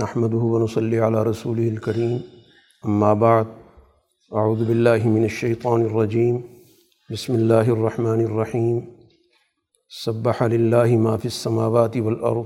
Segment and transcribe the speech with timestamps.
[0.00, 2.16] نحمد ونصلی علی رسول الکریم
[2.84, 3.44] اما بعد
[4.32, 6.36] اعوذ باللہ من الشیطان الرجیم
[7.10, 8.80] بسم اللہ الرحمن الرحیم
[10.04, 12.44] سبح للہ ما فی السماوات والارض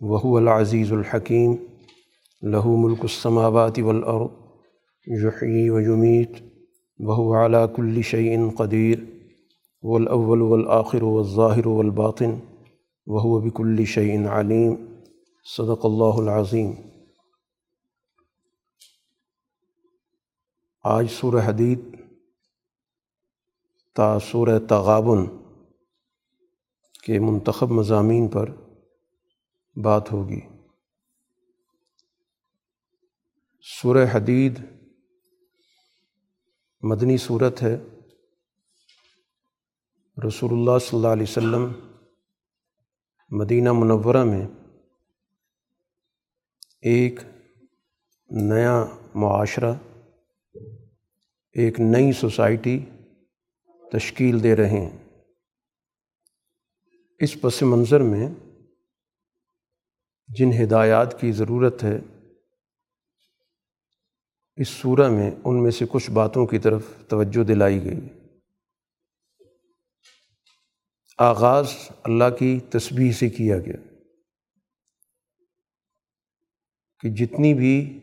[0.00, 1.56] وهو العزیز الحکیم
[2.42, 4.28] له ملک السماوات والارض
[5.06, 6.38] یحیی ویمیت
[7.00, 9.02] وهو على كل شيء قدیر
[9.82, 12.38] والاول والآخر والظاہر والباطن،
[13.06, 14.78] وهو بكل شيء علیم
[15.44, 16.72] صدق اللہ العظیم۔
[20.84, 21.78] آج سورہ حدید
[23.96, 25.26] تا سورہ تغابن
[27.02, 28.50] کے منتخب مضامین پر
[29.82, 30.40] بات ہوگی۔
[33.62, 34.58] سورہ حدید
[36.82, 37.76] مدنی صورت ہے۔
[40.28, 41.72] رسول اللہ صلی اللہ علیہ وسلم
[43.30, 44.46] مدینہ منورہ میں
[46.80, 47.20] ایک
[48.30, 48.84] نیا
[49.14, 49.74] معاشرہ،
[51.52, 52.80] ایک نئی سوسائٹی
[53.92, 54.98] تشکیل دے رہے ہیں۔
[57.18, 58.28] اس پس منظر میں
[60.28, 61.98] جن ہدایات کی ضرورت ہے،
[64.56, 68.00] اس صورہ میں ان میں سے کچھ باتوں کی طرف توجہ دلائی گئی۔
[71.18, 71.72] آغاز
[72.02, 73.87] اللہ کی تسبیح سے کیا گیا۔
[77.00, 78.00] کہ جتنی بھی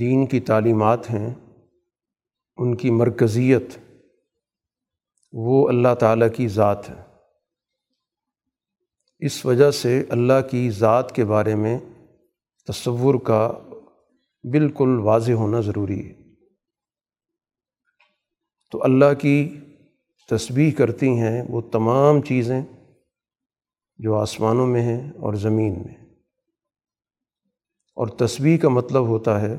[0.00, 1.34] دین کی تعلیمات ہیں،
[2.56, 3.62] ان کی مرکزیت
[5.32, 7.02] وہ اللہ تعالیٰ کی ذات ہے۔
[9.18, 11.78] اس وجہ سے اللہ کی ذات کے بارے میں
[12.68, 13.52] تصور کا
[14.52, 16.22] بالکل واضح ہونا ضروری ہے۔
[18.72, 19.60] تو اللہ کی
[20.30, 22.62] تسبیح کرتی ہیں وہ تمام چیزیں
[23.96, 26.01] جو آسمانوں میں ہیں اور زمین میں۔
[27.94, 29.56] اور تصویر کا مطلب ہوتا ہے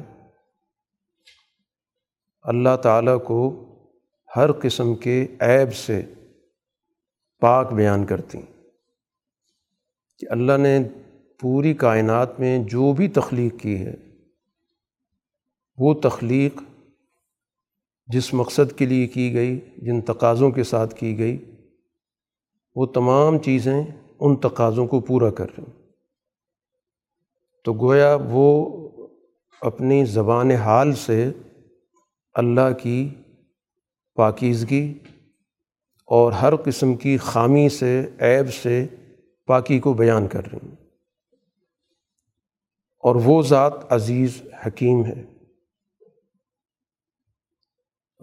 [2.41, 3.65] اللہ تعالیٰ کو
[4.35, 6.01] ہر قسم کے عیب سے
[7.39, 8.41] پاک بیان کرتی
[10.17, 10.79] کہ اللہ نے
[11.39, 13.93] پوری کائنات میں جو بھی تخلیق کی ہے،
[15.77, 16.61] وہ تخلیق
[18.07, 21.55] جس مقصد کے لیے کی گئی، جن تقاضوں کے ساتھ کی گئی،
[22.75, 23.83] وہ تمام چیزیں
[24.19, 25.82] ان تقاضوں کو پورا کر رہی ہیں۔
[27.63, 28.79] تو گویا وہ
[29.61, 31.31] اپنی زبان حال سے
[32.33, 33.09] اللہ کی
[34.15, 34.99] پاکیزگی
[36.05, 38.87] اور ہر قسم کی خامی سے، عیب سے
[39.45, 40.75] پاکی کو بیان کر رہی ہیں۔
[42.99, 45.25] اور وہ ذات عزیز، حکیم ہے۔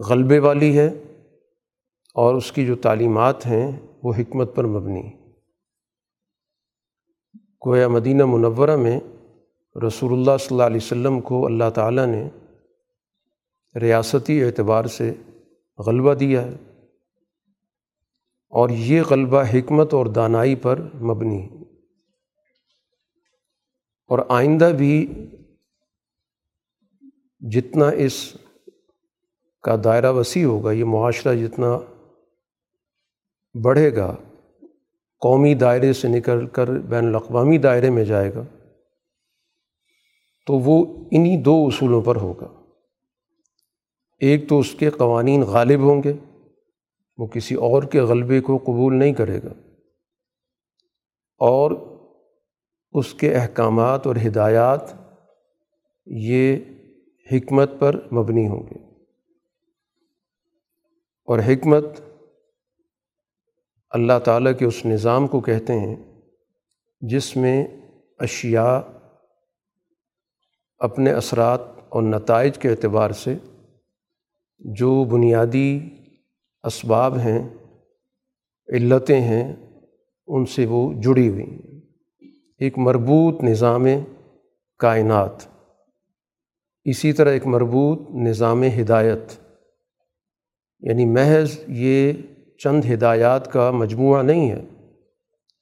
[0.09, 0.87] غلبے والی ہے
[2.13, 3.71] اور اس کی جو تعلیمات ہیں
[4.03, 5.11] وہ حکمت پر مبنی۔
[7.65, 8.99] گویا مدینہ منورہ میں
[9.75, 12.27] رسول اللہ صلی اللہ علیہ وسلم کو اللہ تعالیٰ نے
[13.75, 15.13] ریاستی اعتبار سے
[15.79, 16.55] غلبہ دیا ہے
[18.53, 21.41] اور یہ غلبہ حکمت اور دانائی پر مبنی
[24.09, 25.05] اور آئندہ بھی
[27.41, 28.17] جتنا اس
[29.63, 31.77] کا دائرہ وسیع ہوگا، یہ معاشرہ جتنا
[33.55, 34.15] بڑھے گا،
[35.21, 38.43] قومی دائرے سے نکل کر بین الاقوامی دائرے میں جائے گا
[40.45, 42.53] تو وہ انہی دو اصولوں پر ہوگا۔
[44.19, 46.13] ایک تو اس کے قوانین غالب ہوں گے،
[47.17, 49.53] وہ کسی اور کے غلبے کو قبول نہیں کرے گا۔
[51.37, 51.71] اور
[52.91, 54.81] اس کے احکامات اور ہدایات
[56.05, 56.57] یہ
[57.31, 58.79] حکمت پر مبنی ہوں گے۔
[61.25, 61.83] اور حکمت
[63.89, 66.21] اللہ تعالیٰ کے اس نظام کو کہتے ہیں
[67.01, 67.67] جس میں
[68.19, 68.79] اشیاء
[70.81, 73.35] اپنے اثرات اور نتائج کے اعتبار سے
[74.59, 75.79] جو بنیادی
[76.63, 77.49] اسباب ہیں،
[78.73, 79.55] علتیں ہیں،
[80.27, 81.81] ان سے وہ جڑی ہوئی ہیں۔
[82.57, 83.85] ایک مربوط نظام
[84.79, 85.31] کائنات،
[86.83, 89.23] اسی طرح ایک مربوط نظام ہدایت۔
[90.79, 92.13] یعنی محض یہ
[92.63, 94.65] چند ہدایات کا مجموعہ نہیں ہے،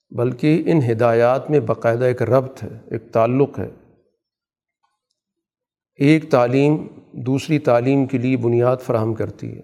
[0.10, 3.69] بلکہ ان ہدایات میں باقاعدہ ایک ربط ہے، ایک تعلق ہے۔
[6.00, 9.62] ایک تعلیم دوسری تعلیم کے لیے بنیاد فراہم کرتی ہے۔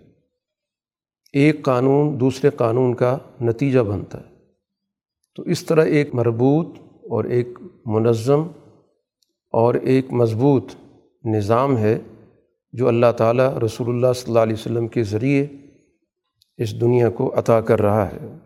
[1.33, 4.35] ایک قانون دوسرے قانون کا نتیجہ بنتا ہے۔
[5.35, 6.67] تو اس طرح ایک مربوط
[7.09, 7.47] اور ایک
[7.85, 8.47] منظم
[9.51, 10.65] اور ایک مضبوط
[11.23, 11.99] نظام ہے
[12.73, 15.47] جو اللہ تعالیٰ رسول اللہ صلی اللہ علیہ وسلم کے ذریعے
[16.57, 18.37] اس دنیا کو عطا کر رہا ہے۔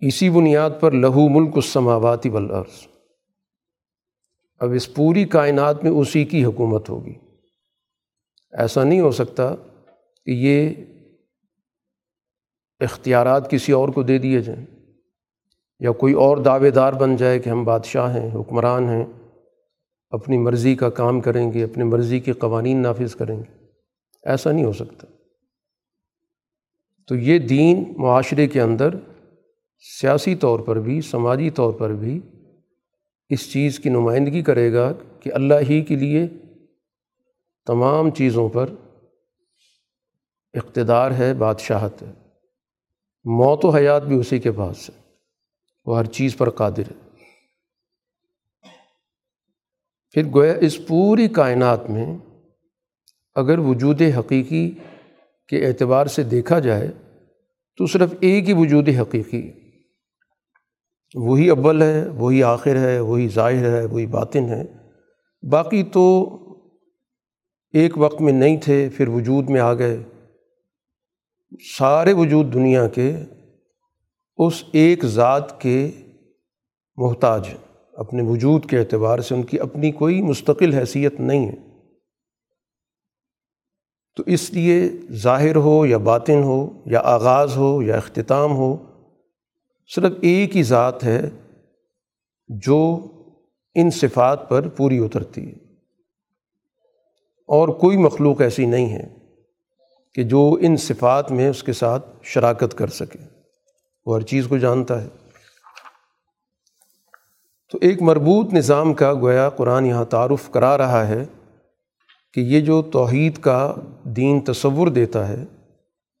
[0.00, 2.93] اسی بنیاد پر لہو ملک السماواتی والارض۔
[4.64, 7.14] اب اس پوری کائنات میں اسی کی حکومت ہوگی۔
[8.52, 9.54] ایسا نہیں ہو سکتا
[10.26, 10.70] کہ یہ
[12.80, 14.66] اختیارات کسی اور کو دے دیے جائیں
[15.80, 19.04] یا کوئی اور دعوے دار بن جائے کہ ہم بادشاہ ہیں، حکمران ہیں،
[20.10, 23.66] اپنی مرضی کا کام کریں گے، اپنی مرضی کے قوانین نافذ کریں گے۔
[24.22, 25.06] ایسا نہیں ہو سکتا۔
[27.06, 28.88] تو یہ دین معاشرے کے اندر
[30.00, 32.20] سیاسی طور پر بھی، سماجی طور پر بھی
[33.28, 36.28] اس چیز کی نمائندگی کرے گا کہ اللہ ہی کے لیے
[37.66, 38.70] تمام چیزوں پر
[40.54, 42.12] اقتدار ہے، بادشاہت ہے۔
[43.24, 45.00] موت و حیات بھی اسی کے پاس ہے۔
[45.84, 47.04] وہ ہر چیز پر قادر ہے۔
[50.10, 52.16] پھر گویا اس پوری کائنات میں
[53.34, 54.70] اگر وجود حقیقی
[55.48, 56.88] کے اعتبار سے دیکھا جائے
[57.76, 59.63] تو صرف ایک ہی وجود حقیقی
[61.14, 64.64] وہی اول ہے، وہی آخر ہے، وہی ظاہر ہے، وہی باطن ہے۔
[65.48, 66.30] باقی تو
[67.72, 70.02] ایک وقت میں نہیں تھے، پھر وجود میں آ گئے۔
[71.78, 73.16] سارے وجود دنیا کے
[74.36, 75.90] اس ایک ذات کے
[76.96, 81.56] محتاج ہیں۔ اپنے وجود کے اعتبار سے ان کی اپنی کوئی مستقل حیثیت نہیں ہے۔
[84.16, 88.93] تو اس لیے ظاہر ہو یا باطن ہو یا آغاز ہو یا اختتام ہو
[89.88, 91.22] صرف ایک ہی ذات ہے
[92.48, 93.06] جو
[93.74, 95.64] ان صفات پر پوری اترتی ہے۔
[97.46, 99.08] اور کوئی مخلوق ایسی نہیں ہے
[100.14, 103.18] کہ جو ان صفات میں اس کے ساتھ شراکت کر سکے۔
[104.06, 105.08] وہ ہر چیز کو جانتا ہے۔
[107.72, 111.24] تو ایک مربوط نظام کا گویا قرآن یہاں تعارف کرا رہا ہے
[112.32, 115.44] کہ یہ جو توحید کا دین تصور دیتا ہے،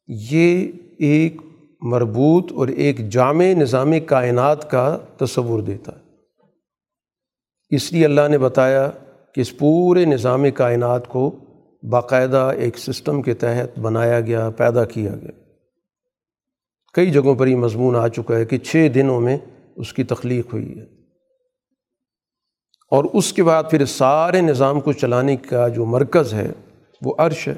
[0.06, 1.36] یہ ایک
[1.84, 6.04] مربوط اور ایک جامع نظام کائنات کا تصور دیتا ہے۔
[7.70, 8.90] اس لیے اللہ نے بتایا
[9.34, 11.36] کہ اس پورے نظام کائنات کو
[11.90, 15.30] باقاعدہ ایک سسٹم کے تحت بنایا گیا، پیدا کیا گیا۔
[16.92, 19.38] کئی جگہوں پر یہ مضمون آ چکا ہے کہ چھ دنوں میں
[19.76, 20.84] اس کی تخلیق ہوئی ہے۔
[22.90, 26.52] اور اس کے بعد پھر سارے نظام کو چلانے کا جو مرکز ہے
[27.02, 27.54] وہ عرش ہے،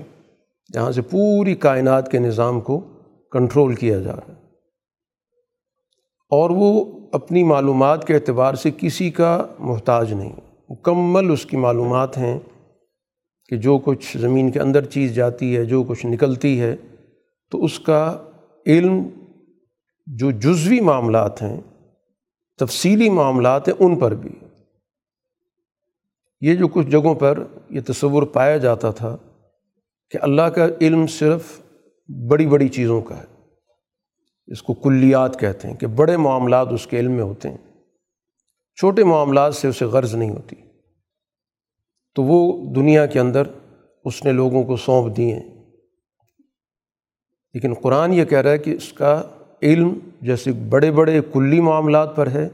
[0.72, 2.92] جہاں سے پوری کائنات کے نظام کو
[3.38, 4.46] کنٹرول کیا جا رہا ہے۔
[6.30, 10.32] اور وہ اپنی معلومات کے اعتبار سے کسی کا محتاج نہیں۔
[10.68, 12.38] مکمل اس کی معلومات ہیں
[13.48, 16.76] کہ جو کچھ زمین کے اندر چیز جاتی ہے، جو کچھ نکلتی ہے،
[17.50, 18.24] تو اس کا
[18.66, 19.08] علم
[20.06, 21.60] جو جزوی معاملات ہیں،
[22.58, 24.30] تفصیلی معاملات ہیں، ان پر بھی۔
[26.40, 29.16] یہ جو کچھ جگہوں پر یہ تصور پایا جاتا تھا
[30.10, 31.60] کہ اللہ کا علم صرف
[32.08, 33.36] بڑی بڑی چیزوں کا ہے۔
[34.46, 37.56] اس کو کلیات کہتے ہیں کہ بڑے معاملات اس کے علم میں ہوتے ہیں۔
[38.76, 40.56] چھوٹے معاملات سے اسے غرض نہیں ہوتی۔
[42.14, 43.42] تو وہ دنیا کے اندر
[44.04, 45.38] اس نے لوگوں کو سونپ دیے
[47.54, 49.22] لیکن قرآن یہ کہہ رہا ہے کہ اس کا
[49.62, 52.48] علم جیسے بڑے بڑے کلی معاملات پر ہے،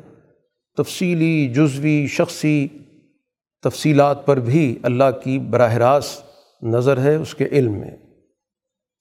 [0.76, 2.68] تفصیلی، جزوی، شخصی
[3.62, 6.22] تفصیلات پر بھی اللہ کی براہ راست
[6.62, 7.90] نظر ہے اس کے علم میں۔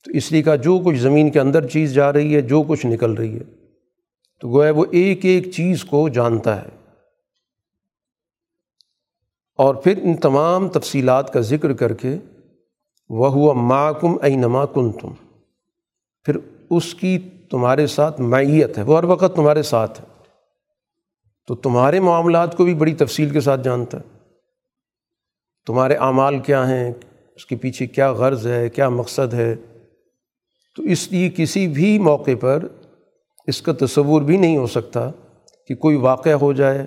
[0.03, 2.85] تو اس لیے کہا جو کچھ زمین کے اندر چیز جا رہی ہے، جو کچھ
[2.85, 3.43] نکل رہی ہے۔
[4.39, 6.69] تو گویا وہ ایک ایک چیز کو جانتا ہے۔
[9.55, 12.15] اور پھر ان تمام تفصیلات کا ذکر کر کے
[13.09, 15.13] وہ ہوا معکم اے نما کن تم
[16.23, 16.37] پھر
[16.69, 20.05] اس کی تمہارے ساتھ معیت ہے۔ وہ ہر وقت تمہارے ساتھ ہے۔
[21.47, 24.19] تو تمہارے معاملات کو بھی بڑی تفصیل کے ساتھ جانتا ہے۔
[25.67, 26.93] تمہارے اعمال کیا ہیں؟
[27.35, 29.55] اس کے پیچھے کیا غرض ہے؟ کیا مقصد ہے؟
[30.75, 32.67] تو اس لیے کسی بھی موقع پر
[33.47, 35.11] اس کا تصور بھی نہیں ہو سکتا
[35.67, 36.85] کہ کوئی واقعہ ہو جائے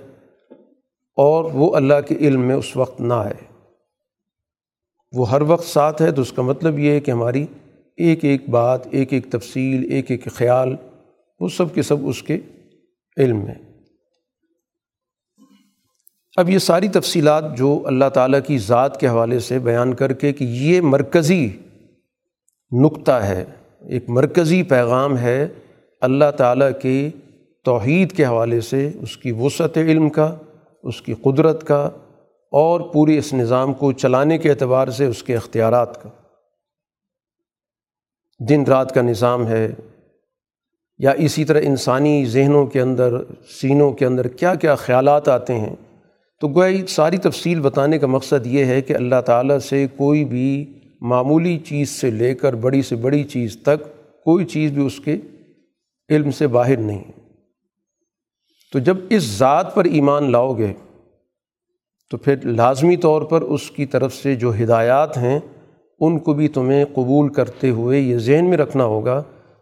[1.17, 3.55] اور وہ اللہ کے علم میں اس وقت نہ آئے۔
[5.13, 7.45] وہ ہر وقت ساتھ ہے تو اس کا مطلب یہ ہے کہ ہماری
[7.97, 10.75] ایک ایک بات، ایک ایک تفصیل، ایک ایک خیال،
[11.39, 12.37] وہ سب کے سب اس کے
[13.17, 13.55] علم میں۔
[16.37, 20.33] اب یہ ساری تفصیلات جو اللہ تعالیٰ کی ذات کے حوالے سے بیان کر کے
[20.33, 21.49] کہ یہ مرکزی
[22.71, 23.45] نقطہ ہے
[23.89, 25.47] ایک مرکزی پیغام ہے
[26.01, 27.09] اللہ تعالیٰ کے
[27.63, 30.35] توحید کے حوالے سے، اس کی وسعت علم کا،
[30.83, 31.89] اس کی قدرت کا،
[32.51, 36.09] اور پورے اس نظام کو چلانے کے اعتبار سے اس کے اختیارات کا۔
[38.49, 39.71] دن رات کا نظام ہے،
[40.99, 43.13] یا اسی طرح انسانی ذہنوں کے اندر،
[43.61, 45.75] سینوں کے اندر کیا کیا خیالات آتے ہیں۔
[46.41, 50.73] تو گویا ساری تفصیل بتانے کا مقصد یہ ہے کہ اللہ تعالیٰ سے کوئی بھی
[51.09, 53.83] معمولی چیز سے لے کر بڑی سے بڑی چیز تک
[54.23, 55.17] کوئی چیز بھی اس کے
[56.09, 57.03] علم سے باہر نہیں
[58.73, 60.73] تو جب اس ذات پر ایمان لاؤ گے،
[62.11, 65.39] تو پھر لازمی طور پر اس کی طرف سے جو ہدایات ہیں،
[65.99, 69.21] ان کو بھی تمہیں قبول کرتے ہوئے یہ ذہن میں رکھنا ہوگا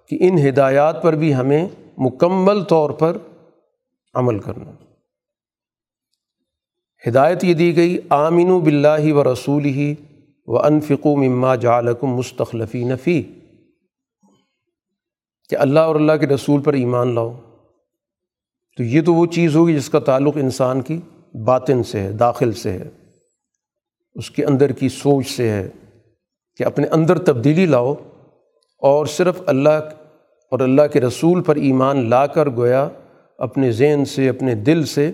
[0.09, 3.17] کہ ان ہدایات پر بھی ہمیں مکمل طور پر
[4.13, 4.71] عمل کرنا۔
[7.03, 9.93] ہدایت یہ دی گئی آمین و بلّہ و رسول ہی
[10.47, 13.23] و انفقو مما جالکم مستخلفی نفی
[15.49, 17.39] کہ اللہ اور اللہ کے رسول پر ایمان لاؤ۔
[18.77, 20.99] تو یہ تو وہ چیز ہوگی جس کا تعلق انسان کی
[21.45, 22.89] باطن سے ہے، داخل سے ہے۔
[24.15, 25.69] اس کے اندر کی سوچ سے ہے
[26.57, 27.93] کہ اپنے اندر تبدیلی لاؤ
[28.77, 29.89] اور صرف اللہ
[30.51, 32.89] اور اللہ کے رسول پر ایمان لا کر گویا
[33.37, 35.11] اپنے ذہن سے، اپنے دل سے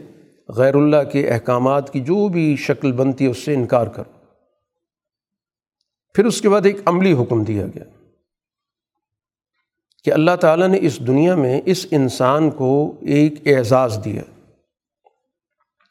[0.50, 4.04] غیر اللہ کے احکامات کی جو بھی شکل بنتی ہے، اس سے انکار کر
[6.14, 7.84] پھر اس کے بعد ایک عملی حکم دیا گیا
[10.04, 14.22] کہ اللہ تعالیٰ نے اس دنیا میں اس انسان کو ایک اعزاز دیا۔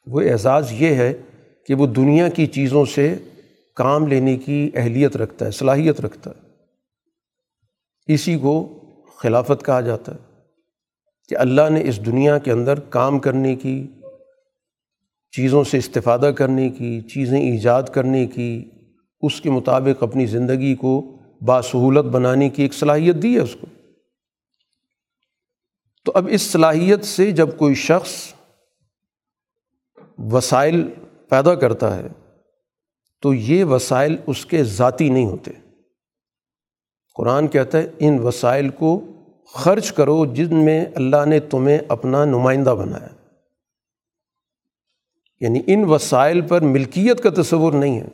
[0.07, 1.13] وہ اعزاز یہ ہے
[1.67, 3.15] کہ وہ دنیا کی چیزوں سے
[3.75, 6.49] کام لینے کی اہلیت رکھتا ہے، صلاحیت رکھتا ہے۔
[8.13, 8.79] اسی کو
[9.17, 10.17] خلافت کہا جاتا ہے
[11.29, 13.87] کہ اللہ نے اس دنیا کے اندر کام کرنے کی،
[15.31, 18.69] چیزوں سے استفادہ کرنے کی، چیزیں ایجاد کرنے کی
[19.21, 23.67] اس کے مطابق اپنی زندگی کو باسہولت بنانے کی ایک صلاحیت دی ہے اس کو۔
[26.05, 28.33] تو اب اس صلاحیت سے جب کوئی شخص
[30.17, 30.87] وسائل
[31.29, 32.07] پیدا کرتا ہے،
[33.21, 35.51] تو یہ وسائل اس کے ذاتی نہیں ہوتے۔
[37.15, 39.05] قرآن کہتا ہے، ان وسائل کو
[39.53, 43.07] خرچ کرو جن میں اللہ نے تمہیں اپنا نمائندہ بنایا۔
[45.39, 48.07] یعنی ان وسائل پر ملکیت کا تصور نہیں ہے۔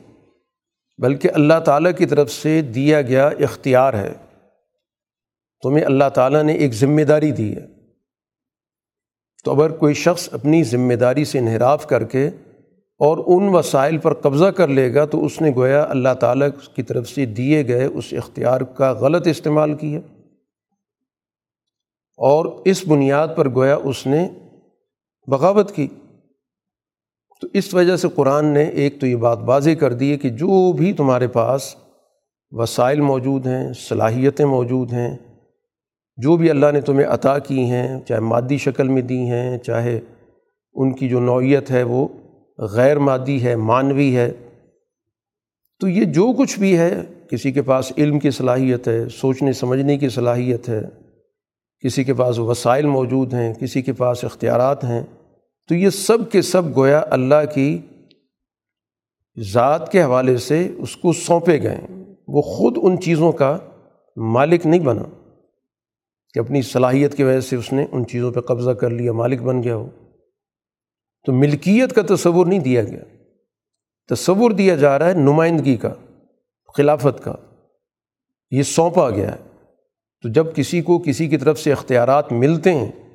[0.98, 4.12] بلکہ اللہ تعالیٰ کی طرف سے دیا گیا اختیار ہے۔
[5.62, 7.66] تمہیں اللہ تعالیٰ نے ایک ذمہ داری دی ہے۔
[9.44, 12.28] تو اگر کوئی شخص اپنی ذمہ داری سے انحراف کر کے
[12.98, 16.82] اور ان وسائل پر قبضہ کر لے گا، تو اس نے گویا اللہ تعالیٰ کی
[16.82, 20.00] طرف سے دیے گئے اس اختیار کا غلط استعمال کیا۔
[22.16, 24.28] اور اس بنیاد پر گویا اس نے
[25.26, 25.88] بغاوت کی۔
[27.40, 30.28] تو اس وجہ سے قرآن نے ایک تو یہ بات واضح کر دی ہے کہ
[30.30, 31.76] جو بھی تمہارے پاس
[32.50, 35.16] وسائل موجود ہیں، صلاحیتیں موجود ہیں،
[36.16, 40.00] جو بھی اللہ نے تمہیں عطا کی ہیں، چاہے مادی شکل میں دی ہیں، چاہے
[40.74, 42.08] ان کی جو نوعیت ہے وہ
[42.58, 44.32] غیر مادی ہے، معنوی ہے،
[45.80, 46.90] تو یہ جو کچھ بھی ہے،
[47.30, 50.80] کسی کے پاس علم کی صلاحیت ہے، سوچنے، سمجھنے کی صلاحیت ہے،
[51.84, 55.02] کسی کے پاس وسائل موجود ہیں، کسی کے پاس اختیارات ہیں
[55.68, 57.78] تو یہ سب کے سب گویا اللہ کی
[59.52, 61.80] ذات کے حوالے سے اس کو سونپے گئے۔
[62.28, 63.58] وہ خود ان چیزوں کا
[64.16, 65.02] مالک نہیں بنا
[66.34, 69.42] کہ اپنی صلاحیت کی وجہ سے اس نے ان چیزوں پہ قبضہ کر لیا، مالک
[69.42, 69.90] بن گیا ہو
[71.26, 73.02] تو ملکیت کا تصور نہیں دیا گیا۔
[74.14, 75.94] تصور دیا جا رہا ہے نمائندگی کا،
[76.76, 77.34] خلافت کا۔
[78.50, 79.64] یہ سونپا گیا ہے۔
[80.22, 83.05] تو جب کسی کو کسی کی طرف سے اختیارات ملتے ہیں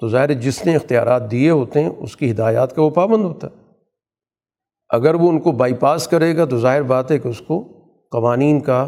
[0.00, 3.46] تو ظاہر جس نے اختیارات دیے ہوتے ہیں، اس کی ہدایات کا وہ پابند ہوتا
[3.46, 3.68] ہے۔
[4.88, 7.68] اگر وہ ان کو بائی پاس کرے گا تو ظاہر بات ہے کہ اس کو
[8.12, 8.86] قوانین کا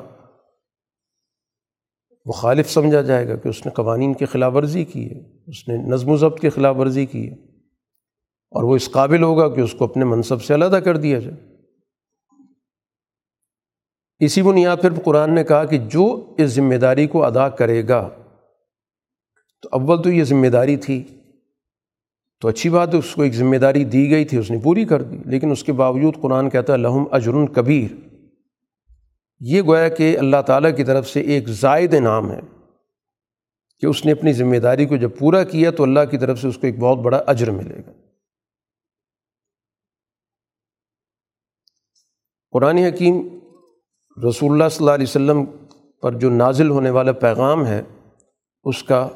[2.27, 5.77] مخالف سمجھا جائے گا کہ اس نے قوانین کی خلاف ورزی کی ہے، اس نے
[5.77, 7.35] نظم و ضبط کی خلاف ورزی کی ہے۔
[8.51, 11.37] اور وہ اس قابل ہوگا کہ اس کو اپنے منصب سے علیحدہ کر دیا جائے۔
[14.19, 18.09] اسی بنیاد پھر قرآن نے کہا کہ جو اس ذمہ داری کو ادا کرے گا
[19.63, 21.05] تو اول تو یہ ذمہ داری تھی۔
[22.41, 24.85] تو اچھی بات ہے، اس کو ایک ذمہ داری دی گئی تھی، اس نے پوری
[24.85, 28.11] کر دی۔ لیکن اس کے باوجود قرآن کہتا ہے لہم اجرن کبیر۔
[29.41, 32.41] یہ گویا کہ اللہ تعالیٰ کی طرف سے ایک زائد نام ہے
[33.79, 36.49] کہ اس نے اپنی ذمہ داری کو جب پورا کیا تو اللہ کی طرف سے
[36.49, 37.93] اس کو ایک بہت بڑا اجر ملے گا۔
[42.51, 43.29] قرآن حکیم
[44.29, 45.45] رسول اللہ صلی اللہ علیہ وسلم
[46.03, 47.83] پر جو نازل ہونے والا پیغام ہے،
[48.65, 49.09] اس کا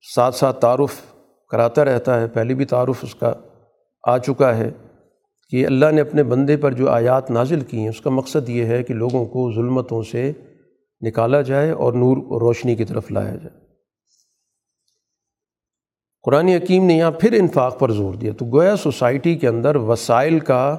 [0.00, 1.00] ساتھ ساتھ تعارف
[1.48, 3.34] کراتا رہتا ہے، پہلے بھی تعارف اس کا
[4.06, 4.70] آ چکا ہے
[5.50, 8.64] کہ اللہ نے اپنے بندے پر جو آیات نازل کی ہیں، اس کا مقصد یہ
[8.64, 10.32] ہے کہ لوگوں کو ظلمتوں سے
[11.00, 13.60] نکالا جائے اور نور و روشنی کی طرف لایا جائے۔
[16.22, 20.38] قرآن حکیم نے یہاں پھر انفاق پر زور دیا۔ تو گویا سوسائٹی کے اندر وسائل
[20.38, 20.76] کا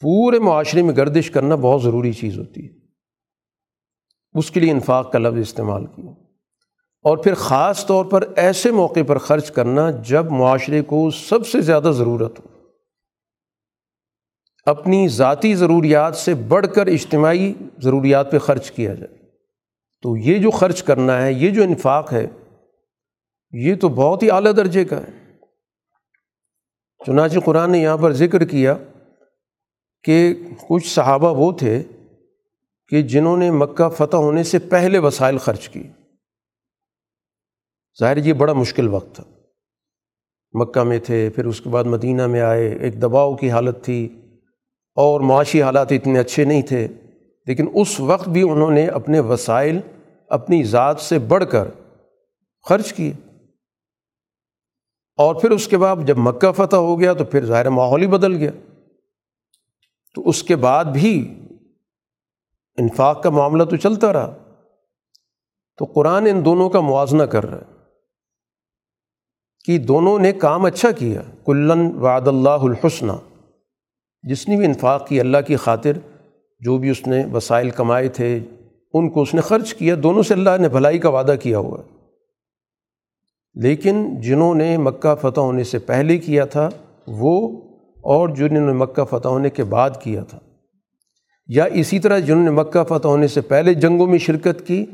[0.00, 2.78] پورے معاشرے میں گردش کرنا بہت ضروری چیز ہوتی ہے۔
[4.38, 6.25] اس کے لیے انفاق کا لفظ استعمال کیا
[7.06, 11.60] اور پھر خاص طور پر ایسے موقع پر خرچ کرنا جب معاشرے کو سب سے
[11.60, 12.44] زیادہ ضرورت ہو۔
[14.66, 19.18] اپنی ذاتی ضروریات سے بڑھ کر اجتماعی ضروریات پہ خرچ کیا جائے۔
[20.02, 22.26] تو یہ جو خرچ کرنا ہے، یہ جو انفاق ہے،
[23.52, 25.32] یہ تو بہت ہی اعلیٰ درجے کا ہے۔
[27.06, 28.74] چنانچہ قرآن نے یہاں پر ذکر کیا
[30.04, 30.34] کہ
[30.68, 31.82] کچھ صحابہ وہ تھے
[32.88, 35.82] کہ جنہوں نے مکہ فتح ہونے سے پہلے وسائل خرچ کی
[38.00, 39.24] ظاہر یہ بڑا مشکل وقت تھا۔
[40.52, 44.20] مکہ میں تھے، پھر اس کے بعد مدینہ میں آئے، ایک دباؤ کی حالت تھی
[44.94, 46.88] اور معاشی حالات اتنے اچھے نہیں تھے۔
[47.46, 49.80] لیکن اس وقت بھی انہوں نے اپنے وسائل
[50.28, 51.68] اپنی ذات سے بڑھ کر
[52.68, 53.12] خرچ کیے۔
[55.16, 58.06] اور پھر اس کے بعد جب مکہ فتح ہو گیا تو پھر ظاہر ماحول ہی
[58.06, 58.50] بدل گیا۔
[60.14, 61.34] تو اس کے بعد بھی
[62.76, 64.36] انفاق کا معاملہ تو چلتا رہا۔
[65.76, 67.75] تو قرآن ان دونوں کا موازنہ کر رہا ہے۔
[69.66, 73.12] کہ دونوں نے کام اچھا کیا۔ کلن وعد اللہ الحسنہ۔
[74.22, 75.92] جس نے بھی انفاق کی اللہ کی خاطر
[76.60, 78.40] جو بھی اس نے وسائل کمائے تھے،
[78.94, 81.78] ان کو اس نے خرچ کیا، دونوں سے اللہ نے بھلائی کا وعدہ کیا ہوا۔
[83.54, 86.68] لیکن جنہوں نے مکہ فتح ہونے سے پہلے کیا تھا،
[87.06, 87.60] وہ
[87.96, 90.38] اور جنہوں نے مکہ فتح ہونے کے بعد کیا تھا۔
[91.46, 94.86] یا اسی طرح جنہوں نے مکہ فتح ہونے سے پہلے جنگوں میں شرکت کی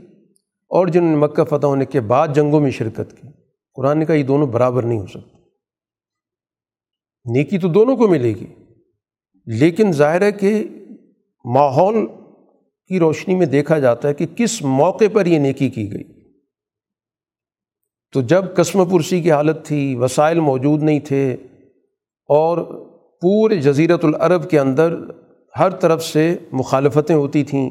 [0.69, 3.42] اور جنہوں نے مکہ فتح ہونے کے بعد جنگوں میں شرکت کی۔
[3.75, 5.37] قرآن نے کہا یہ دونوں برابر نہیں ہو سکتے۔
[7.25, 8.47] نیکی تو دونوں کو ملے گی،
[9.47, 10.65] لیکن ظاہر ہے کہ
[11.45, 12.07] ماحول
[12.87, 16.05] کی روشنی میں دیکھا جاتا ہے کہ کس موقع پر یہ نیکی کی گئی۔
[18.13, 21.33] تو جب قسم پرسی کی حالت تھی، وسائل موجود نہیں تھے،
[22.29, 22.59] اور
[23.23, 24.97] پورے جزیرت العرب کے اندر
[25.59, 27.71] ہر طرف سے مخالفتیں ہوتی تھیں۔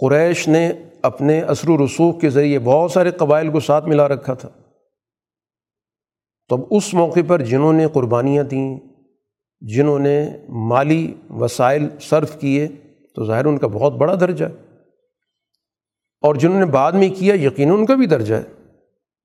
[0.00, 4.34] قریش نے اپنے اثر و رسوخ کے ذریعے بہت سارے قبائل کو ساتھ ملا رکھا
[4.34, 4.48] تھا۔
[6.48, 8.78] تو اب اس موقع پر جنہوں نے قربانیاں دیں،
[9.60, 12.68] جنہوں نے مالی وسائل صرف کیے،
[13.14, 14.54] تو ظاہر ان کا بہت بڑا درجہ ہے۔
[16.20, 18.42] اور جنہوں نے بعد میں کیا، یقیناً ان کا بھی درجہ ہے۔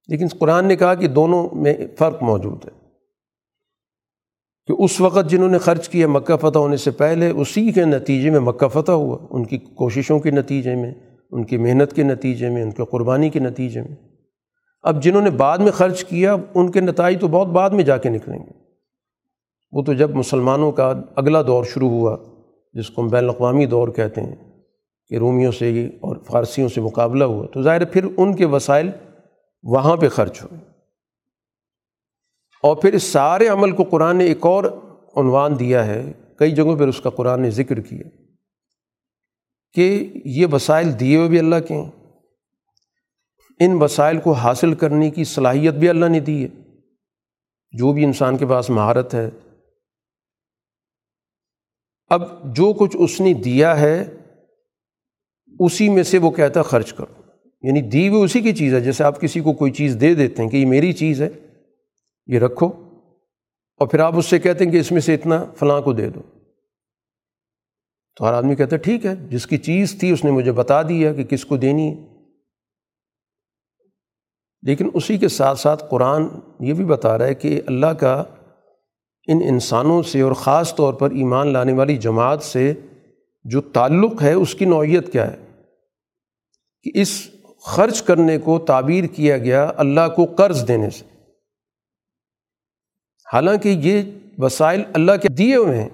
[0.08, 2.85] لیکن قرآن نے کہا کہ دونوں میں فرق موجود ہے۔
[4.68, 8.30] کہ اس وقت جنہوں نے خرچ کیا مکہ فتح ہونے سے پہلے، اسی کے نتیجے
[8.30, 10.94] میں مکہ فتح ہوا، ان کی کوششوں کے نتیجے میں،
[11.32, 13.96] ان کی محنت کے نتیجے میں، ان کے قربانی کے نتیجے میں۔
[14.82, 17.98] اب جنہوں نے بعد میں خرچ کیا، ان کے نتائج تو بہت بعد میں جا
[17.98, 18.52] کے نکلیں گے۔
[19.72, 22.18] وہ تو جب مسلمانوں کا اگلا دور شروع ہوا،
[22.74, 24.36] جس کو ہم بین الاقوامی دور کہتے ہیں،
[25.08, 28.90] کہ رومیوں سے اور فارسیوں سے مقابلہ ہوا، تو ظاہر پھر ان کے وسائل
[29.64, 30.75] وہاں پہ خرچ ہوئے۔
[32.62, 34.64] اور پھر اس سارے عمل کو قرآن نے ایک اور
[35.16, 38.04] عنوان دیا ہے، کئی جگہوں پر اس کا قرآن نے ذکر کیا
[39.74, 41.92] کہ یہ وسائل دیے ہوئے بھی اللہ کے ہیں۔
[43.60, 46.48] ان وسائل کو حاصل کرنے کی صلاحیت بھی اللہ نے دی ہے۔
[47.72, 49.30] جو بھی انسان کے پاس مہارت ہے۔
[52.08, 54.06] اب جو کچھ اس نے دیا ہے،
[55.60, 57.22] اسی میں سے وہ کہتا ہے خرچ کرو۔
[57.62, 60.44] یعنی دی ہوئی اسی کی چیز ہے، جیسے آپ کسی کو کوئی چیز دے دیتے
[60.44, 61.30] ہیں کہ یہ میری چیز ہے۔
[62.28, 62.68] یہ رکھو
[63.78, 66.10] اور پھر آپ اس سے کہتے ہیں کہ اس میں سے اتنا فلاں کو دے
[66.10, 66.22] دو۔
[68.16, 70.82] تو ہر آدمی کہتا ہے، ٹھیک ہے، جس کی چیز تھی اس نے مجھے بتا
[70.82, 72.08] دیا کہ کس کو دینی ہے۔
[74.62, 76.24] لیکن اسی کے ساتھ ساتھ قرآن
[76.60, 78.24] یہ بھی بتا رہا ہے کہ اللہ کا
[79.28, 82.74] ان انسانوں سے اور خاص طور پر ایمان لانے والی جماعت سے
[83.44, 85.62] جو تعلق ہے، اس کی نوعیت کیا ہے؟
[86.84, 87.28] کہ اس
[87.62, 91.15] خرچ کرنے کو تعبیر کیا گیا اللہ کو قرض دینے سے۔
[93.36, 94.02] حالانکہ یہ
[94.38, 95.90] وسائل اللہ کے دیے ہوئے ہیں۔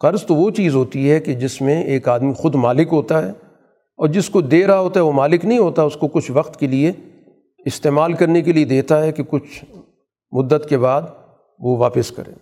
[0.00, 3.30] قرض تو وہ چیز ہوتی ہے کہ جس میں ایک آدمی خود مالک ہوتا ہے
[3.96, 6.60] اور جس کو دے رہا ہوتا ہے وہ مالک نہیں ہوتا، اس کو کچھ وقت
[6.60, 6.92] کے لیے
[7.58, 9.64] استعمال کرنے کے لیے دیتا ہے کہ کچھ
[10.32, 11.02] مدت کے بعد
[11.58, 12.32] وہ واپس کرے۔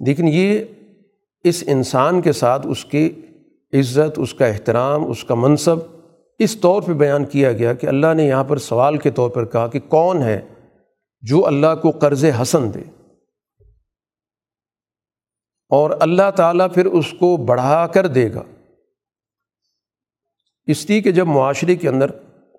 [0.00, 0.58] لیکن یہ
[1.44, 3.10] اس انسان کے ساتھ اس کی
[3.72, 5.76] عزت، اس کا احترام، اس کا منصب
[6.38, 9.44] اس طور پہ بیان کیا گیا کہ اللہ نے یہاں پر سوال کے طور پر
[9.44, 10.40] کہا کہ کون ہے؟
[11.22, 12.80] جو اللہ کو قرض حسن دے۔
[15.68, 18.42] اور اللہ تعالیٰ پھر اس کو بڑھا کر دے گا۔
[20.66, 22.06] اس لیے کہ جب معاشرے کے اندر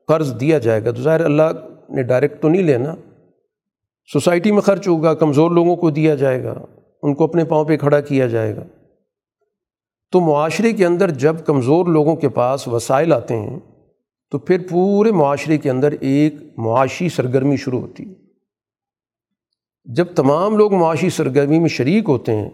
[0.07, 1.43] قرض دیا جائے گا تو ظاہر اللہ
[1.89, 2.95] نے ڈائریکٹ تو نہیں لینا۔
[4.13, 6.65] سوسائٹی میں خرچ ہوگا، کمزور لوگوں کو دیا جائے گا،
[7.03, 8.63] ان کو اپنے پاؤں پہ کھڑا کیا جائے گا۔
[10.11, 13.59] تو معاشرے کے اندر جب کمزور لوگوں کے پاس وسائل آتے ہیں
[14.31, 18.22] تو پھر پورے معاشرے کے اندر ایک معاشی سرگرمی شروع ہوتی ہے۔
[19.85, 22.49] جب تمام لوگ معاشی سرگرمی میں شریک ہوتے ہیں،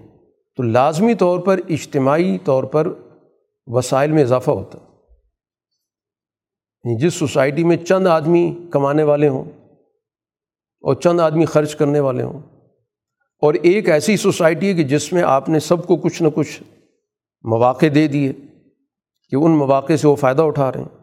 [0.58, 2.88] تو لازمی طور پر اجتماعی طور پر
[3.68, 4.84] وسائل میں اضافہ ہوتا ہے۔
[6.84, 9.44] یعنی جس سوسائٹی میں چند آدمی کمانے والے ہوں
[10.84, 12.40] اور چند آدمی خرچ کرنے والے ہوں،
[13.42, 16.64] اور ایک ایسی سوسائٹی ہے کہ جس میں آپ نے سب کو کچھ نہ کچھ
[17.44, 18.34] مواقع دے دیے
[19.30, 20.98] کہ ان مواقع سے وہ فائدہ اٹھا رہے ہیں۔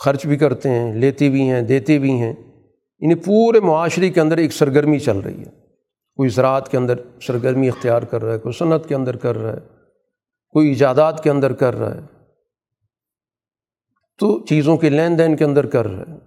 [0.00, 2.32] خرچ بھی کرتے ہیں، لیتے بھی ہیں، دیتے بھی ہیں۔
[2.98, 5.64] یعنی پورے معاشرے کے اندر ایک سرگرمی چل رہی ہے۔
[6.16, 9.52] کوئی زراعت کے اندر سرگرمی اختیار کر رہا ہے، کوئی صنعت کے اندر کر رہا
[9.52, 9.60] ہے،
[10.50, 12.00] کوئی ایجادات کے اندر کر رہا ہے۔
[14.18, 16.18] تو چیزوں کے لین دین کے اندر کر رہا ہے۔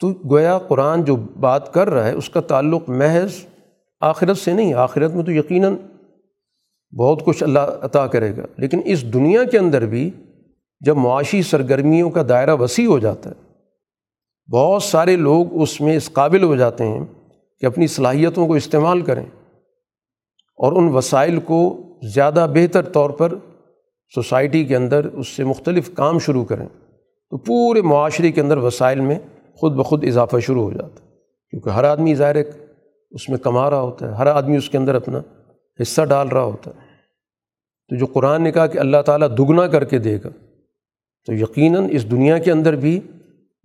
[0.00, 3.32] تو گویا قرآن جو بات کر رہا ہے، اس کا تعلق محض
[4.00, 5.76] آخرت سے نہیں، آخرت میں تو یقیناً
[6.98, 10.10] بہت کچھ اللہ عطا کرے گا۔ لیکن اس دنیا کے اندر بھی
[10.80, 13.43] جب معاشی سرگرمیوں کا دائرہ وسیع ہو جاتا ہے
[14.52, 17.04] بہت سارے لوگ اس میں اس قابل ہو جاتے ہیں
[17.60, 19.26] کہ اپنی صلاحیتوں کو استعمال کریں
[20.56, 21.82] اور ان وسائل کو
[22.14, 23.34] زیادہ بہتر طور پر
[24.14, 26.68] سوسائٹی کے اندر اس سے مختلف کام شروع کریں
[27.30, 29.18] تو پورے معاشرے کے اندر وسائل میں
[29.54, 31.10] خود بخود اضافہ شروع ہو جاتا ہے۔
[31.50, 32.36] کیونکہ ہر آدمی ظاہر
[33.10, 35.20] اس میں کما رہا ہوتا ہے، ہر آدمی اس کے اندر اپنا
[35.82, 36.80] حصہ ڈال رہا ہوتا ہے۔
[37.88, 40.28] تو جو قرآن نے کہا کہ اللہ تعالیٰ دگنا کر کے دے گا،
[41.26, 43.00] تو یقیناً اس دنیا کے اندر بھی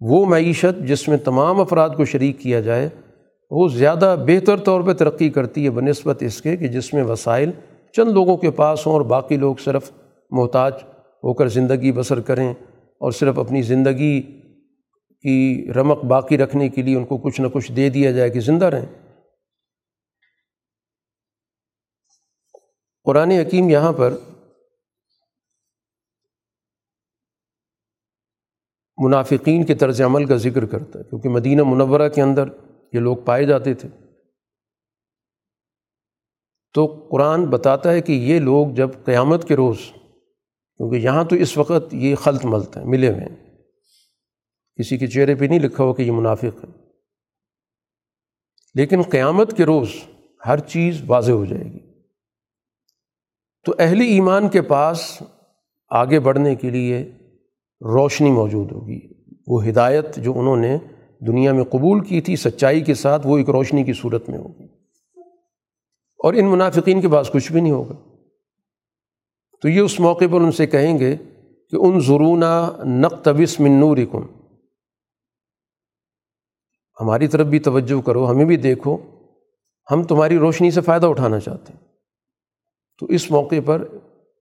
[0.02, 2.90] وہ معیشت جس میں تمام افراد کو شریک کیا جائے،
[3.52, 7.52] وہ زیادہ بہتر طور پہ ترقی کرتی ہے بنسبت اس کے کہ جس میں وسائل
[7.92, 9.92] چند لوگوں کے پاس ہوں اور باقی لوگ صرف
[10.32, 10.74] محتاج
[11.24, 12.54] ہو کر زندگی بسر کریں
[12.98, 14.22] اور صرف اپنی زندگی
[15.22, 18.40] کی رمق باقی رکھنے کے لیے ان کو کچھ نہ کچھ دے دیا جائے کہ
[18.40, 18.86] زندہ رہیں۔
[23.04, 24.14] قرآن حکیم یہاں پر
[29.00, 32.48] منافقین کے طرز عمل کا ذکر کرتا ہے، کیونکہ مدینہ منورہ کے اندر
[32.94, 33.90] یہ لوگ پائے جاتے تھے۔
[36.74, 39.78] تو قرآن بتاتا ہے کہ یہ لوگ جب قیامت کے روز،
[40.78, 43.58] کیونکہ یہاں تو اس وقت یہ خلط ملت ہیں ملے ہوئے ہیں۔
[44.80, 46.70] کسی کے چہرے پہ نہیں لکھا ہو کہ یہ منافق ہے
[48.74, 49.90] لیکن قیامت کے روز
[50.46, 51.80] ہر چیز واضح ہو جائے گی۔
[53.66, 55.24] تو اہل ایمان کے پاس
[55.90, 57.12] آگے بڑھنے کے لیے
[57.82, 59.00] روشنی موجود ہوگی۔
[59.48, 60.78] وہ ہدایت جو انہوں نے
[61.28, 64.65] دنیا میں قبول کی تھی، سچائی کے ساتھ وہ ایک روشنی کی صورت میں ہوگی۔
[66.24, 67.96] اور ان منافقین کے پاس کچھ بھی نہیں ہوگا۔
[69.62, 71.15] تو یہ اس موقع پر ان سے کہیں گے
[71.70, 72.44] کہ ان ضرون
[72.86, 74.22] نقتبس من نورکم۔
[77.02, 78.98] ہماری طرف بھی توجہ کرو، ہمیں بھی دیکھو،
[79.92, 81.88] ہم تمہاری روشنی سے فائدہ اٹھانا چاہتے ہیں۔
[83.00, 83.88] تو اس موقع پر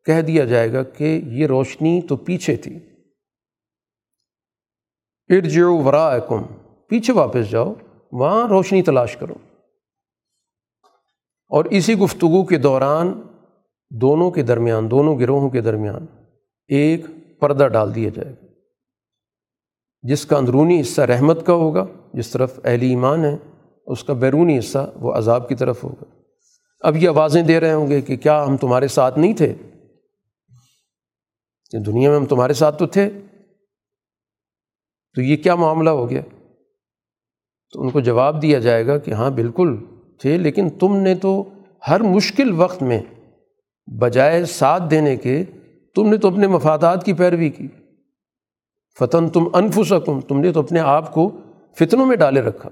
[0.05, 2.79] کہہ دیا جائے گا کہ یہ روشنی تو پیچھے تھی۔
[5.30, 6.42] ارجعو ورائکم
[6.88, 7.74] پیچھے واپس جاؤ،
[8.12, 9.34] وہاں روشنی تلاش کرو۔
[11.48, 13.22] اور اسی گفتگو کے دوران
[13.90, 16.06] دونوں کے درمیان، دونوں گروہوں کے درمیان
[16.68, 17.06] ایک
[17.40, 18.46] پردہ ڈال دیا جائے گا،
[20.02, 23.36] جس کا اندرونی حصہ رحمت کا ہوگا، جس طرف اہل ایمان ہے
[23.86, 26.04] اس کا بیرونی حصہ وہ عذاب کی طرف ہوگا۔
[26.80, 29.54] اب یہ آوازیں دے رہے ہوں گے کہ کیا ہم تمہارے ساتھ نہیں تھے؟
[31.86, 33.10] دنیا میں ہم تمہارے ساتھ تو تھے۔
[35.18, 36.20] تو یہ کیا معاملہ ہو گیا؟
[37.72, 39.76] تو ان کو جواب دیا جائے گا کہ ہاں بالکل
[40.18, 41.44] تھے، لیکن تم نے تو
[41.88, 43.02] ہر مشکل وقت میں
[43.87, 45.44] بجائے ساتھ دینے کے
[45.94, 47.68] تم نے تو اپنے مفادات کی پیروی کی۔
[48.98, 51.31] فتن تم انفسکم، تم نے تو اپنے آپ کو
[51.78, 52.70] فتنوں میں ڈالے رکھا۔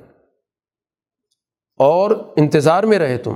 [1.77, 3.33] اور انتظار میں رہے تم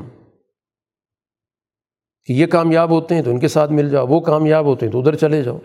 [2.25, 4.93] کہ یہ کامیاب ہوتے ہیں تو ان کے ساتھ مل جاؤ، وہ کامیاب ہوتے ہیں
[4.93, 5.59] تو ادھر چلے جاؤ۔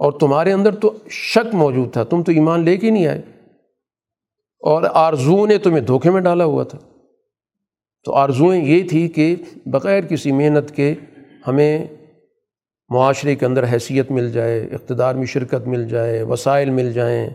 [0.00, 3.22] اور تمہارے اندر تو شک موجود تھا، تم تو ایمان لے کے نہیں آئے۔
[4.60, 6.78] اور آرزو نے تمہیں دھوکے میں ڈالا ہوا تھا۔
[8.04, 9.36] تو آرزوئیں یہ تھی کہ
[9.66, 10.94] بغیر کسی محنت کے
[11.46, 11.86] ہمیں
[12.88, 17.30] معاشرے کے اندر حیثیت مل جائے، اقتدار میں شرکت مل جائے، وسائل مل جائیں۔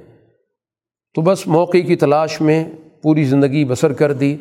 [1.13, 2.63] تو بس موقع کی تلاش میں
[3.01, 4.38] پوری زندگی بسر کر دی۔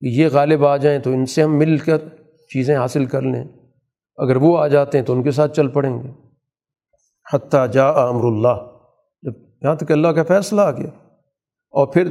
[0.00, 1.98] کہ یہ غالب آ جائیں تو ان سے ہم مل کر
[2.52, 3.44] چیزیں حاصل کر لیں۔
[4.16, 6.27] اگر وہ آ جاتے ہیں تو ان کے ساتھ چل پڑیں گے۔
[7.34, 8.66] حتیٰ جا امر اللہ۔
[9.22, 10.90] جب یہاں تک اللہ کا فیصلہ آ گیا۔
[11.70, 12.08] اور پھر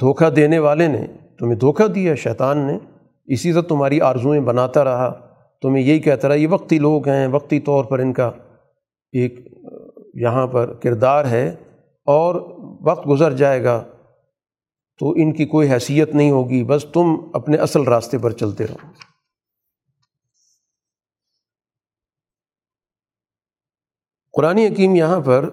[0.00, 1.06] دھوکہ دینے والے نے
[1.38, 2.78] تمہیں دھوکہ دیا، شیطان نے۔
[3.26, 5.12] اسی طرح تمہاری آرزوئیں بناتا رہا۔
[5.62, 8.30] تمہیں یہی کہتا رہا، یہ وقتی لوگ ہیں، وقتی طور پر ان کا
[9.12, 9.58] ایک،
[10.14, 11.54] یہاں پر کردار ہے
[12.04, 12.34] اور
[12.80, 13.84] وقت گزر جائے گا
[15.00, 19.07] تو ان کی کوئی حیثیت نہیں ہوگی، بس تم اپنے اصل راستے پر چلتے رہو۔
[24.38, 25.50] قرآن حکیم یہاں پر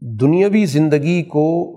[0.00, 1.72] دنیاوی زندگی کو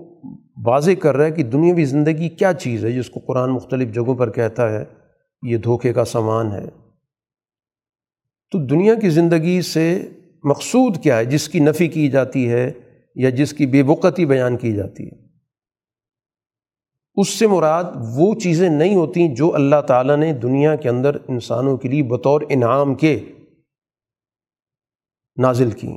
[0.66, 4.14] واضح کر رہا ہے کہ دنیاوی زندگی کیا چیز ہے، جس کو قرآن مختلف جگہوں
[4.14, 4.84] پر کہتا ہے،
[5.42, 6.68] یہ دھوکے کا سامان ہے۔
[8.50, 10.08] تو دنیا کی زندگی سے
[10.44, 12.72] مقصود کیا ہے؟ جس کی نفی کی جاتی ہے
[13.14, 15.26] یا جس کی بے وقتی بیان کی جاتی ہے۔
[17.14, 17.84] اس سے مراد
[18.16, 22.40] وہ چیزیں نہیں ہوتی جو اللہ تعالیٰ نے دنیا کے اندر انسانوں کے لیے بطور
[22.48, 23.20] انعام کے
[25.36, 25.88] نازل کی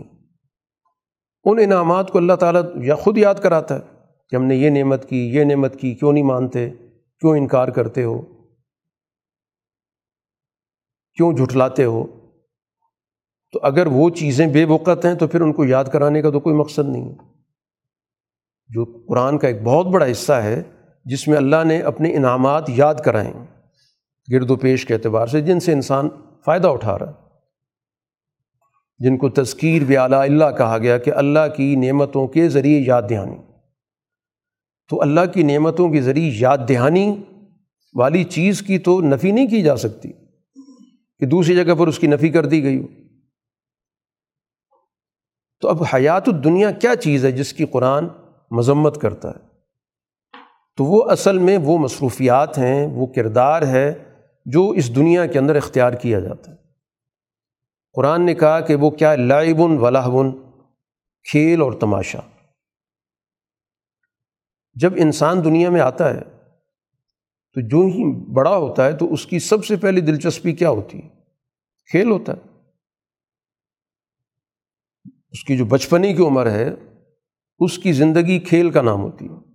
[1.46, 3.82] ان انعامات کو اللہ تعالیٰ یا خود یاد کراتا ہے
[4.30, 6.70] کہ ہم نے یہ نعمت کی، یہ نعمت کی، کیوں نہیں مانتے؟
[7.20, 8.22] کیوں انکار کرتے ہو؟
[11.16, 12.06] کیوں جھٹلاتے ہو؟
[13.54, 16.40] تو اگر وہ چیزیں بے وقت ہیں تو پھر ان کو یاد کرانے کا تو
[16.40, 17.16] کوئی مقصد نہیں۔ ہے
[18.70, 20.64] جو قرآن کا ایک بہت بڑا حصہ ہے
[21.06, 23.34] جس میں اللہ نے اپنے انعامات یاد کرائیں
[24.32, 26.10] گرد و پیش کے اعتبار سے جن سے انسان
[26.46, 27.23] فائدہ اٹھا رہا ہے۔
[28.98, 33.02] جن کو تذکیر بھی اعلیٰ اللہ کہا گیا کہ اللہ کی نعمتوں کے ذریعے یاد
[33.10, 33.36] دہانی۔
[34.90, 37.24] تو اللہ کی نعمتوں کے ذریعے یاد دہانی
[37.96, 40.12] والی چیز کی تو نفی نہیں کی جا سکتی
[41.20, 42.88] کہ دوسری جگہ پر اس کی نفی کر دی گئی ہو۔
[45.62, 48.08] تو اب حیات الدنیا کیا چیز ہے جس کی قرآن
[48.52, 49.54] مذمت کرتا ہے؟
[50.78, 53.94] تو وہ اصل میں وہ مصروفیات ہیں، وہ کردار ہے
[54.46, 56.63] جو اس دنیا کے اندر اختیار کیا جاتا ہے۔
[57.94, 60.32] قرآن نے کہا کہ وہ کیا لائبن ولاحبن
[61.32, 62.20] کھیل اور تماشا۔
[64.74, 66.22] جب انسان دنیا میں آتا ہے،
[67.54, 70.98] تو جو ہی بڑا ہوتا ہے، تو اس کی سب سے پہلی دلچسپی کیا ہوتی؟
[70.98, 71.10] ہے
[71.92, 72.70] کھیل ہوتا ہے۔
[75.32, 76.70] اس کی جو بچپنے کی عمر ہے،
[77.60, 79.54] اس کی زندگی کھیل کا نام ہوتی ہے۔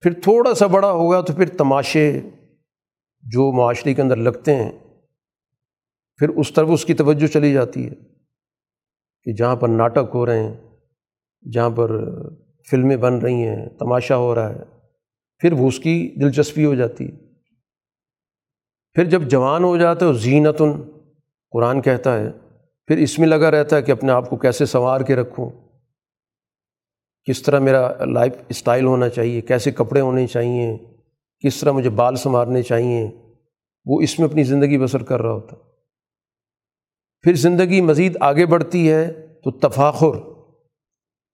[0.00, 2.20] پھر تھوڑا سا بڑا ہوگا تو پھر تماشے
[3.20, 4.83] جو معاشرے کے اندر لگتے ہیں
[6.20, 7.94] پھر اس طرف اس کی توجہ چلی جاتی ہے
[9.26, 10.54] کہ جہاں پر ناٹک ہو رہے ہیں،
[11.52, 11.90] جہاں پر
[12.70, 14.62] فلمیں بن رہی ہیں، تماشا ہو رہا ہے،
[15.38, 17.16] پھر وہ اس کی دلچسپی ہو جاتی ہے۔
[18.96, 20.72] پھر جب جوان ہو جاتا ہے زینتن
[21.52, 22.30] قرآن کہتا ہے،
[22.86, 25.50] پھر اس میں لگا رہتا ہے کہ اپنے آپ کو کیسے سنوار کے رکھوں،
[27.24, 30.76] کس طرح میرا لائف اسٹائل ہونا چاہیے، کیسے کپڑے ہونے چاہیے،
[31.44, 33.10] کس طرح مجھے بال سنوارنے چاہیے،
[33.86, 35.73] وہ اس میں اپنی زندگی بسر کر رہا ہوتا۔
[37.24, 39.12] پھر زندگی مزید آگے بڑھتی ہے
[39.44, 40.20] تو تفاخر،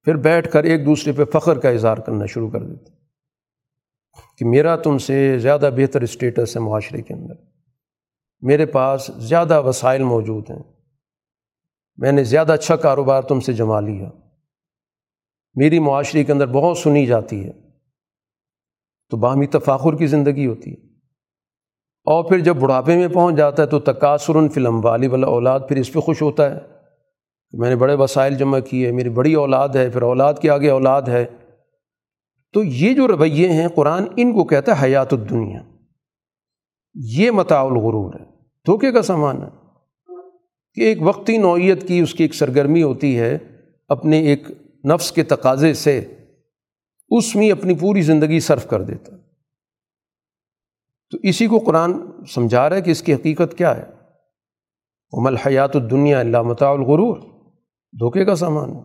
[0.03, 2.93] پھر بیٹھ کر ایک دوسرے پہ فخر کا اظہار کرنا شروع کر دیتے
[4.39, 7.35] کہ میرا تم سے زیادہ بہتر اسٹیٹس ہے معاشرے کے اندر۔
[8.41, 10.63] میرے پاس زیادہ وسائل موجود ہیں۔
[11.97, 14.11] میں نے زیادہ اچھا کاروبار تم سے جما لیا۔
[15.55, 17.53] میری معاشرے کے اندر بہت سنی جاتی ہے۔
[19.11, 20.90] تو باہمی تفاخر کی زندگی ہوتی ہے۔
[22.05, 25.77] اور پھر جب بڑھاپے میں پہنچ جاتا ہے تو تقاصر فلم والی والا اولاد پھر
[25.77, 26.61] اس پہ خوش ہوتا ہے۔
[27.53, 31.03] میں نے بڑے وسائل جمع کیے، میری بڑی اولاد ہے، پھر اولاد کے آگے اولاد
[31.03, 31.25] ہے۔
[32.53, 35.63] تو یہ جو رویے ہیں، قرآن ان کو کہتا ہے حیات الدنیا۔
[36.95, 38.25] یہ متاع الغرور ہے۔
[38.67, 39.49] دھوکے کا سامان ہے۔
[40.75, 43.39] کہ ایک وقتی نوعیت کی اس کی ایک سرگرمی ہوتی ہے
[43.89, 44.49] اپنے ایک
[44.85, 46.05] نفس کے تقاضے سے،
[47.09, 49.17] اس میں اپنی پوری زندگی صرف کر دیتا۔
[51.11, 51.93] تو اسی کو قرآن
[52.35, 53.85] سمجھا رہا ہے کہ اس کی حقیقت کیا ہے؟
[55.13, 57.17] عمل حیات الدنیا اللہ متاع الغرور۔
[57.93, 58.83] دھوکے کا سامان۔ ہے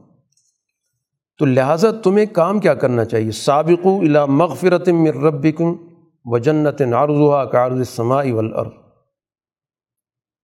[1.37, 5.73] تو لہٰذا تمہیں کام کیا کرنا چاہیے؟ سابق الا مغفرت من ربکم
[6.25, 8.71] و جنت نارضا کارض سماعی والارض۔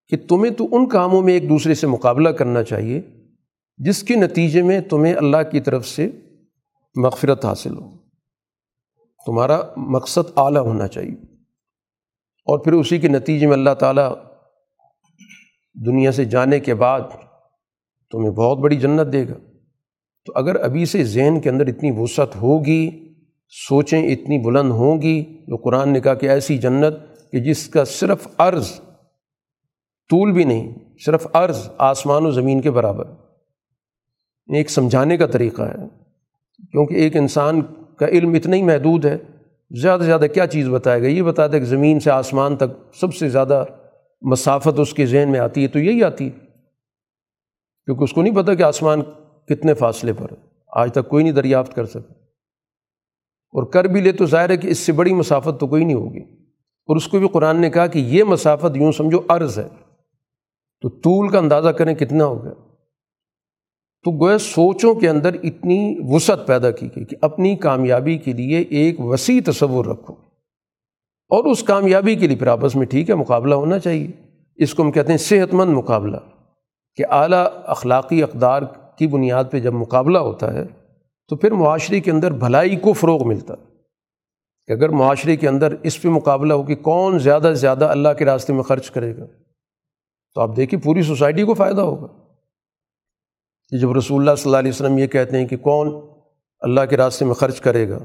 [0.07, 3.01] کہ تمہیں تو ان کاموں میں ایک دوسرے سے مقابلہ کرنا چاہیے،
[3.77, 6.11] جس کے نتیجے میں تمہیں اللہ کی طرف سے
[6.95, 7.89] مغفرت حاصل ہو۔
[9.25, 11.30] تمہارا مقصد اعلیٰ ہونا چاہیے۔
[12.45, 14.13] اور پھر اسی کے نتیجے میں اللہ تعالیٰ
[15.85, 17.01] دنیا سے جانے کے بعد
[18.11, 19.33] تمہیں بہت بڑی جنت دے گا۔
[20.25, 23.13] تو اگر ابھی سے ذہن کے اندر اتنی وسعت ہوگی،
[23.69, 26.93] سوچیں اتنی بلند ہوں گی جو قرآن نے کہا کہ ایسی جنت
[27.31, 28.71] کہ جس کا صرف عرض
[30.09, 30.73] طول بھی نہیں،
[31.05, 33.05] صرف عرض آسمان و زمین کے برابر۔
[34.55, 35.87] ایک سمجھانے کا طریقہ ہے،
[36.71, 37.61] کیونکہ ایک انسان
[37.99, 39.17] کا علم اتنا ہی محدود ہے
[39.79, 42.95] زیادہ سے زیادہ کیا چیز بتائے گا یہ بتا دے کہ زمین سے آسمان تک
[42.95, 43.63] سب سے زیادہ
[44.21, 46.39] مسافت اس کے ذہن میں آتی ہے، تو یہی آتی ہے۔
[47.85, 49.01] کیونکہ اس کو نہیں پتہ کہ آسمان
[49.47, 50.35] کتنے فاصلے پر ہے۔
[50.67, 52.13] آج تک کوئی نہیں دریافت کر سکا
[53.53, 55.95] اور کر بھی لے تو ظاہر ہے کہ اس سے بڑی مسافت تو کوئی نہیں
[55.95, 56.19] ہوگی۔
[56.87, 59.67] اور اس کو بھی قرآن نے کہا کہ یہ مسافت یوں سمجھو عرض ہے۔
[60.81, 62.70] تو طول کا اندازہ کریں کتنا ہوگا۔
[64.03, 68.59] تو گویا سوچوں کے اندر اتنی وسعت پیدا کی گئی کہ اپنی کامیابی کے لیے
[68.59, 70.13] ایک وسیع تصور رکھو۔
[71.29, 74.07] اور اس کامیابی کے لیے پھر آپس میں ٹھیک ہے، مقابلہ ہونا چاہیے۔
[74.55, 76.17] اس کو ہم کہتے ہیں صحت مند مقابلہ۔
[76.95, 78.61] کہ اعلیٰ اخلاقی اقدار
[78.95, 80.63] کی بنیاد پہ جب مقابلہ ہوتا ہے،
[81.27, 83.71] تو پھر معاشرے کے اندر بھلائی کو فروغ ملتا ہے۔
[84.67, 88.09] کہ اگر معاشرے کے اندر اس پہ مقابلہ ہو کہ کون زیادہ سے زیادہ اللہ
[88.17, 89.25] کے راستے میں خرچ کرے گا،
[90.35, 92.20] تو آپ دیکھیے پوری سوسائٹی کو فائدہ ہوگا۔
[93.71, 96.09] کہ جب رسول اللہ صلی اللہ علیہ وسلم یہ کہتے ہیں کہ کون
[96.59, 97.99] اللہ کے راستے میں خرچ کرے گا،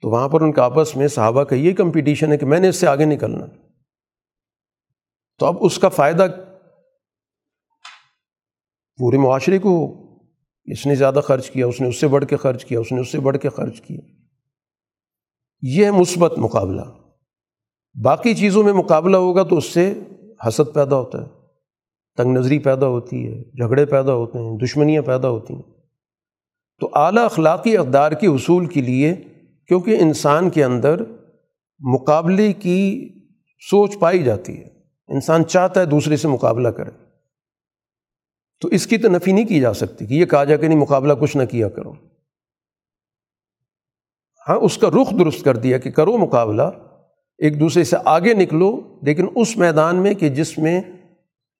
[0.00, 2.68] تو وہاں پر ان کا آپس میں صحابہ کا یہ کمپٹیشن ہے کہ میں نے
[2.68, 3.46] اس سے آگے نکلنا۔
[5.38, 6.26] تو اب اس کا فائدہ
[8.96, 10.00] پورے معاشرے کو
[10.64, 13.00] اس نے زیادہ خرچ کیا، اس نے اس سے بڑھ کے خرچ کیا، اس نے
[13.00, 14.00] اس سے بڑھ کے خرچ کیا۔
[15.62, 16.82] یہ ہے مثبت مقابلہ۔
[18.02, 19.94] باقی چیزوں میں مقابلہ ہوگا تو اس سے
[20.48, 21.43] حسد پیدا ہوتا ہے۔
[22.16, 25.62] تنگ نظری پیدا ہوتی ہے، جھگڑے پیدا ہوتے ہیں، دشمنیاں پیدا ہوتی ہیں۔
[26.80, 29.14] تو اعلیٰ اخلاقی اقدار کے حصول کے لیے،
[29.68, 31.00] کیونکہ انسان کے اندر
[31.78, 33.08] مقابلے کی
[33.70, 34.64] سوچ پائی جاتی ہے۔
[35.08, 36.90] انسان چاہتا ہے دوسرے سے مقابلہ کرے۔
[38.60, 40.78] تو اس کی تو نفی نہیں کی جا سکتی کہ یہ کہا جا کہ نہیں،
[40.78, 41.92] مقابلہ کچھ نہ کیا کرو۔
[44.48, 46.62] ہاں اس کا رخ درست کر دیا کہ کرو مقابلہ،
[47.38, 50.80] ایک دوسرے سے آگے نکلو، لیکن اس میدان میں کہ جس میں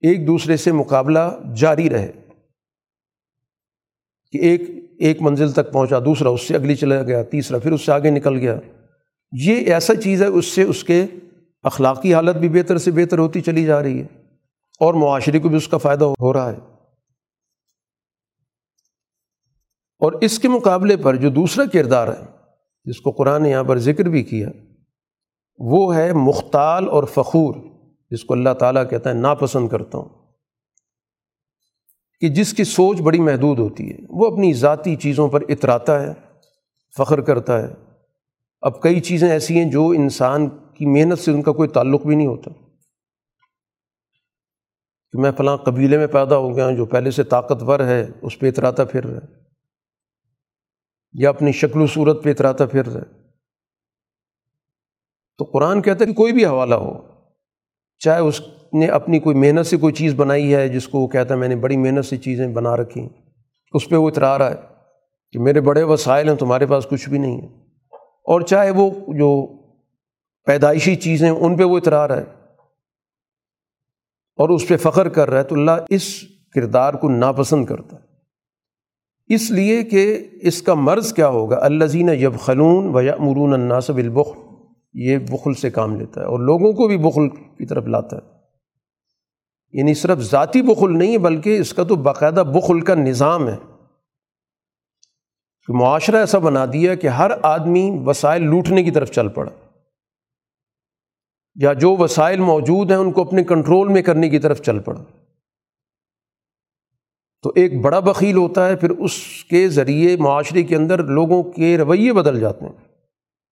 [0.05, 1.19] ایک دوسرے سے مقابلہ
[1.57, 2.12] جاری رہے
[4.33, 4.61] کہ ایک
[4.99, 8.11] ایک منزل تک پہنچا، دوسرا اس سے اگلی چلا گیا، تیسرا پھر اس سے آگے
[8.11, 8.61] نکل گیا۔
[9.33, 11.05] یہ ایسا چیز ہے، اس سے اس کے
[11.62, 14.07] اخلاقی حالت بھی بہتر سے بہتر ہوتی چلی جا رہی ہے
[14.81, 16.57] اور معاشرے کو بھی اس کا فائدہ ہو رہا ہے۔
[20.01, 22.23] اور اس کے مقابلے پر جو دوسرا کردار ہے،
[22.85, 24.49] جس کو قرآن نے یہاں پر ذکر بھی کیا،
[25.59, 27.74] وہ ہے مختال اور فخور۔
[28.14, 30.09] جس کو اللہ تعالیٰ کہتا ہے ناپسند کرتا ہوں۔
[32.20, 36.12] کہ جس کی سوچ بڑی محدود ہوتی ہے، وہ اپنی ذاتی چیزوں پر اتراتا ہے،
[36.96, 37.74] فخر کرتا ہے۔
[38.61, 42.16] اب کئی چیزیں ایسی ہیں جو انسان کی محنت سے ان کا کوئی تعلق بھی
[42.16, 42.50] نہیں ہوتا۔
[45.12, 48.38] کہ میں فلاں قبیلے میں پیدا ہو گیا ہوں، جو پہلے سے طاقتور ہے، اس
[48.38, 49.20] پہ اتراتا پھر رہا
[51.12, 53.05] یا اپنی شکل و صورت پہ اتراتا پھر رہا
[55.38, 57.13] تو قرآن کہتا ہے کہ کوئی بھی حوالہ ہو
[58.05, 58.40] چاہے اس
[58.73, 61.49] نے اپنی کوئی محنت سے کوئی چیز بنائی ہے جس کو وہ کہتا ہے میں
[61.49, 63.09] نے بڑی محنت سے چیزیں بنا رکھی ہیں۔
[63.73, 64.57] اس پہ وہ اترا رہا ہے
[65.33, 67.47] کہ میرے بڑے وسائل ہیں، تمہارے پاس کچھ بھی نہیں ہے۔
[67.97, 69.47] اور چاہے وہ جو
[70.45, 72.25] پیدائشی چیزیں ان پہ وہ اترا رہا ہے
[74.37, 78.14] اور اس پہ فخر کر رہا ہے تو اللہ اس کردار کو ناپسند کرتا ہے۔
[79.35, 83.53] اس لیے کہ اس کا مرض کیا ہوگا؟ اللہ زین یب خلون و یا مرون
[83.53, 84.54] الناصب البخل
[84.94, 88.35] یہ بخل سے کام لیتا ہے اور لوگوں کو بھی بخل کی طرف لاتا ہے۔
[89.72, 93.57] یعنی صرف ذاتی بخل نہیں ہے، بلکہ اس کا تو باقاعدہ بخل کا نظام ہے۔
[95.66, 99.50] کہ معاشرہ ایسا بنا دیا کہ ہر آدمی وسائل لوٹنے کی طرف چل پڑا۔
[101.54, 105.04] یا جو وسائل موجود ہیں، ان کو اپنے کنٹرول میں کرنے کی طرف چل پڑا۔
[107.42, 111.78] تو ایک بڑا بخیل ہوتا ہے، پھر اس کے ذریعے معاشرے کے اندر لوگوں کے
[111.78, 112.84] رویے بدل جاتے ہیں۔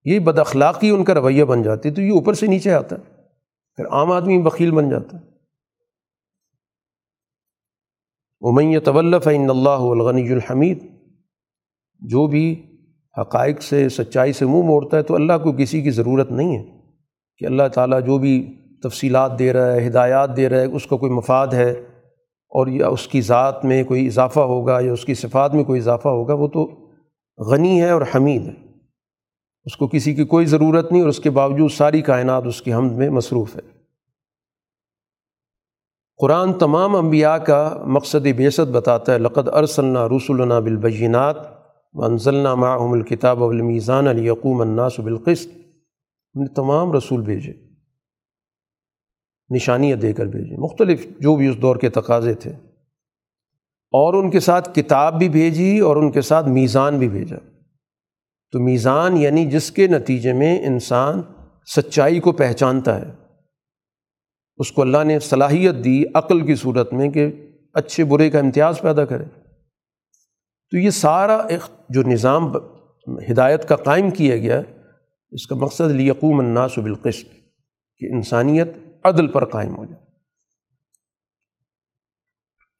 [0.05, 3.03] یہ بد اخلاقی ان کا رویہ بن جاتی تو یہ اوپر سے نیچے آتا ہے۔
[3.77, 5.33] پھر عام آدمی بخیل بن جاتا ہے۔
[8.49, 10.79] امین طلف ان اللہ الغنی الحمید۔
[12.01, 12.62] جو بھی
[13.21, 16.65] حقائق سے، سچائی سے منہ موڑتا ہے تو اللہ کو کسی کی ضرورت نہیں ہے
[17.38, 20.97] کہ اللہ تعالیٰ جو بھی تفصیلات دے رہا ہے، ہدایات دے رہا ہے، اس کا
[20.97, 21.71] کوئی مفاد ہے
[22.49, 25.81] اور یا اس کی ذات میں کوئی اضافہ ہوگا یا اس کی صفات میں کوئی
[25.81, 26.88] اضافہ ہوگا، وہ تو
[27.38, 28.62] غنی ہے اور حمید ہے۔
[29.64, 32.75] اس کو کسی کی کوئی ضرورت نہیں اور اس کے باوجود ساری کائنات اس کی
[32.75, 33.61] حمد میں مصروف ہے۔
[36.16, 41.37] قرآن تمام انبیاء کا مقصد بیست بتاتا ہے، لقد ارسلنا رسولنا بالبینات
[41.92, 45.46] منزلنا معهم الکتاب والمیزان لیقوم الناس بالقسط۔
[46.35, 47.53] ہم نے تمام رسول بھیجے،
[49.55, 52.51] نشانیاں دے کر بھیجے۔ مختلف جو بھی اس دور کے تقاضے تھے۔
[53.92, 57.37] اور ان کے ساتھ کتاب بھی بھیجی اور ان کے ساتھ میزان بھی بھیجا۔
[58.53, 61.23] تو میزان یعنی جس کے نتیجے میں انسان
[61.77, 63.12] سچائی کو پہچانتا ہے۔
[64.57, 67.33] اس کو اللہ نے صلاحیت دی عقل کی صورت میں کہ
[67.75, 69.25] اچھے برے کا امتیاز پیدا کرے۔
[70.71, 72.57] تو یہ سارا ایک جو نظام
[73.31, 74.62] ہدایت کا قائم کیا گیا،
[75.31, 77.35] اس کا مقصد لیقوم الناس بالقسط،
[77.99, 78.69] کہ انسانیت
[79.05, 80.03] عدل پر قائم ہو جائے۔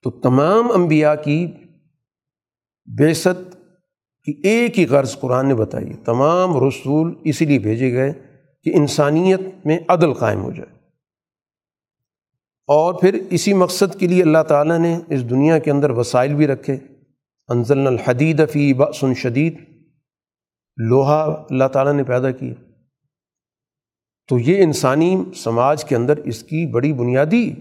[0.03, 1.53] تو تمام انبیاء کی
[2.99, 3.57] بیست
[4.25, 8.13] کی ایک ہی غرض قرآن نے بتائی تمام رسول اسی لیے بھیجے گئے
[8.65, 10.83] کہ انسانیت میں عدل قائم ہو جائے۔
[12.67, 16.46] اور پھر اسی مقصد کے لیے اللہ تعالیٰ نے اس دنیا کے اندر وسائل بھی
[16.46, 16.77] رکھے۔
[17.49, 19.57] انزل الحدید فی بسن شدید۔
[20.77, 22.55] لوہا اللہ تعالیٰ نے پیدا کیا۔
[24.29, 27.55] تو یہ انسانی سماج کے اندر اس کی بڑی بنیادی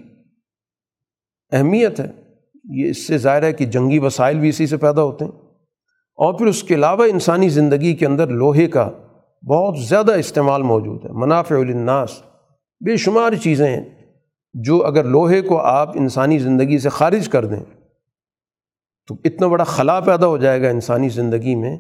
[1.52, 2.12] اہمیت ہے۔
[2.64, 5.41] یہ اس سے ظاہر ہے کہ جنگی وسائل بھی اسی سے پیدا ہوتے ہیں۔
[6.22, 8.90] اور پھر اس کے علاوہ انسانی زندگی کے اندر لوہے کا
[9.48, 12.22] بہت زیادہ استعمال موجود ہے، منافع الناس
[12.86, 13.84] بے شمار چیزیں ہیں
[14.54, 17.64] جو اگر لوہے کو آپ انسانی زندگی سے خارج کر دیں
[19.08, 21.78] تو اتنا بڑا خلا پیدا ہو جائے گا انسانی زندگی میں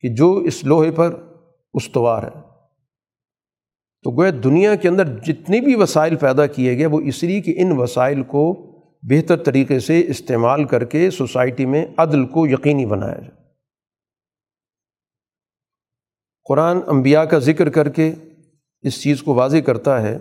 [0.00, 1.14] کہ جو اس لوہے پر
[1.74, 2.40] استوار ہے۔
[4.02, 7.54] تو گویا دنیا کے اندر جتنے بھی وسائل پیدا کیے گئے، وہ اس لیے کہ
[7.56, 8.73] ان وسائل کو
[9.08, 13.30] بہتر طریقے سے استعمال کر کے سوسائٹی میں عدل کو یقینی بنایا جائے۔
[16.44, 18.14] قرآن انبیاء کا ذکر کر کے
[18.82, 20.18] اس چیز کو واضح کرتا ہے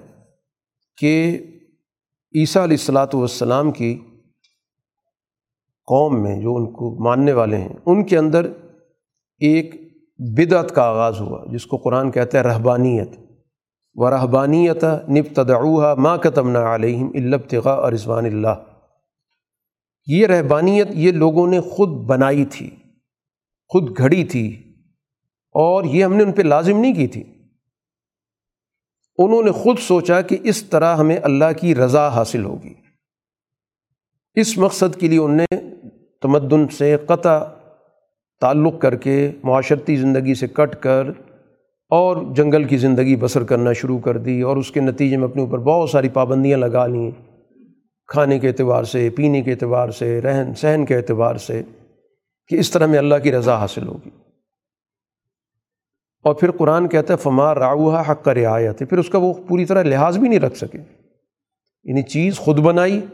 [0.98, 1.40] کہ
[2.36, 4.00] عیسیٰ علیہ السلاۃ والسلام کی
[5.86, 8.46] قوم میں جو ان کو ماننے والے ہیں، ان کے اندر
[9.40, 9.76] ایک
[10.18, 13.10] بدعت کا آغاز ہوا، جس کو قرآن کہتا ہے رہبانیت۔
[13.96, 18.73] و رحبانیت نب تدعوہ ماں قتم علیہم البتغا اور رضوان اللہ۔
[20.06, 22.70] یہ رہبانیت یہ لوگوں نے خود بنائی تھی،
[23.68, 24.74] خود گھڑی تھی
[25.52, 27.24] اور یہ ہم نے ان پہ لازم نہیں کی تھی۔
[29.18, 32.74] انہوں نے خود سوچا کہ اس طرح ہمیں اللہ کی رضا حاصل ہوگی۔
[34.36, 35.56] اس مقصد کے لیے ان نے
[36.22, 37.44] تمدن سے قطع
[38.42, 41.08] تعلق کر کے معاشرتی زندگی سے کٹ کر
[41.90, 45.42] اور جنگل کی زندگی بسر کرنا شروع کر دی اور اس کے نتیجے میں اپنے
[45.42, 47.33] اوپر بہت ساری پابندیاں لگا لیں۔
[48.14, 51.62] کھانے کے اعتبار سے، پینے کے اعتبار سے، رہن، سہن کے اعتبار سے
[52.48, 54.10] کہ اس طرح میں اللہ کی رضا حاصل ہوگی۔
[56.24, 59.34] اور پھر قرآن کہتا ہے، فما راؤہ حق کا رعایت ہے پھر اس کا وہ
[59.48, 60.78] پوری طرح لحاظ بھی نہیں رکھ سکے۔
[61.84, 63.06] یعنی چیز خود بنائی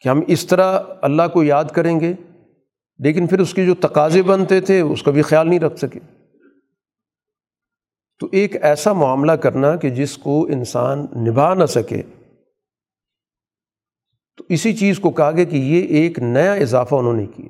[0.00, 2.12] کہ ہم اس طرح اللہ کو یاد کریں گے،
[2.98, 6.00] لیکن پھر اس کے جو تقاضے بنتے تھے، اس کا بھی خیال نہیں رکھ سکے۔
[8.20, 12.02] تو ایک ایسا معاملہ کرنا کہ جس کو انسان نبھا نہ سکے۔
[14.36, 17.48] تو اسی چیز کو کہا گیا کہ یہ ایک نیا اضافہ انہوں نے کیا۔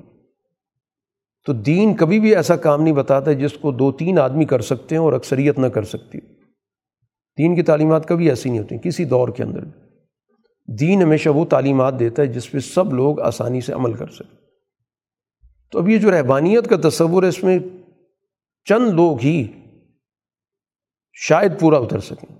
[1.45, 4.95] تو دین کبھی بھی ایسا کام نہیں بتاتا جس کو دو تین آدمی کر سکتے
[4.95, 6.17] ہیں اور اکثریت نہ کر سکتی
[7.37, 9.85] دین کی تعلیمات کبھی ایسی نہیں ہوتی، کسی دور کے اندر۔ بھی
[10.79, 14.37] دین ہمیشہ وہ تعلیمات دیتا ہے جس پہ سب لوگ آسانی سے عمل کر سکیں۔
[15.71, 17.59] تو اب یہ جو رہبانیت کا تصور ہے، اس میں
[18.65, 19.47] چند لوگ ہی
[21.13, 22.35] شاید پورا اتر سکیں۔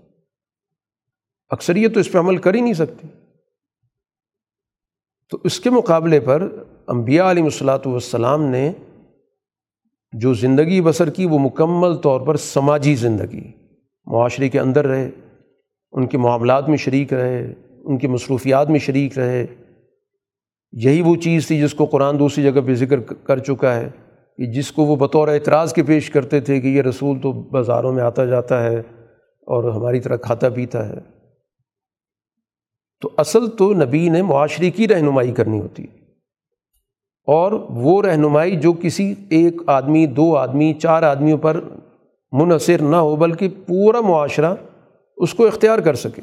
[1.49, 3.07] اکثریت تو اس پہ عمل کر ہی نہیں سکتی
[5.29, 6.47] تو اس کے مقابلے پر
[6.87, 8.71] انبیاء علیہ الصلاۃ والسلام نے
[10.13, 13.51] جو زندگی بسر کی وہ مکمل طور پر سماجی زندگی،
[14.05, 15.09] معاشرے کے اندر رہے،
[15.91, 17.53] ان کے معاملات میں شریک رہے،
[17.83, 19.45] ان کی مصروفیات میں شریک رہے۔
[20.71, 23.89] یہی وہ چیز تھی جس کو قرآن دوسری جگہ پہ ذکر کر چکا ہے
[24.37, 27.93] کہ جس کو وہ بطور اعتراض کے پیش کرتے تھے کہ یہ رسول تو بازاروں
[27.93, 28.79] میں آتا جاتا ہے
[29.47, 31.14] اور ہماری طرح کھاتا پیتا ہے۔
[33.05, 35.97] تو اصل تو نبی نے معاشرے کی رہنمائی کرنی ہوتی ہے۔
[37.25, 41.61] اور وہ رہنمائی جو کسی ایک آدمی، دو آدمی، چار آدمیوں پر
[42.31, 44.55] منحصر نہ ہو، بلکہ پورا معاشرہ
[45.17, 46.21] اس کو اختیار کر سکے۔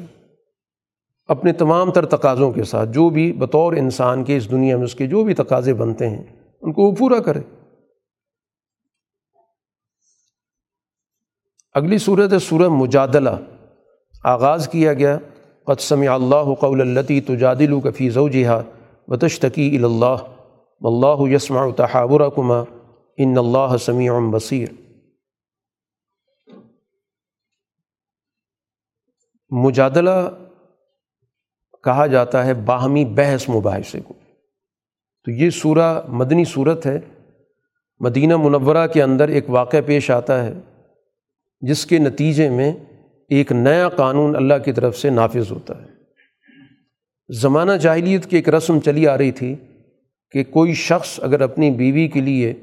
[1.27, 4.95] اپنے تمام تر تقاضوں کے ساتھ، جو بھی بطور انسان کے اس دنیا میں اس
[4.95, 6.23] کے جو بھی تقاضے بنتے ہیں،
[6.61, 7.39] ان کو وہ پورا کرے۔
[11.73, 13.29] اگلی صورت ہے سورہ مجادلہ۔
[14.23, 15.17] آغاز کیا گیا۔
[15.63, 18.61] قدسم اللہ قول التی تجادل کفی زوجہا
[19.07, 20.15] بتشتکی اللہ
[20.81, 22.63] اللہ یسمع تحاورکما
[23.17, 24.67] ان اللہ سمیع بصیر۔
[29.49, 30.29] مجادلہ
[31.83, 34.13] کہا جاتا ہے باہمی بحث مباحثے کو
[35.25, 36.99] تو یہ سورہ مدنی صورت ہے۔
[37.99, 40.53] مدینہ منورہ کے اندر ایک واقعہ پیش آتا ہے
[41.61, 42.73] جس کے نتیجے میں
[43.35, 45.87] ایک نیا قانون اللہ کی طرف سے نافذ ہوتا ہے۔
[47.29, 49.55] زمانہ جاہلیت کی ایک رسم چلی آ رہی تھی
[50.31, 52.53] کہ کوئی شخص اگر اپنی بیوی کے لیے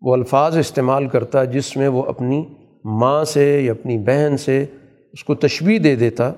[0.00, 4.66] وہ الفاظ استعمال کرتا جس میں وہ اپنی ماں سے یا اپنی بہن سے
[5.12, 6.32] اس کو تشبیح دے دیتا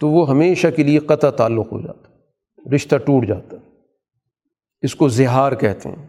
[0.00, 2.08] تو وہ ہمیشہ کے لیے قطع تعلق ہو جاتا،
[2.74, 3.56] رشتہ ٹوٹ جاتا۔
[4.82, 6.06] اس کو زہار کہتے ہیں۔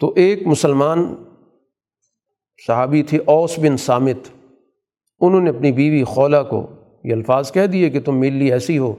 [0.00, 1.14] تو ایک مسلمان
[2.66, 4.28] صحابی تھے اوس بن سامت۔
[5.20, 6.66] انہوں نے اپنی بیوی خولا کو
[7.04, 8.96] یہ الفاظ کہہ دیے کہ تم میرے لیے ایسی ہو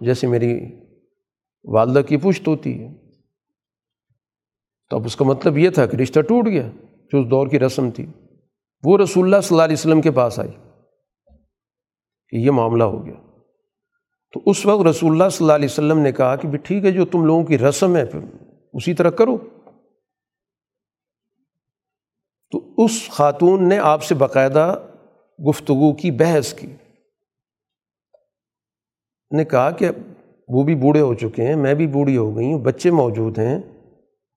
[0.00, 0.60] جیسے میری
[1.64, 2.88] والدہ کی پشت ہوتی ہے۔
[4.90, 6.70] تو اب اس کا مطلب یہ تھا کہ رشتہ ٹوٹ گیا
[7.12, 8.06] جو اس دور کی رسم تھی۔
[8.84, 10.50] وہ رسول اللہ صلی اللہ علیہ وسلم کے پاس آئی۔
[12.28, 13.14] کہ یہ معاملہ ہو گیا۔
[14.34, 17.04] تو اس وقت رسول اللہ صلی اللہ علیہ وسلم نے کہا کہ ٹھیک ہے جو
[17.04, 18.20] تم لوگوں کی رسم ہے، پھر
[18.72, 19.38] اسی طرح کرو۔
[22.50, 24.74] تو اس خاتون نے آپ سے باقاعدہ
[25.48, 26.66] گفتگو کی، بحث کی۔
[29.36, 29.88] نے کہا کہ
[30.48, 33.60] وہ بھی بوڑھے ہو چکے ہیں، میں بھی بوڑھی ہو گئی ہوں، بچے موجود ہیں،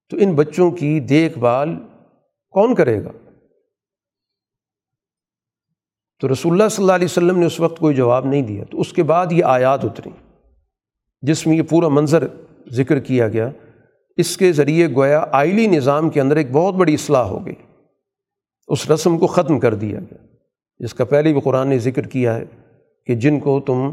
[0.10, 1.70] تو ان بچوں کی دیکھ بھال
[2.50, 3.12] کون کرے گا؟
[6.20, 8.80] تو رسول اللہ صلی اللہ علیہ وسلم نے اس وقت کوئی جواب نہیں دیا۔ تو
[8.80, 10.10] اس کے بعد یہ آیات اتری،
[11.22, 12.28] جس میں یہ پورا منظر
[12.72, 13.50] ذکر کیا گیا۔
[14.18, 17.56] اس کے ذریعے گویا آئلی نظام کے اندر ایک بہت بڑی اصلاح ہو گئی۔
[18.70, 20.18] اس رسم کو ختم کر دیا گیا۔
[20.80, 22.46] جس کا پہلے بھی قرآن نے ذکر کیا ہے
[23.06, 23.92] کہ جن کو تم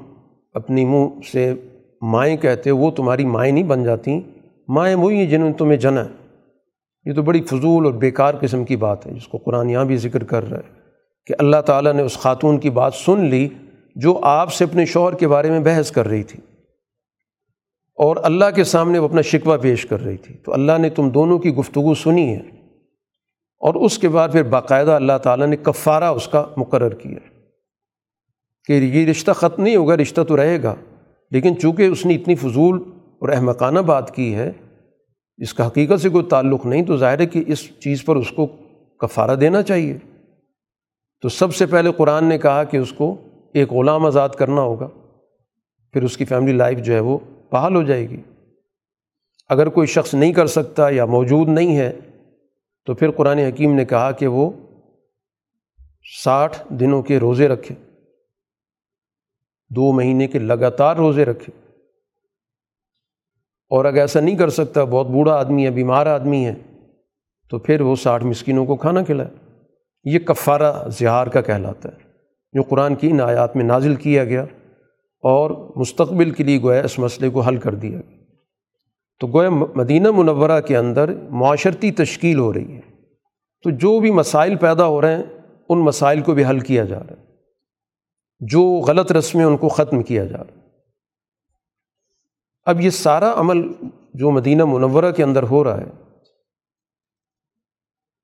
[0.53, 1.55] اپنی منہ سے
[2.03, 4.21] مائیں کہتے وہ تمہاری مائیں نہیں بن جاتیں
[4.69, 6.29] مائیں وہی ہیں جنہوں نے تمہیں جنا ہے۔
[7.05, 9.97] یہ تو بڑی فضول اور بیکار قسم کی بات ہے۔ جس کو قرآن یہاں بھی
[9.97, 10.81] ذکر کر رہا ہے
[11.27, 13.49] کہ اللہ تعالیٰ نے اس خاتون کی بات سن لی
[13.97, 16.41] جو آپ سے اپنے شوہر کے بارے میں بحث کر رہی تھی۔
[17.95, 21.11] اور اللہ کے سامنے وہ اپنا شکوہ پیش کر رہی تھی۔ تو اللہ نے تم
[21.11, 22.56] دونوں کی گفتگو سنی ہے۔
[23.67, 27.19] اور اس کے بعد پھر باقاعدہ اللہ تعالیٰ نے کفارہ اس کا مقرر کیا
[28.65, 30.75] کہ یہ رشتہ ختم نہیں ہوگا، رشتہ تو رہے گا۔
[31.31, 32.83] لیکن چونکہ اس نے اتنی فضول
[33.19, 34.53] اور احمقانہ بات کی ہے،
[35.37, 38.31] اس کا حقیقت سے کوئی تعلق نہیں، تو ظاہر ہے کہ اس چیز پر اس
[38.31, 38.47] کو
[38.99, 39.99] کفارہ دینا چاہیے۔
[41.23, 43.17] تو سب سے پہلے قرآن نے کہا کہ اس کو
[43.55, 44.89] ایک غلام آزاد کرنا ہوگا،
[45.93, 47.19] پھر اس کی فیملی لائف جو ہے وہ
[47.53, 48.21] بحال ہو جائے گی۔
[49.49, 51.93] اگر کوئی شخص نہیں کر سکتا یا موجود نہیں ہے
[52.87, 54.51] تو پھر قرآن حکیم نے کہا کہ وہ
[56.23, 57.75] ساٹھ دنوں کے روزے رکھے۔
[59.71, 61.53] دو مہینے کے لگاتار روزے رکھے۔
[63.69, 66.55] اور اگر ایسا نہیں کر سکتا، بہت بوڑھا آدمی ہے، بیمار آدمی ہے،
[67.51, 69.61] تو پھر وہ ساٹھ مسکینوں کو کھانا کھلائے۔
[70.05, 71.99] یہ کفارہ زہار کا کہلاتا ہے،
[72.53, 74.43] جو قرآن کی ان آیات میں نازل کیا گیا
[75.21, 78.26] اور مستقبل کے لیے گویا اس مسئلے کو حل کر دیا گیا۔
[79.21, 82.81] تو گویا مدینہ منورہ کے اندر معاشرتی تشکیل ہو رہی ہے۔
[83.63, 85.23] تو جو بھی مسائل پیدا ہو رہے ہیں،
[85.69, 87.27] ان مسائل کو بھی حل کیا جا رہا ہے۔
[88.41, 90.61] جو غلط رسمیں ان کو ختم کیا جا رہا ہے۔
[92.65, 93.73] اب یہ سارا عمل
[94.15, 95.87] جو مدینہ منورہ کے اندر ہو رہا ہے،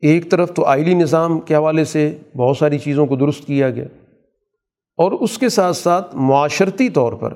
[0.00, 3.84] ایک طرف تو آئلی نظام کے حوالے سے بہت ساری چیزوں کو درست کیا گیا،
[4.96, 7.34] اور اس کے ساتھ ساتھ معاشرتی طور پر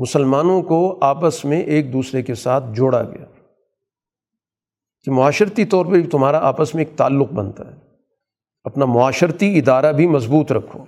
[0.00, 3.24] مسلمانوں کو آپس میں ایک دوسرے کے ساتھ جوڑا گیا
[5.04, 7.76] کہ معاشرتی طور پہ بھی تمہارا آپس میں ایک تعلق بنتا ہے۔
[8.64, 10.84] اپنا معاشرتی ادارہ بھی مضبوط رکھو۔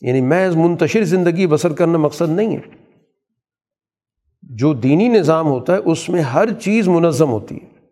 [0.00, 2.92] یعنی محض منتشر زندگی بسر کرنا مقصد نہیں ہے۔
[4.42, 7.86] جو دینی نظام ہوتا ہے، اس میں ہر چیز منظم ہوتی ہے۔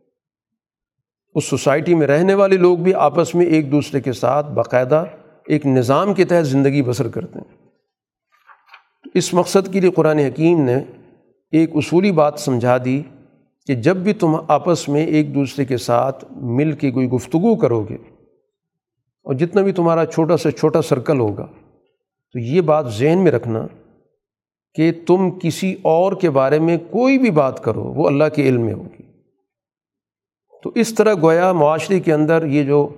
[1.34, 5.04] اس سوسائٹی میں رہنے والے لوگ بھی آپس میں ایک دوسرے کے ساتھ باقاعدہ
[5.46, 7.59] ایک نظام کے تحت زندگی بسر کرتے ہیں۔
[9.14, 10.76] اس مقصد کے لیے قرآن حکیم نے
[11.52, 13.00] ایک اصولی بات سمجھا دی
[13.66, 17.82] کہ جب بھی تم آپس میں ایک دوسرے کے ساتھ مل کے کوئی گفتگو کرو
[17.82, 17.96] گے
[19.26, 21.46] اور جتنا بھی تمہارا چھوٹا سے چھوٹا سرکل ہوگا،
[22.34, 23.66] تو یہ بات ذہن میں رکھنا
[24.74, 28.62] کہ تم کسی اور کے بارے میں کوئی بھی بات کرو، وہ اللہ کے علم
[28.62, 29.02] میں ہوگی۔
[30.62, 32.88] تو اس طرح گویا معاشرے کے اندر یہ جو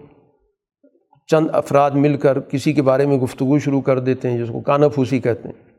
[1.28, 4.60] چند افراد مل کر کسی کے بارے میں گفتگو شروع کر دیتے ہیں، جس کو
[4.60, 5.71] کانا پھوسی کہتے ہیں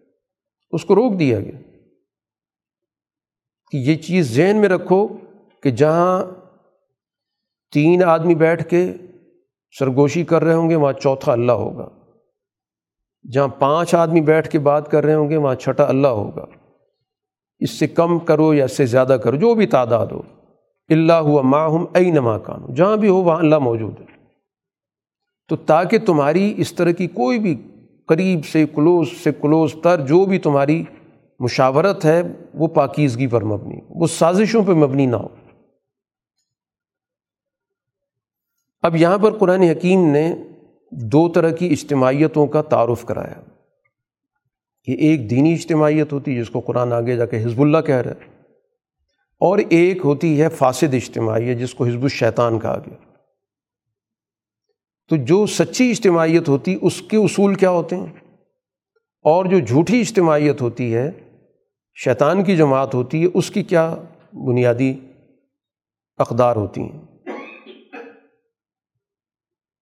[0.74, 1.59] اس کو روک دیا گیا
[3.71, 5.07] کہ یہ چیز ذہن میں رکھو
[5.63, 6.24] کہ جہاں
[7.74, 8.93] تین آدمی بیٹھ کے
[9.80, 11.89] سرگوشی کر رہے ہوں گے، وہاں چوتھا اللہ ہوگا۔
[13.34, 16.45] جہاں پانچ آدمی بیٹھ کے بات کر رہے ہوں گے، وہاں چھٹا اللہ ہوگا۔
[17.59, 20.21] اس سے کم کرو یا اس سے زیادہ کرو، جو بھی تعداد ہو۔
[20.89, 24.05] اللہ ہوا ماہم ائی نما کانو جہاں بھی ہو، وہاں اللہ موجود ہے۔
[25.47, 27.61] تو تاکہ تمہاری اس طرح کی کوئی بھی
[28.08, 30.84] قریب سے کلوز سے کلوز تر جو بھی تمہاری
[31.39, 32.22] مشاورت ہے،
[32.54, 35.28] وہ پاکیزگی پر مبنی، وہ سازشوں پہ مبنی نہ ہو۔
[38.82, 40.36] اب یہاں پر قرآن حکیم نے
[40.91, 43.41] دو طرح کی اجتماعیتوں کا تعارف کرایا۔
[44.84, 47.95] کہ ایک دینی اجتماعیت ہوتی ہے، جس کو قرآن آگے جا کے حزب اللہ کہہ
[47.95, 48.26] رہا ہے،
[49.39, 53.12] اور ایک ہوتی ہے فاسد اجتماعیت، جس کو حزب الشیطان کہا گیا۔
[55.10, 58.14] تو جو سچی اجتماعیت ہوتی، اس کے اصول کیا ہوتے ہیں؟
[59.26, 61.12] اور جو جھوٹی اجتماعیت ہوتی ہے،
[61.95, 63.95] شیطان کی جماعت ہوتی ہے، اس کی کیا
[64.34, 64.93] بنیادی
[66.18, 67.01] اقدار ہوتی ہیں؟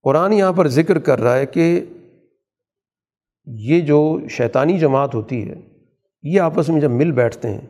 [0.03, 1.85] قرآن یہاں پر ذکر کر رہا ہے کہ
[3.45, 5.55] یہ جو شیطانی جماعت ہوتی ہے،
[6.23, 7.67] یہ آپس میں جب مل بیٹھتے ہیں،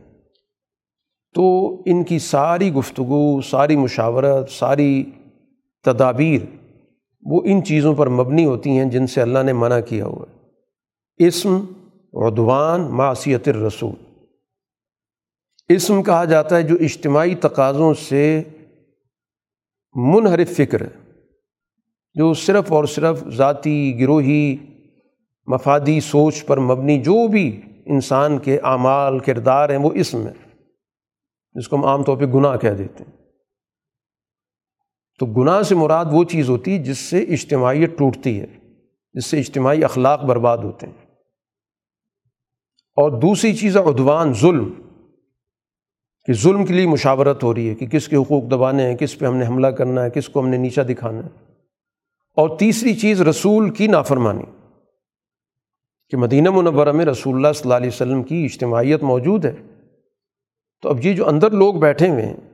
[1.35, 5.03] تو ان کی ساری گفتگو، ساری مشاورت، ساری
[5.85, 6.60] تدابیر
[7.23, 10.41] وہ ان چیزوں پر مبنی ہوتی ہیں جن سے اللہ نے منع کیا ہوا ہے۔
[11.27, 11.65] اسم،
[12.13, 14.21] عدوان، معصیت الرسول۔
[15.69, 18.43] اسم کہا جاتا ہے جو اجتماعی تقاضوں سے
[19.93, 21.11] منحرف فکر ہے،
[22.13, 24.57] جو صرف اور صرف ذاتی، گروہی،
[25.47, 30.33] مفادی سوچ پر مبنی جو بھی انسان کے اعمال، کردار ہیں، وہ اسم ہے
[31.53, 33.20] جس کو ہم عام طور پہ گناہ کہہ دیتے ہیں۔
[35.21, 38.45] تو گناہ سے مراد وہ چیز ہوتی ہے جس سے اجتماعیت ٹوٹتی ہے،
[39.13, 40.93] جس سے اجتماعی اخلاق برباد ہوتے ہیں۔
[42.95, 44.73] اور دوسری چیز ہے ادوان ظلم۔
[46.25, 49.19] کہ ظلم کے لیے مشاورت ہو رہی ہے کہ کس کے حقوق دبانے ہیں، کس
[49.19, 51.53] پہ ہم نے حملہ کرنا ہے، کس کو ہم نے نیچا دکھانا ہے۔
[52.35, 54.43] اور تیسری چیز رسول کی نافرمانی،
[56.09, 59.55] کہ مدینہ منورہ میں رسول اللہ صلی اللہ علیہ وسلم کی اجتماعیت موجود ہے۔
[60.81, 62.50] تو اب یہ جو اندر لوگ بیٹھے ہوئے ہیں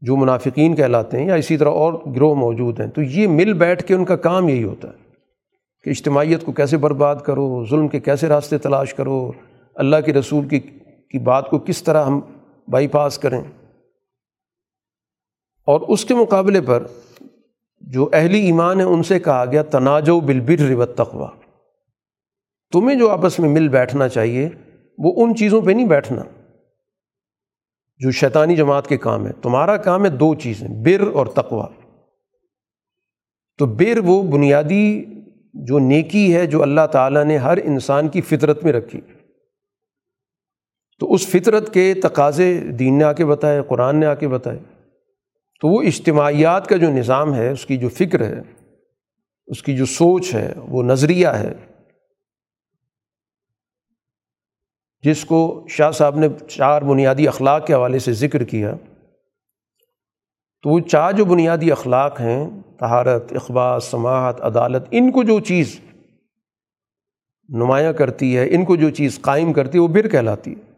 [0.00, 3.84] جو منافقین کہلاتے ہیں یا اسی طرح اور گروہ موجود ہیں، تو یہ مل بیٹھ
[3.84, 4.94] کے ان کا کام یہی ہوتا ہے
[5.84, 9.32] کہ اجتماعیت کو کیسے برباد کرو، ظلم کے کیسے راستے تلاش کرو،
[9.74, 10.60] اللہ کے رسول کی
[11.10, 12.20] کی بات کو کس طرح ہم
[12.68, 13.42] بائی پاس کریں۔
[15.66, 16.86] اور اس کے مقابلے پر
[17.80, 21.28] جو اہلی ایمان ہے ان سے کہا گیا تناج و بالبر ربت تقوا
[22.72, 24.48] تمہیں جو آپس میں مل بیٹھنا چاہیے،
[24.98, 26.22] وہ ان چیزوں پہ نہیں بیٹھنا۔
[27.98, 31.66] جو شیطانی جماعت کے کام ہے، تمہارا کام ہے دو چیزیں، بر اور تقوا
[33.58, 35.04] تو بر وہ بنیادی
[35.54, 39.00] جو نیکی ہے جو اللہ تعالیٰ نے ہر انسان کی فطرت میں رکھی۔
[40.98, 44.58] تو اس فطرت کے تقاضے دین نے آ کے بتائے، قرآن نے آ کے بتائے۔
[45.60, 48.42] تو وہ اجتماعیات کا جو نظام ہے، اس کی جو فکر ہے،
[49.46, 51.52] اس کی جو سوچ ہے، وہ نظریہ ہے۔
[55.02, 58.74] جس کو شاہ صاحب نے چار بنیادی اخلاق کے حوالے سے ذکر کیا،
[60.62, 65.80] تو وہ چار جو بنیادی اخلاق ہیں تہارت اخبار، سماعت، عدالت، ان کو جو چیز
[67.48, 70.68] نمایاں کرتی ہے، ان کو جو چیز قائم کرتی ہے، وہ بر کہلاتی ہے۔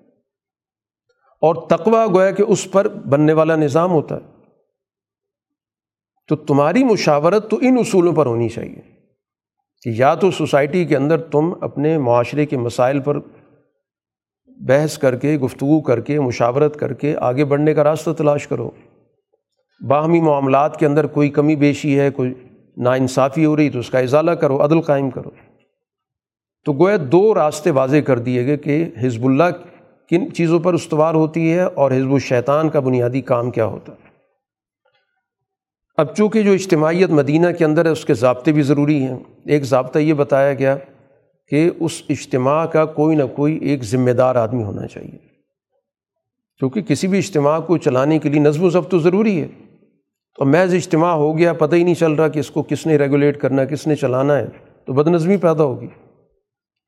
[1.43, 4.41] اور تقوا گویا کہ اس پر بننے والا نظام ہوتا ہے۔
[6.29, 8.81] تو تمہاری مشاورت تو ان اصولوں پر ہونی چاہیے
[9.83, 13.19] کہ یا تو سوسائٹی کے اندر تم اپنے معاشرے کے مسائل پر
[14.67, 18.71] بحث کر کے، گفتگو کر کے، مشاورت کر کے آگے بڑھنے کا راستہ تلاش کرو۔
[19.89, 22.35] باہمی معاملات کے اندر کوئی کمی بیشی ہے، کوئی
[22.77, 25.31] ناانصافی ہو رہی تو اس کا ازالہ کرو، عدل قائم کرو۔
[26.65, 29.45] تو گویا دو راستے واضح کر دیے گئے کہ حزب اللہ
[30.11, 34.11] کن چیزوں پر استوار ہوتی ہے اور حزب الشیطان کا بنیادی کام کیا ہوتا ہے۔
[35.97, 39.63] اب چونکہ جو اجتماعیت مدینہ کے اندر ہے، اس کے ضابطے بھی ضروری ہیں۔ ایک
[39.63, 40.77] ضابطہ یہ بتایا گیا
[41.51, 45.19] کہ اس اجتماع کا کوئی نہ کوئی ایک ذمہ دار آدمی ہونا چاہیے۔
[46.59, 49.49] کیونکہ کسی بھی اجتماع کو چلانے کے لیے نظم و ضبط تو ضروری ہے۔
[50.39, 52.97] تو محض اجتماع ہو گیا، پتہ ہی نہیں چل رہا کہ اس کو کس نے
[52.97, 54.47] ریگولیٹ کرنا ہے کس نے چلانا ہے،
[54.87, 55.87] تو بد نظمی پیدا ہوگی۔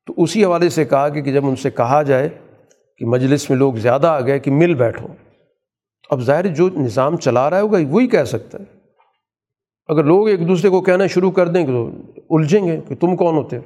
[0.05, 2.29] تو اسی حوالے سے کہا کہ جب ان سے کہا جائے
[2.97, 5.07] کہ مجلس میں لوگ زیادہ آ گئے کہ مل بیٹھو
[6.09, 8.63] اب ظاہر جو نظام چلا رہا ہوگا وہی کہہ سکتا ہے۔
[9.87, 11.89] اگر لوگ ایک دوسرے کو کہنا شروع کر دیں تو
[12.29, 13.59] الجھیں گے کہ تم کون ہوتے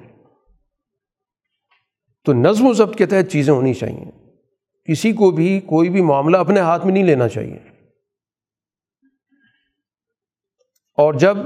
[2.27, 4.05] تو نظم و ضبط کے تحت چیزیں ہونی چاہیے۔
[4.91, 7.59] کسی کو بھی کوئی بھی معاملہ اپنے ہاتھ میں نہیں لینا چاہیے۔
[10.97, 11.37] اور جب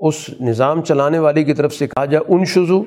[0.00, 2.82] اس نظام چلانے والے کی طرف سے کہا جائے ان شزو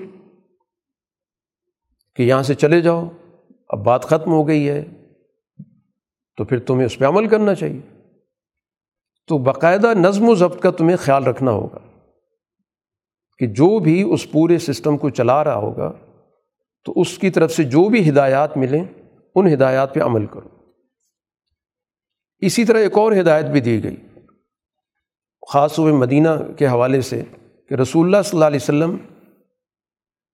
[2.15, 3.09] کہ یہاں سے چلے جاؤ،
[3.69, 4.85] اب بات ختم ہو گئی ہے،
[6.37, 8.03] تو پھر تمہیں اس پہ عمل کرنا چاہیے۔
[9.27, 11.79] تو باقاعدہ نظم و ضبط کا تمہیں خیال رکھنا ہوگا
[13.37, 15.93] کہ جو بھی اس پورے سسٹم کو چلا رہا ہوگا
[16.89, 18.83] تو اس کی طرف سے جو بھی ہدایات ملیں،
[19.35, 20.49] ان ہدایات پہ عمل کرو۔
[22.37, 23.95] اسی طرح ایک اور ہدایت بھی دی گئی۔
[25.49, 27.23] خاص ہوئے مدینہ کے حوالے سے
[27.69, 28.97] کہ رسول اللہ صلی اللہ علیہ وسلم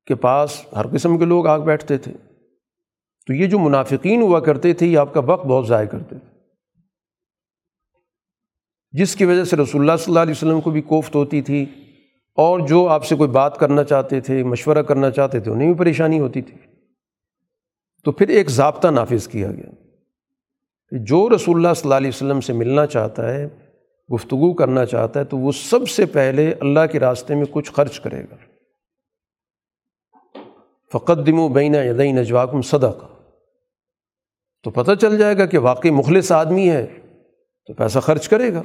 [0.05, 2.13] کے پاس ہر قسم کے لوگ آگ بیٹھتے تھے۔
[3.27, 6.37] تو یہ جو منافقین ہوا کرتے تھے، یہ آپ کا وقت بہت ضائع کرتے تھے۔
[8.91, 11.65] جس کی وجہ سے رسول اللہ صلی اللہ علیہ وسلم کو بھی کوفت ہوتی تھی۔
[12.35, 15.79] اور جو آپ سے کوئی بات کرنا چاہتے تھے، مشورہ کرنا چاہتے تھے، انہیں بھی
[15.79, 16.57] پریشانی ہوتی تھی۔
[18.03, 19.71] تو پھر ایک ضابطہ نافذ کیا گیا۔
[20.89, 23.47] کہ جو رسول اللہ صلی اللہ علیہ وسلم سے ملنا چاہتا ہے،
[24.13, 27.99] گفتگو کرنا چاہتا ہے، تو وہ سب سے پہلے اللہ کے راستے میں کچھ خرچ
[27.99, 28.35] کرے گا۔
[30.91, 33.05] فقط دم و بین یدئی نجواکم صدق
[34.63, 36.85] تو پتہ چل جائے گا کہ واقعی مخلص آدمی ہے،
[37.67, 38.63] تو پیسہ خرچ کرے گا۔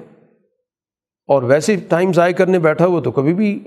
[1.31, 3.65] اور ویسے ٹائم ضائع کرنے بیٹھا ہوا تو کبھی بھی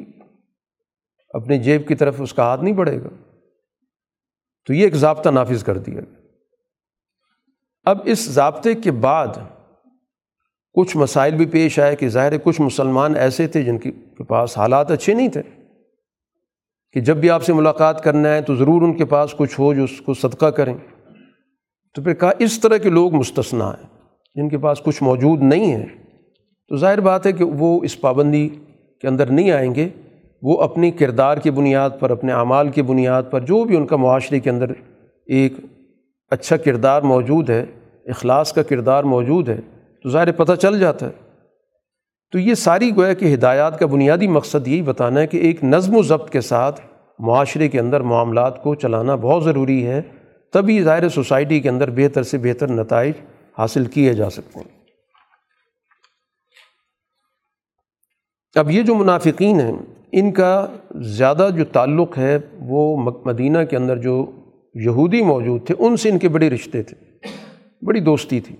[1.30, 3.08] اپنی جیب کی طرف اس کا ہاتھ نہیں پڑے گا۔
[4.66, 6.16] تو یہ ایک ضابطہ نافذ کر دیا گیا۔
[7.84, 9.28] اب اس ضابطے کے بعد
[10.74, 14.92] کچھ مسائل بھی پیش آئے کہ ظاہر کچھ مسلمان ایسے تھے جن کے پاس حالات
[14.92, 15.42] اچھے نہیں تھے۔
[16.92, 19.74] کہ جب بھی آپ سے ملاقات کرنا ہے تو ضرور ان کے پاس کچھ ہو
[19.74, 20.78] جو اس کو صدقہ کریں۔
[21.94, 23.90] تو پھر کہا اس طرح کے لوگ مستثنا ہیں
[24.36, 26.03] جن کے پاس کچھ موجود نہیں ہے
[26.68, 28.50] تو ظاہر بات ہے کہ وہ اس پابندی
[29.02, 29.90] کے اندر نہیں آئیں گے۔
[30.42, 33.96] وہ اپنی کردار کی بنیاد پر، اپنے اعمال کی بنیاد پر، جو بھی ان کا
[33.96, 34.66] معاشرے کے اندر
[35.28, 35.54] ایک
[36.32, 37.66] اچھا کردار موجود ہے،
[38.06, 39.58] اخلاص کا کردار موجود ہے،
[40.04, 41.12] تو ظاہر پتہ چل جاتا ہے۔
[42.32, 45.96] تو یہ ساری گویا کہ ہدایات کا بنیادی مقصد یہی بتانا ہے کہ ایک نظم
[45.96, 46.82] و ضبط کے ساتھ
[47.20, 50.02] معاشرے کے اندر معاملات کو چلانا بہت ضروری ہے،
[50.54, 53.14] تبھی ظاہر سوسائٹی کے اندر بہتر سے بہتر نتائج
[53.58, 54.83] حاصل کیے جا سکتے ہیں۔
[58.56, 59.72] اب یہ جو منافقین ہیں،
[60.12, 64.32] ان کا زیادہ جو تعلق ہے، وہ مدینہ کے اندر جو
[64.74, 67.28] یہودی موجود تھے، ان سے ان کے بڑے رشتے تھے۔
[67.86, 68.56] بڑی دوستی تھی۔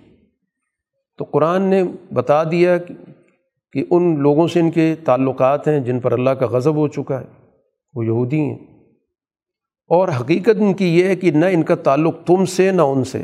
[1.18, 1.84] تو قرآن نے
[2.14, 2.78] بتا دیا
[3.74, 7.22] کہ ان لوگوں سے ان کے تعلقات ہیں جن پر اللہ کا غضب ہو چکا
[7.22, 7.26] ہے۔
[7.94, 8.58] وہ یہودی ہیں۔
[9.88, 13.04] اور حقیقت ان کی یہ ہے کہ نہ ان کا تعلق تم سے، نہ ان
[13.04, 13.22] سے۔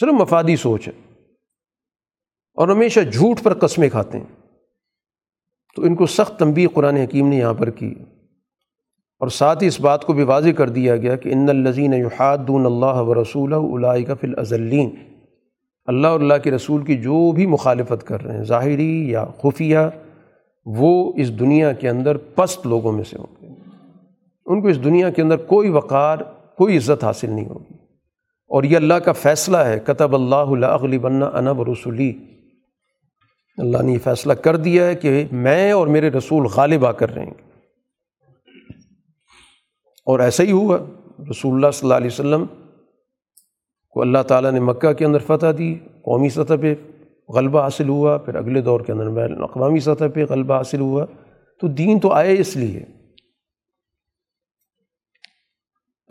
[0.00, 0.92] صرف مفادی سوچ ہے۔
[2.54, 4.45] اور ہمیشہ جھوٹ پر قسمیں کھاتے ہیں۔
[5.76, 7.94] تو ان کو سخت تنبیہ قرآن حکیم نے یہاں پر کی۔
[9.18, 12.66] اور ساتھ ہی اس بات کو بھی واضح کر دیا گیا کہ ان الزین یحادون
[12.66, 14.90] اللہ و رسول کا فی الازلین
[15.86, 19.78] اللہ اور اللہ کے رسول کی جو بھی مخالفت کر رہے ہیں، ظاہری یا خفیہ،
[20.66, 23.48] وہ اس دنیا کے اندر پست لوگوں میں سے ہوں گے۔
[24.46, 26.18] ان کو اس دنیا کے اندر کوئی وقار،
[26.56, 27.74] کوئی عزت حاصل نہیں ہوگی۔
[28.48, 32.12] اور یہ اللہ کا فیصلہ ہے، کتب اللہ اغلی بننا انب رسولی۔
[33.58, 37.14] اللہ نے یہ فیصلہ کر دیا ہے کہ میں اور میرے رسول غالب آ کر
[37.14, 37.46] رہیں گے۔
[40.06, 40.78] اور ایسا ہی ہوا،
[41.30, 42.44] رسول اللہ صلی اللہ علیہ وسلم
[43.90, 46.74] کو اللہ تعالیٰ نے مکہ کے اندر فتح دی، قومی سطح پہ
[47.28, 51.06] غلبہ حاصل ہوا، پھر اگلے دور کے اندر بین الاقوامی سطح پہ غلبہ حاصل ہوا۔
[51.60, 52.82] تو دین تو آئے اس لیے۔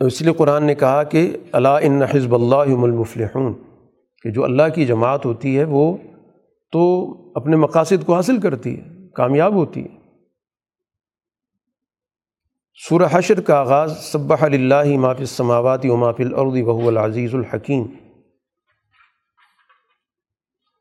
[0.00, 3.54] اس لیے قرآن نے کہا کہ اللہ ان حزب اللہ المفلحون،
[4.22, 5.96] کہ جو اللہ کی جماعت ہوتی ہے وہ
[6.72, 9.98] تو اپنے مقاصد کو حاصل کرتی ہے، کامیاب ہوتی ہے۔
[12.88, 17.86] سورہ حشر کا آغاز صبح اللہ ماف السماوات و ماف الارض وهو العزیز الحکیم۔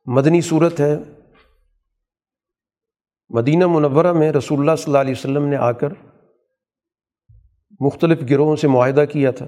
[0.05, 0.95] مدنی صورت ہے۔
[3.29, 5.89] مدینہ منورہ میں رسول اللہ صلی اللہ علیہ وسلم نے آ کر
[7.79, 9.45] مختلف گروہوں سے معاہدہ کیا تھا۔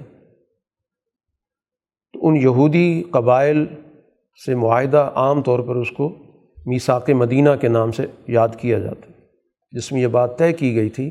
[2.12, 3.66] تو ان یہودی قبائل
[4.44, 6.27] سے معاہدہ عام طور پر اس کو
[6.68, 9.12] میساق مدینہ کے نام سے یاد کیا جاتا ہے۔
[9.72, 11.10] جس میں یہ بات طے کی گئی تھی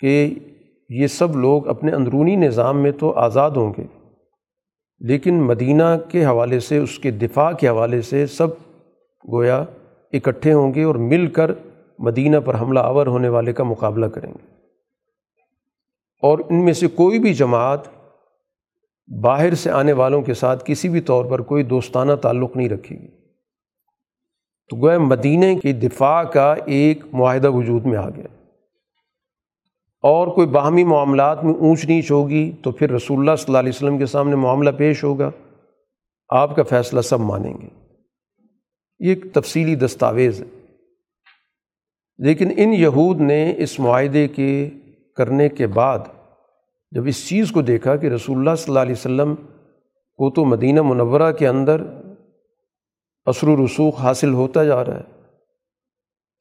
[0.00, 0.34] کہ
[0.88, 3.84] یہ سب لوگ اپنے اندرونی نظام میں تو آزاد ہوں گے،
[5.00, 8.48] لیکن مدینہ کے حوالے سے، اس کے دفاع کے حوالے سے سب
[9.32, 9.64] گویا
[10.12, 11.50] اکٹھے ہوں گے اور مل کر
[11.98, 14.46] مدینہ پر حملہ آور ہونے والے کا مقابلہ کریں گے۔
[16.22, 17.80] اور ان میں سے کوئی بھی جماعت
[19.22, 22.96] باہر سے آنے والوں کے ساتھ کسی بھی طور پر کوئی دوستانہ تعلق نہیں رکھے
[22.96, 23.17] گی۔
[24.68, 28.26] تو گویا مدینہ کی دفاع کا ایک معاہدہ وجود میں آ گیا۔
[30.02, 33.72] اور کوئی باہمی معاملات میں اونچ نیچ ہوگی تو پھر رسول اللہ صلی اللہ علیہ
[33.74, 35.30] وسلم کے سامنے معاملہ پیش ہوگا۔
[36.28, 37.68] آپ کا فیصلہ سب مانیں گے۔
[38.98, 40.46] یہ ایک تفصیلی دستاویز ہے۔
[42.18, 44.70] لیکن ان یہود نے اس معاہدے کے
[45.16, 45.98] کرنے کے بعد
[46.90, 49.34] جب اس چیز کو دیکھا کہ رسول اللہ صلی اللہ علیہ وسلم
[50.16, 51.82] کو تو مدینہ منورہ کے اندر
[53.28, 55.24] اثر و رسوخ حاصل ہوتا جا رہا ہے۔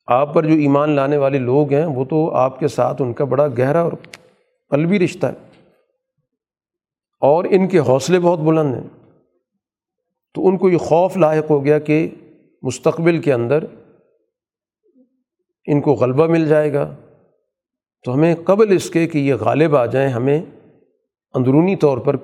[0.08, 3.26] آپ پر جو ایمان لانے والے لوگ ہیں، وہ تو آپ کے ساتھ ان کا
[3.26, 3.92] بڑا گہرا اور
[4.70, 5.62] قلبی رشتہ ہے۔
[7.20, 8.84] اور ان کے حوصلے بہت بلند ہیں۔
[10.34, 12.10] تو ان کو یہ خوف لاحق ہو گیا کہ
[12.62, 13.64] مستقبل کے اندر
[15.66, 16.96] ان کو غلبہ مل جائے گا۔
[18.06, 20.42] تو ہمیں قبل اس کے کہ یہ غالب آ جائیں، ہمیں
[21.34, 22.16] اندرونی طور پر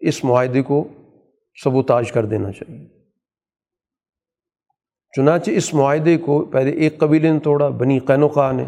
[0.00, 0.88] اس معاہدے کو
[1.64, 2.95] سب و تاج کر دینا چاہیے۔
[5.16, 8.64] چنانچہ اس معاہدے کو پہلے ایک قبیلے نے توڑا، بنی قینوقا نے،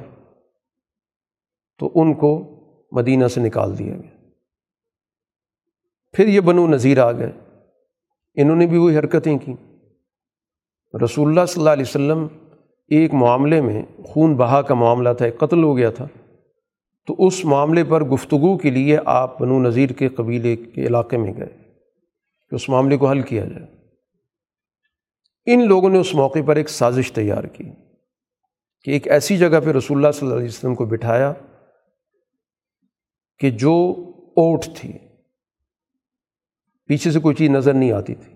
[1.78, 2.60] تو ان کو
[2.92, 4.28] مدینہ سے نکال دیا گیا۔
[6.12, 7.32] پھر یہ بنو نذیر آ گئے۔
[8.34, 9.54] انہوں نے بھی وہی حرکتیں کیں۔
[11.04, 12.26] رسول اللہ صلی اللہ علیہ وسلم
[12.88, 16.06] ایک معاملے میں خون بہا کا معاملہ تھا، ایک قتل ہو گیا تھا۔
[17.06, 21.34] تو اس معاملے پر گفتگو کے لیے آپ بنو نذیر کے قبیلے کے علاقے میں
[21.36, 21.72] گئے
[22.50, 23.77] کہ اس معاملے کو حل کیا جائے۔
[25.52, 27.64] ان لوگوں نے اس موقع پر ایک سازش تیار کی
[28.84, 31.32] کہ ایک ایسی جگہ پہ رسول اللہ صلی اللہ علیہ وسلم کو بٹھایا
[33.38, 33.94] کہ جو
[34.36, 34.92] اوٹ تھی،
[36.86, 38.34] پیچھے سے کوئی چیز نظر نہیں آتی تھی۔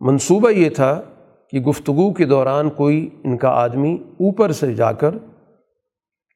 [0.00, 1.02] منصوبہ یہ تھا
[1.50, 5.14] کہ گفتگو کے دوران کوئی ان کا آدمی اوپر سے جا کر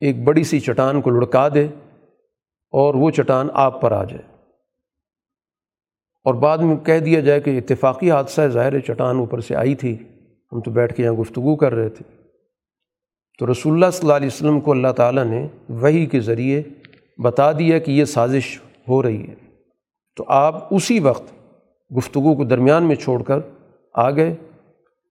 [0.01, 1.67] ایک بڑی سی چٹان کو لڑکا دے
[2.73, 4.30] اور وہ چٹان آپ پر آ جائے۔
[6.25, 9.97] اور بعد میں کہہ دیا جائے کہ اتفاقی حادثہ ظاہر چٹان اوپر سے آئی تھی۔
[10.53, 12.25] ہم تو بیٹھ کے یہاں گفتگو کر رہے تھے۔
[13.39, 16.63] تو رسول اللہ صلی اللہ علیہ وسلم کو اللہ تعالیٰ نے وہی کے ذریعے
[17.23, 19.35] بتا دیا کہ یہ سازش ہو رہی ہے۔
[20.17, 21.33] تو آپ اسی وقت
[21.97, 23.39] گفتگو کو درمیان میں چھوڑ کر
[23.95, 24.35] آ گئے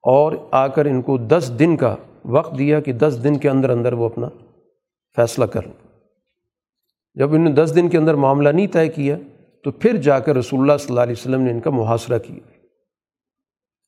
[0.04, 1.96] اور آ کر ان کو دس دن کا
[2.26, 4.28] وقت دیا کہ دس دن کے اندر اندر وہ اپنا
[5.16, 5.88] فیصلہ کر لیں۔
[7.14, 9.18] جب انہوں نے دس دن کے اندر معاملہ نہیں طے کیا
[9.64, 12.50] تو پھر جا کر رسول اللہ صلی اللہ علیہ وسلم نے ان کا محاصرہ کیا۔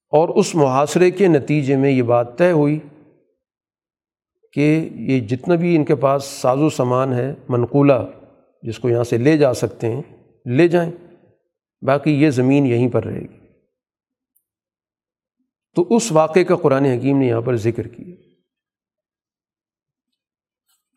[0.09, 2.79] اور اس محاصرے کے نتیجے میں یہ بات طے ہوئی
[4.53, 8.11] کہ یہ جتنا بھی ان کے پاس ساز و سامان ہے، منقولہ،
[8.63, 10.01] جس کو یہاں سے لے جا سکتے ہیں،
[10.45, 10.91] لے جائیں۔
[11.81, 13.37] باقی یہ زمین یہیں پر رہے گی۔
[15.75, 18.15] تو اس واقعے کا قرآن حکیم نے یہاں پر ذکر کیا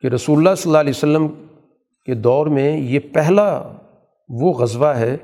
[0.01, 1.27] کہ رسول اللہ صلی اللہ علیہ وسلم
[2.05, 3.77] کے دور میں یہ پہلا
[4.29, 5.17] وہ غزوہ ہے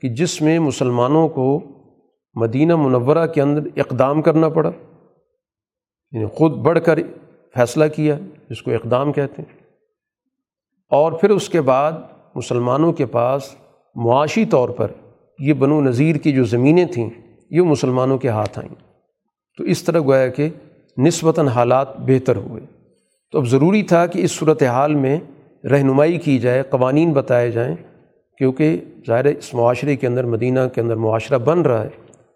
[0.00, 1.60] کہ جس میں مسلمانوں کو
[2.34, 4.70] مدینہ منورہ کے اندر اقدام کرنا پڑا۔
[6.12, 6.98] یعنی خود بڑھ کر
[7.54, 8.18] فیصلہ کیا،
[8.50, 9.58] جس کو اقدام کہتے ہیں۔
[10.88, 11.92] اور پھر اس کے بعد
[12.34, 13.54] مسلمانوں کے پاس
[13.94, 14.88] معاشی طور پر
[15.38, 17.10] یہ بنو نذیر کی جو زمینیں تھیں،
[17.50, 18.74] یہ مسلمانوں کے ہاتھ آئیں۔
[19.58, 20.48] تو اس طرح گویا کہ
[20.98, 22.62] نسبتاً حالات بہتر ہوئے۔
[23.32, 25.20] تو اب ضروری تھا کہ اس صورت حال میں
[25.64, 27.76] رہنمائی کی جائے، قوانین بتائے جائیں۔
[28.40, 28.76] کیونکہ
[29.06, 31.88] ظاہر اس معاشرے کے اندر، مدینہ کے اندر معاشرہ بن رہا ہے،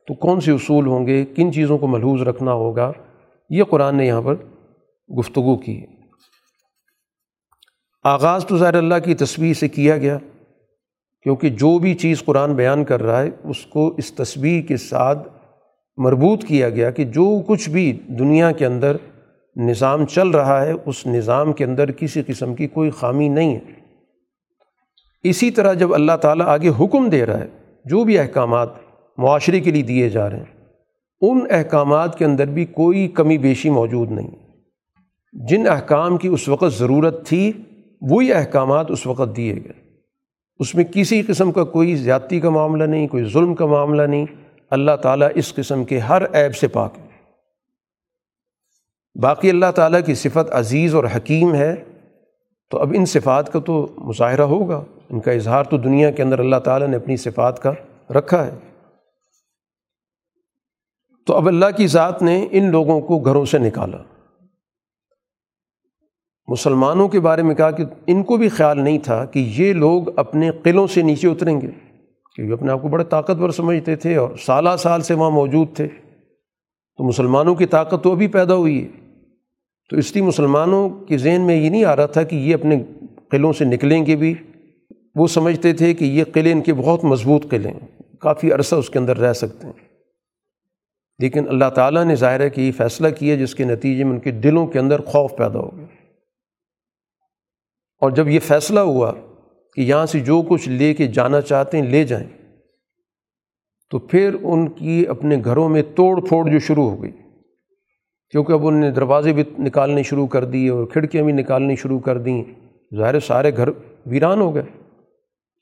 [0.08, 2.92] تو کون سے اصول ہوں گے؟ کن چیزوں کو ملحوظ رکھنا ہوگا؟
[3.50, 4.34] یہ قرآن نے یہاں پر
[5.18, 5.80] گفتگو کی
[8.04, 10.18] آغاز تو ظاہر اللہ کی تصویر سے کیا گیا،
[11.22, 15.28] کیونکہ جو بھی چیز قرآن بیان کر رہا ہے، اس کو اس تصویر کے ساتھ
[15.96, 18.96] مربوط کیا گیا کہ جو کچھ بھی دنیا کے اندر
[19.56, 23.73] نظام چل رہا ہے، اس نظام کے اندر کسی قسم کی کوئی خامی نہیں ہے۔
[25.24, 27.46] اسی طرح جب اللہ تعالیٰ آگے حکم دے رہا ہے،
[27.84, 28.68] جو بھی احکامات
[29.18, 30.64] معاشرے کے لیے دیے جا رہے ہیں،
[31.20, 34.30] ان احکامات کے اندر بھی کوئی کمی بیشی موجود نہیں۔
[35.32, 37.52] جن احکام کی اس وقت ضرورت تھی،
[38.00, 39.84] وہی احکامات اس وقت دیے گئے۔
[40.58, 44.26] اس میں کسی قسم کا کوئی زیادتی کا معاملہ نہیں، کوئی ظلم کا معاملہ نہیں۔
[44.70, 47.06] اللہ تعالیٰ اس قسم کے ہر عیب سے پاک ہے۔
[49.20, 51.74] باقی اللہ تعالیٰ کی صفت عزیز اور حکیم ہے۔
[52.70, 56.38] تو اب ان صفات کا تو مظاہرہ ہوگا۔ ان کا اظہار تو دنیا کے اندر
[56.38, 57.72] اللہ تعالیٰ نے اپنی صفات کا
[58.10, 58.50] رکھا ہے۔
[61.26, 63.98] تو اب اللہ کی ذات نے ان لوگوں کو گھروں سے نکالا۔
[66.48, 70.18] مسلمانوں کے بارے میں کہا کہ ان کو بھی خیال نہیں تھا کہ یہ لوگ
[70.18, 71.70] اپنے قلعوں سے نیچے اتریں گے،
[72.34, 75.88] کیونکہ اپنے آپ کو بڑے طاقتور سمجھتے تھے اور سالہ سال سے وہاں موجود تھے۔
[76.96, 78.88] تو مسلمانوں کی طاقت تو ابھی پیدا ہوئی ہے۔
[79.90, 82.82] تو اس لیے مسلمانوں کے ذہن میں یہ نہیں آ رہا تھا کہ یہ اپنے
[83.30, 84.34] قلعوں سے نکلیں گے بھی۔
[85.14, 88.90] وہ سمجھتے تھے کہ یہ قلعے ان کے بہت مضبوط قلعے ہیں، کافی عرصہ اس
[88.90, 89.84] کے اندر رہ سکتے ہیں۔
[91.18, 94.20] لیکن اللہ تعالیٰ نے ظاہر ہے کہ یہ فیصلہ کیا جس کے نتیجے میں ان
[94.20, 95.86] کے دلوں کے اندر خوف پیدا ہو گیا۔
[98.00, 99.12] اور جب یہ فیصلہ ہوا
[99.74, 102.58] کہ یہاں سے جو کچھ لے کے جانا چاہتے ہیں لے جائیں،
[103.90, 107.10] تو پھر ان کی اپنے گھروں میں توڑ پھوڑ جو شروع ہو گئی۔
[108.30, 111.98] کیونکہ اب انہوں نے دروازے بھی نکالنے شروع کر دیے اور کھڑکیاں بھی نکالنی شروع
[111.98, 112.44] کر دیں۔
[112.96, 113.68] ظاہر سارے گھر
[114.06, 114.83] ویران ہو گئے۔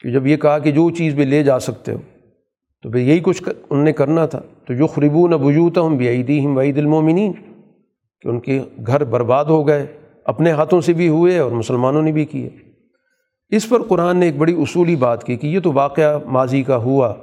[0.03, 1.99] کہ جب یہ کہا کہ جو چیز بھی لے جا سکتے ہو،
[2.83, 6.09] تو پھر یہی کچھ ان نے کرنا تھا۔ تو جو خریبو نہ بجوتا ہوں بے
[6.09, 7.33] عیدی ہم وعید المومنین،
[8.21, 9.87] کہ ان کے گھر برباد ہو گئے،
[10.25, 12.51] اپنے ہاتھوں سے بھی ہوئے اور مسلمانوں نے بھی کیے۔
[13.49, 16.77] اس پر قرآن نے ایک بڑی اصولی بات کی کہ یہ تو واقعہ ماضی کا
[16.77, 17.15] ہوا۔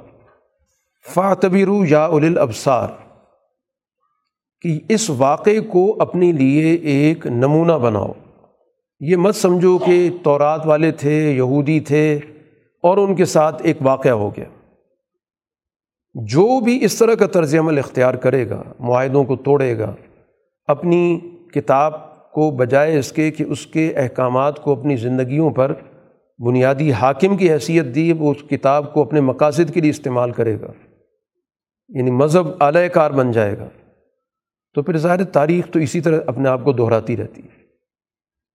[1.14, 2.38] فاتبرو یا اول
[4.62, 8.12] کہ اس واقعے کو اپنے لیے ایک نمونہ بناؤ۔
[9.00, 12.20] یہ مت سمجھو کہ تورات والے تھے، یہودی تھے
[12.82, 14.44] اور ان کے ساتھ ایک واقعہ ہو گیا۔
[16.14, 19.94] جو بھی اس طرح کا طرز عمل اختیار کرے گا، معاہدوں کو توڑے گا،
[20.64, 21.20] اپنی
[21.54, 25.72] کتاب کو بجائے اس کے کہ اس کے احکامات کو اپنی زندگیوں پر
[26.38, 30.60] بنیادی حاکم کی حیثیت دی، وہ اس کتاب کو اپنے مقاصد کے لیے استعمال کرے
[30.60, 30.72] گا۔
[31.88, 33.68] یعنی مذہب اعلی کار بن جائے گا۔
[34.74, 37.62] تو پھر ظاہر تاریخ تو اسی طرح اپنے آپ کو دہراتی رہتی۔ ہے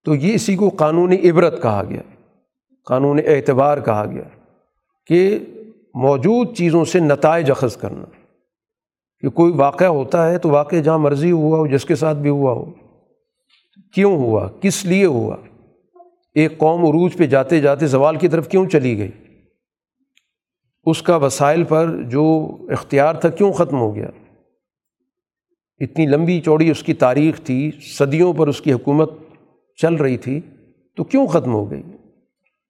[0.05, 2.01] تو یہ اسی کو قانونی عبرت کہا گیا۔
[2.85, 4.23] قانون اعتبار کہا گیا
[5.07, 5.39] کہ
[5.93, 8.05] موجود چیزوں سے نتائج اخذ کرنا۔
[9.19, 12.29] کہ کوئی واقعہ ہوتا ہے تو واقع جہاں مرضی ہوا ہو، جس کے ساتھ بھی
[12.29, 12.65] ہوا ہو۔
[13.93, 15.35] کیوں ہوا؟ کس لیے ہوا؟
[16.35, 19.11] ایک قوم عروج پہ جاتے جاتے زوال کی طرف کیوں چلی گئی؟
[20.85, 24.07] اس کا وسائل پر جو اختیار تھا کیوں ختم ہو گیا؟
[25.79, 29.09] اتنی لمبی چوڑی اس کی تاریخ تھی، صدیوں پر اس کی حکومت
[29.75, 30.41] چل رہی تھی،
[30.95, 31.83] تو کیوں ختم ہو گئی؟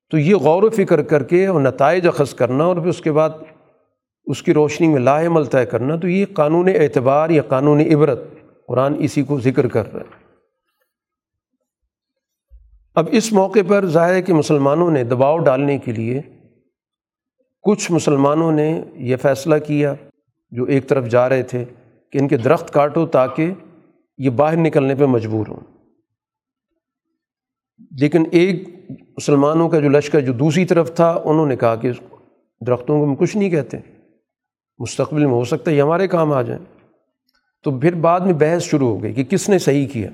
[0.09, 3.11] تو یہ غور و فکر کر کے اور نتائج اخذ کرنا اور پھر اس کے
[3.11, 3.29] بعد
[4.25, 8.19] اس کی روشنی میں لاہ عمل طے کرنا، تو یہ قانون اعتبار یا قانون عبرت،
[8.67, 10.25] قرآن اسی کو ذکر کر رہا ہے۔
[12.95, 16.21] اب اس موقع پر ظاہر ہے کہ مسلمانوں نے دباؤ ڈالنے کے لیے
[17.61, 19.93] کچھ مسلمانوں نے یہ فیصلہ کیا
[20.51, 21.65] جو ایک طرف جا رہے تھے
[22.11, 23.53] کہ ان کے درخت کاٹو تاکہ
[24.17, 25.59] یہ باہر نکلنے پہ مجبور ہوں۔
[27.99, 31.91] لیکن ایک مسلمانوں کا جو لشکر جو دوسری طرف تھا، انہوں نے کہا کہ
[32.67, 33.77] درختوں کو ہم کچھ نہیں کہتے۔
[34.79, 36.65] مستقبل میں ہو سکتا ہے، یہ ہمارے کام آ جائیں۔
[37.63, 40.09] تو پھر بعد میں بحث شروع ہو گئی کہ کس نے صحیح کیا۔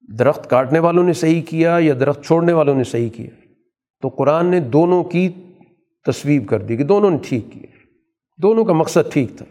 [0.00, 3.30] درخت کاٹنے والوں نے صحیح کیا یا درخت چھوڑنے والوں نے صحیح کیا؟
[4.02, 5.28] تو قرآن نے دونوں کی
[6.06, 7.66] تصویب کر دی کہ دونوں نے ٹھیک کیا
[8.42, 9.44] دونوں کا مقصد ٹھیک تھا۔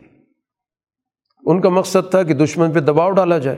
[1.44, 3.58] ان کا مقصد تھا کہ دشمن پہ دباؤ ڈالا جائے۔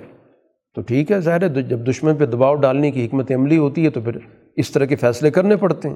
[0.75, 3.89] تو ٹھیک ہے، ظاہر ہے جب دشمن پہ دباؤ ڈالنے کی حکمت عملی ہوتی ہے
[3.89, 4.17] تو پھر
[4.55, 5.95] اس طرح کے فیصلے کرنے پڑتے ہیں۔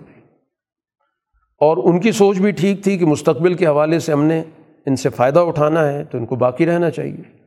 [1.60, 4.44] اور ان کی سوچ بھی ٹھیک تھی کہ مستقبل کے حوالے سے ہم نے
[4.86, 7.38] ان سے فائدہ اٹھانا ہے تو ان کو باقی رہنا چاہیے۔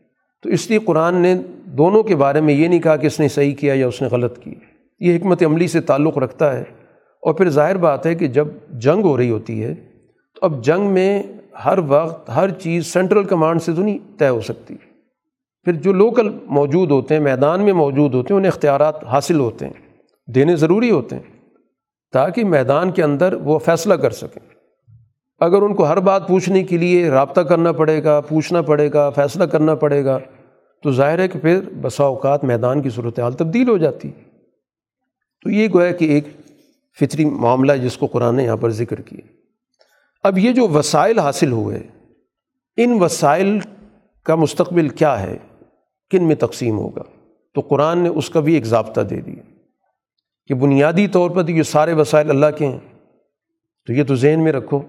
[0.43, 3.29] تو اس لیے قرآن نے دونوں کے بارے میں یہ نہیں کہا کہ اس نے
[3.29, 4.55] صحیح کیا یا اس نے غلط کیا۔
[5.01, 6.65] یہ حکمت عملی سے تعلق رکھتا ہے۔
[7.23, 9.75] اور پھر ظاہر بات ہے کہ جب جنگ ہو رہی ہوتی ہے
[10.35, 11.23] تو اب جنگ میں
[11.65, 14.77] ہر وقت ہر چیز سینٹرل کمانڈ سے تو نہیں طے ہو سکتی۔
[15.67, 19.67] پھر جو لوکل موجود ہوتے ہیں، میدان میں موجود ہوتے ہیں، انہیں اختیارات حاصل ہوتے
[19.67, 19.73] ہیں،
[20.27, 21.23] دینے ضروری ہوتے ہیں
[22.13, 24.55] تاکہ میدان کے اندر وہ فیصلہ کر سکیں۔
[25.41, 29.11] اگر ان کو ہر بات پوچھنے کے لیے رابطہ کرنا پڑے گا، پوچھنا پڑے گا،
[29.11, 30.19] فیصلہ کرنا پڑے گا،
[30.83, 34.11] تو ظاہر ہے کہ پھر بسا اوقات میدان کی صورت حال تبدیل ہو جاتی۔
[35.43, 36.25] تو یہ گویا کہ ایک
[37.01, 39.27] فطری معاملہ جس کو قرآن نے یہاں پر ذکر کیا۔
[40.23, 41.79] اب یہ جو وسائل حاصل ہوئے،
[42.77, 43.59] ان وسائل
[44.23, 45.37] کا مستقبل کیا ہے؟
[46.11, 47.03] کن میں تقسیم ہوگا؟
[47.55, 49.43] تو قرآن نے اس کا بھی ایک ضابطہ دے دیا
[50.47, 52.81] کہ بنیادی طور پر تو یہ سارے وسائل اللہ کے ہیں۔
[53.87, 54.81] تو یہ تو ذہن میں رکھو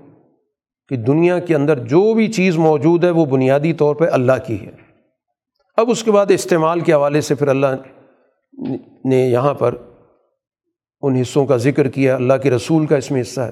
[0.90, 4.66] کہ دنیا کے اندر جو بھی چیز موجود ہے وہ بنیادی طور پہ اللہ کی
[4.66, 4.72] ہے۔
[5.78, 7.68] اب اس کے بعد استعمال کے حوالے سے پھر اللہ
[9.06, 9.76] نے یہاں پر
[11.02, 13.52] ان حصوں کا ذکر کیا۔ اللہ کے رسول کا اس میں حصہ ہے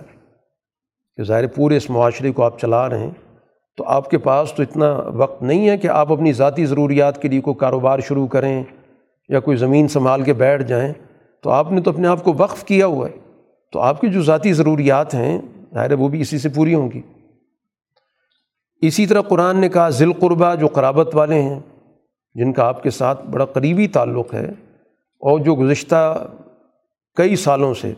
[1.18, 3.25] کہ ظاہر پورے اس معاشرے کو آپ چلا رہے ہیں۔
[3.78, 7.28] تو آپ کے پاس تو اتنا وقت نہیں ہے کہ آپ اپنی ذاتی ضروریات کے
[7.28, 8.64] لیے کوئی کاروبار شروع کریں
[9.30, 10.94] یا کوئی زمین سنبھال کے بیٹھ جائیں،
[11.44, 13.18] تو آپ نے تو اپنے آپ کو وقف کیا ہوا ہے۔
[13.74, 15.38] تو آپ کی جو ذاتی ضروریات ہیں،
[15.74, 17.02] ظاہر ہے وہ بھی اسی سے پوری ہوں گی۔
[18.82, 21.60] اسی طرح قرآن نے کہا ذیل قربہ جو قرابت والے ہیں،
[22.36, 24.46] جن کا آپ کے ساتھ بڑا قریبی تعلق ہے،
[25.22, 26.28] اور جو گزشتہ
[27.18, 27.94] کئی سالوں سے،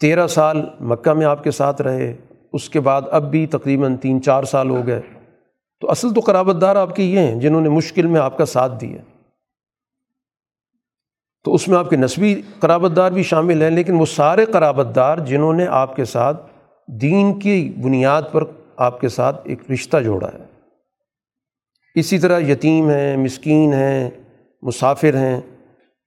[0.00, 2.14] تیرہ سال مکہ میں آپ کے ساتھ رہے
[2.56, 5.00] اس کے بعد اب بھی تقریباً تین چار سال ہو گئے۔
[5.80, 8.44] تو اصل تو قرابت دار آپ کے یہ ہیں جنہوں نے مشکل میں آپ کا
[8.44, 8.98] ساتھ دیا۔
[11.44, 14.96] تو اس میں آپ کے نسبی قرابت دار بھی شامل ہیں، لیکن وہ سارے قرابت
[14.96, 16.46] دار جنہوں نے آپ کے ساتھ
[16.86, 18.44] دین کی بنیاد پر
[18.76, 20.44] آپ کے ساتھ ایک رشتہ جوڑا ہے۔
[21.94, 24.10] اسی طرح یتیم ہیں، مسکین ہیں،
[24.62, 25.40] مسافر ہیں،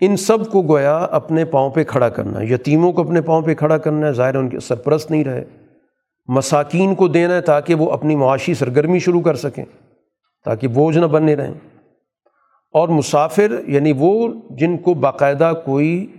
[0.01, 3.55] ان سب کو گویا اپنے پاؤں پہ کھڑا کرنا ہے یتیموں کو اپنے پاؤں پہ
[3.55, 5.43] کھڑا کرنا ہے ظاہر ان کے سرپرست نہیں رہے۔
[6.35, 9.65] مساکین کو دینا ہے تاکہ وہ اپنی معاشی سرگرمی شروع کر سکیں،
[10.45, 11.53] تاکہ بوجھ نہ بننے رہیں۔
[12.71, 16.13] اور مسافر یعنی وہ جن کو باقاعدہ کوئی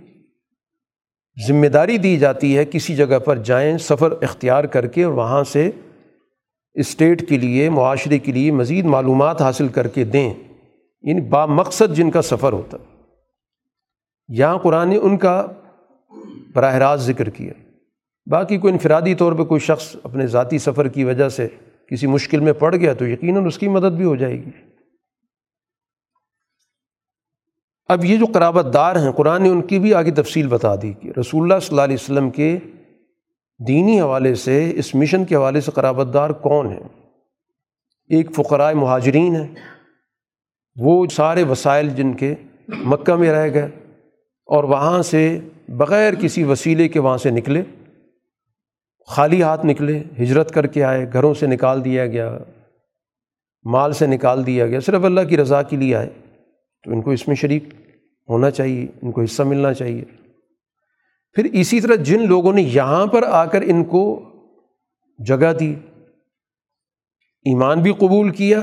[1.47, 5.43] ذمہ داری دی جاتی ہے کسی جگہ پر جائیں، سفر اختیار کر کے اور وہاں
[5.43, 5.71] سے
[6.73, 10.33] اسٹیٹ کے لیے، معاشرے کے لیے مزید معلومات حاصل کر کے دیں۔
[11.01, 12.77] یعنی با مقصد جن کا سفر ہوتا۔
[14.27, 15.47] یہاں قرآن نے ان کا
[16.53, 17.53] براہ راست ذکر کیا۔
[18.25, 21.47] باقی کوئی انفرادی طور پہ کوئی شخص اپنے ذاتی سفر کی وجہ سے
[21.89, 24.49] کسی مشکل میں پڑ گیا تو یقیناً اس کی مدد بھی ہو جائے گی۔
[27.87, 30.93] اب یہ جو قرابت دار ہیں، قرآن نے ان کی بھی آگے تفصیل بتا دی
[30.93, 32.59] کہ رسول اللہ صلی اللہ علیہ وسلم کے
[33.67, 37.11] دینی حوالے سے اس مشن کے حوالے سے قرابت دار کون ہیں؟
[38.09, 39.47] ایک فقرائے مہاجرین ہیں۔
[40.75, 42.35] وہ سارے وسائل جن کے
[42.67, 43.69] مکہ میں رہ گئے
[44.45, 47.63] اور وہاں سے بغیر کسی وسیلے کے وہاں سے نکلے۔
[49.07, 52.37] خالی ہاتھ نکلے، ہجرت کر کے آئے، گھروں سے نکال دیا گیا،
[53.63, 56.09] مال سے نکال دیا گیا، صرف اللہ کی رضا کے لیے آئے۔
[56.83, 57.63] تو ان کو اس میں شریک
[58.29, 60.03] ہونا چاہیے، ان کو حصہ ملنا چاہیے۔
[61.33, 64.23] پھر اسی طرح جن لوگوں نے یہاں پر آ کر ان کو
[65.27, 65.75] جگہ دی،
[67.45, 68.59] ایمان بھی قبول کیا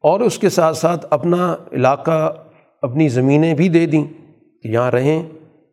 [0.00, 2.34] اور اس کے ساتھ ساتھ اپنا علاقہ،
[2.82, 4.04] اپنی زمینیں بھی دے دیں
[4.62, 5.22] کہ یہاں رہیں،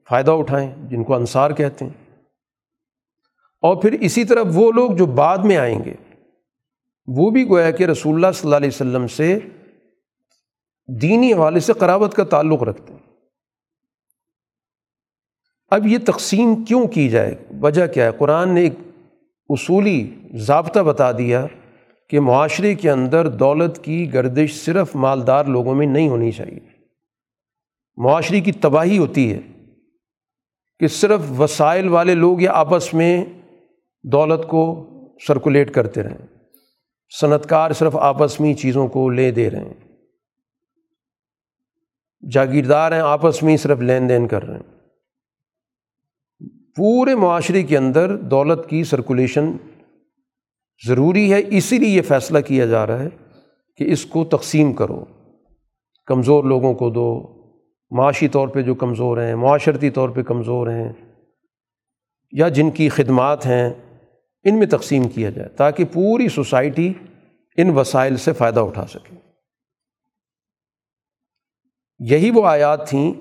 [0.10, 2.09] فائدہ اٹھائیں، جن کو انصار کہتے ہیں۔
[3.62, 5.94] اور پھر اسی طرح وہ لوگ جو بعد میں آئیں گے،
[7.08, 9.40] وہ بھی گویا کہ رسول اللہ صلی اللہ علیہ وسلم سے
[11.02, 13.00] دینی حوالے سے قرابت کا تعلق رکھتے ہیں۔
[15.70, 18.74] اب یہ تقسیم کیوں کی جائے؟ وجہ کیا ہے؟ قرآن نے ایک
[19.50, 21.46] اصولی ضابطہ بتا دیا
[22.10, 26.60] کہ معاشرے کے اندر دولت کی گردش صرف مالدار لوگوں میں نہیں ہونی چاہیے۔
[27.98, 29.40] معاشرے کی تباہی ہوتی ہے
[30.80, 33.26] کہ صرف وسائل والے لوگ یا آپس میں
[34.04, 34.90] دولت کو
[35.28, 36.28] سرکولیٹ کرتے رہیں۔
[37.20, 39.74] صنعت کار صرف آپس میں چیزوں کو لے دے رہے ہیں۔
[42.32, 44.80] جاگیردار ہیں، آپس میں صرف لین دین کر رہے ہیں۔
[46.76, 49.52] پورے معاشرے کے اندر دولت کی سرکولیشن
[50.88, 53.10] ضروری ہے، اسی لیے یہ فیصلہ کیا جا رہا ہے
[53.78, 55.06] کہ اس کو تقسیم کرو۔
[56.06, 57.40] کمزور لوگوں کو دو،
[57.90, 60.94] معاشی طور پہ جو کمزور ہیں، معاشرتی طور پہ کمزور ہیں،
[62.32, 63.74] یا جن کی خدمات ہیں۔
[64.44, 66.94] ان میں تقسیم کیا جائے تاکہ پوری سوسائٹی
[67.58, 69.16] ان وسائل سے فائدہ اٹھا سکے۔
[72.00, 73.14] یہی وہ آیات تھیں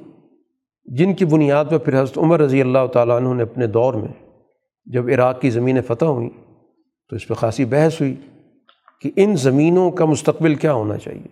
[0.85, 4.37] جن کی بنیاد پر پھر حضرت عمر رضی اللہ تعالیٰ عنہ نے اپنے دور میں
[4.87, 6.31] جب عراق کی زمینیں فتح ہوئیں
[7.09, 8.17] تو اس پہ خاصی بحث ہوئی
[9.01, 11.29] کہ ان زمینوں کا مستقبل کیا ہونا چاہیے۔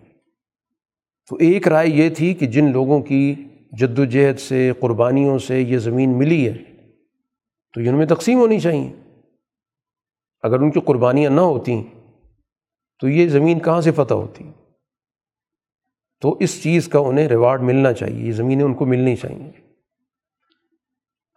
[1.29, 3.35] تو ایک رائے یہ تھی کہ جن لوگوں کی
[3.71, 6.57] جد و جہد سے، قربانیوں سے یہ زمین ملی ہے
[7.73, 8.93] تو یہ ان میں تقسیم ہونی چاہیے۔
[10.41, 11.83] اگر ان کی قربانیاں نہ ہوتیں
[12.99, 14.43] تو یہ زمین کہاں سے فتح ہوتی؟
[16.21, 19.51] تو اس چیز کا انہیں ریوارڈ ملنا چاہیے، یہ زمینیں ان کو ملنی چاہیے۔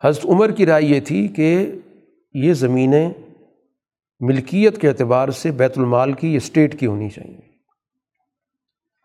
[0.05, 1.73] حضرت عمر کی رائے یہ تھی کہ
[2.33, 3.11] یہ زمینیں
[4.21, 7.39] ملکیت کے اعتبار سے بیت المال کی، اسٹیٹ کی ہونی چاہیے۔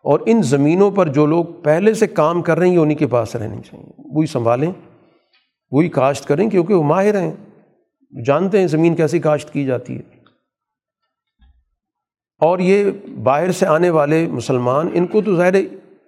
[0.04, 3.06] اور ان زمینوں پر جو لوگ پہلے سے کام کر رہے ہیں، یہ انہیں کے
[3.06, 4.72] پاس رہنی چاہیے۔ وہی سنبھالیں،
[5.70, 7.32] وہی کاشت کریں، کیونکہ وہ ماہر ہیں۔
[8.24, 10.16] جانتے ہیں زمین کیسی کاشت کی جاتی ہے۔
[12.38, 12.90] اور یہ
[13.22, 15.54] باہر سے آنے والے مسلمان، ان کو تو ظاہر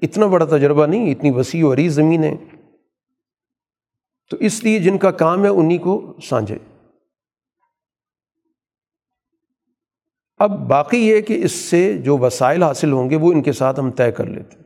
[0.03, 2.37] اتنا بڑا تجربہ نہیں، اتنی وسیع و عریض زمین ہے۔
[4.31, 6.59] تو اس لیے جن کا کام ہے انہیں کو سانجھے۔
[10.37, 13.81] اب باقی یہ کہ اس سے جو وسائل حاصل ہوں گے وہ ان کے ساتھ
[13.81, 14.63] ہم طے کر لیتے ہیں۔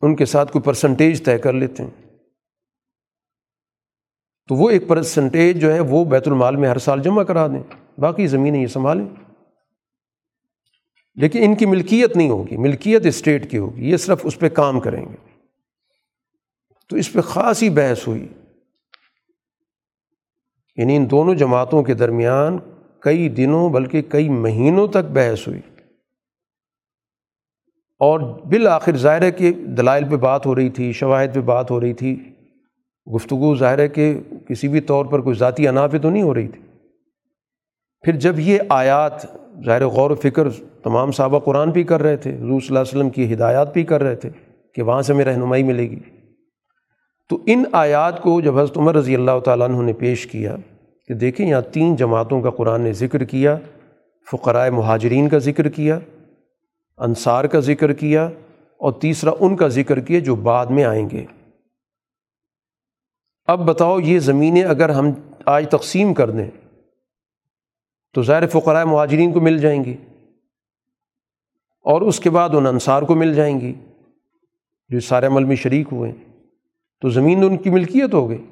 [0.00, 2.09] ان کے ساتھ کوئی پرسنٹیج طے کر لیتے ہیں۔
[4.50, 7.62] تو وہ ایک پرسنٹیج جو ہے وہ بیت المال میں ہر سال جمع کرا دیں۔
[8.00, 9.06] باقی زمینیں یہ سنبھالیں۔
[11.14, 14.80] لیکن ان کی ملکیت نہیں ہوگی، ملکیت اسٹیٹ کی ہوگی، یہ صرف اس پہ کام
[14.80, 15.16] کریں گے۔
[16.88, 18.28] تو اس پہ خاصی بحث ہوئی۔
[20.76, 22.58] یعنی ان دونوں جماعتوں کے درمیان
[23.00, 25.60] کئی دنوں بلکہ کئی مہینوں تک بحث ہوئی۔
[27.98, 31.92] اور بالآخر ظاہر کے دلائل پہ بات ہو رہی تھی، شواہد پہ بات ہو رہی
[31.92, 32.29] تھی۔
[33.14, 36.34] گفتگو ظاہر ہے کہ کسی بھی طور پر کوئی ذاتی انا پہ تو نہیں ہو
[36.34, 36.60] رہی تھی۔
[38.04, 39.26] پھر جب یہ آیات
[39.64, 40.48] ظاہر غور و فکر
[40.82, 43.84] تمام صحابہ قرآن بھی کر رہے تھے، حضور صلی اللہ علیہ وسلم کی ہدایات بھی
[43.84, 44.30] کر رہے تھے
[44.74, 45.98] کہ وہاں سے ہمیں رہنمائی ملے گی۔
[47.28, 50.56] تو ان آیات کو جب حضرت عمر رضی اللہ تعالیٰ عنہ نے پیش کیا
[51.08, 53.56] کہ دیکھیں یہاں تین جماعتوں کا قرآن نے ذکر کیا
[54.32, 55.98] فقرائے مہاجرین کا ذکر کیا،
[56.98, 58.24] انصار کا ذکر کیا
[58.80, 61.24] اور تیسرا ان کا ذکر کیا جو بعد میں آئیں گے۔
[63.50, 65.10] اب بتاؤ یہ زمینیں اگر ہم
[65.46, 66.50] آج تقسیم کر دیں،
[68.14, 69.96] تو ظاہر فقرائے مہاجرین کو مل جائیں گی
[71.84, 73.74] اور اس کے بعد ان انصار کو مل جائیں گی
[74.88, 76.12] جو سارے عمل میں شریک ہوئے
[77.00, 78.46] تو زمین ان کی ملکیت ہو گئی۔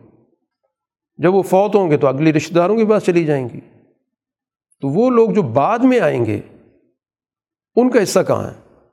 [1.16, 3.60] جب وہ فوت ہوں گے تو اگلی رشتہ داروں کے پاس چلی جائیں گی۔
[4.80, 6.40] تو وہ لوگ جو بعد میں آئیں گے،
[7.76, 8.86] ان کا حصہ کہاں ہے؟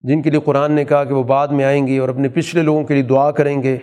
[0.00, 2.62] جن کے لیے قرآن نے کہا کہ وہ بعد میں آئیں گے اور اپنے پچھلے
[2.62, 3.78] لوگوں کے لیے دعا کریں گے۔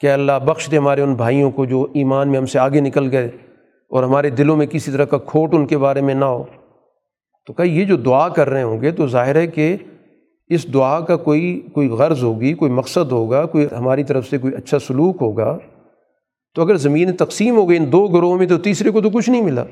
[0.00, 3.10] کہ اللہ بخش دے ہمارے ان بھائیوں کو جو ایمان میں ہم سے آگے نکل
[3.12, 3.26] گئے
[3.88, 6.44] اور ہمارے دلوں میں کسی طرح کا کھوٹ ان کے بارے میں نہ ہو۔
[7.46, 9.76] تو کہ یہ جو دعا کر رہے ہوں گے تو ظاہر ہے کہ
[10.48, 14.54] اس دعا کا کوئی کوئی غرض ہوگی، کوئی مقصد ہوگا، کوئی ہماری طرف سے کوئی
[14.54, 15.58] اچھا سلوک ہوگا۔
[16.54, 19.30] تو اگر زمین تقسیم ہو گئی ان دو گروہوں میں تو تیسرے کو تو کچھ
[19.30, 19.64] نہیں ملا۔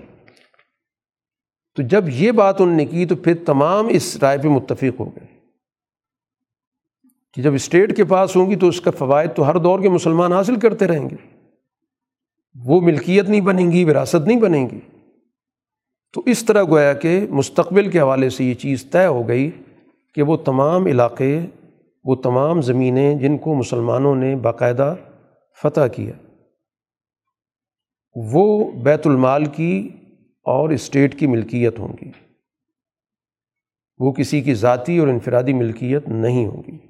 [1.76, 5.04] تو جب یہ بات ان نے کی تو پھر تمام اس رائے پہ متفق ہو
[5.04, 5.37] گئے۔
[7.38, 9.88] کہ جب اسٹیٹ کے پاس ہوں گی تو اس کا فوائد تو ہر دور کے
[9.88, 11.16] مسلمان حاصل کرتے رہیں گے۔
[12.64, 14.80] وہ ملکیت نہیں بنیں گی، وراثت نہیں بنیں گی۔
[16.12, 19.50] تو اس طرح گویا کہ مستقبل کے حوالے سے یہ چیز طے ہو گئی
[20.14, 21.40] کہ وہ تمام علاقے،
[22.04, 24.94] وہ تمام زمینیں جن کو مسلمانوں نے باقاعدہ
[25.62, 26.12] فتح کیا،
[28.14, 29.88] وہ بیت المال کی
[30.44, 32.10] اور اسٹیٹ کی ملکیت ہوں گی۔
[33.98, 36.87] وہ کسی کی ذاتی اور انفرادی ملکیت نہیں ہوں گی۔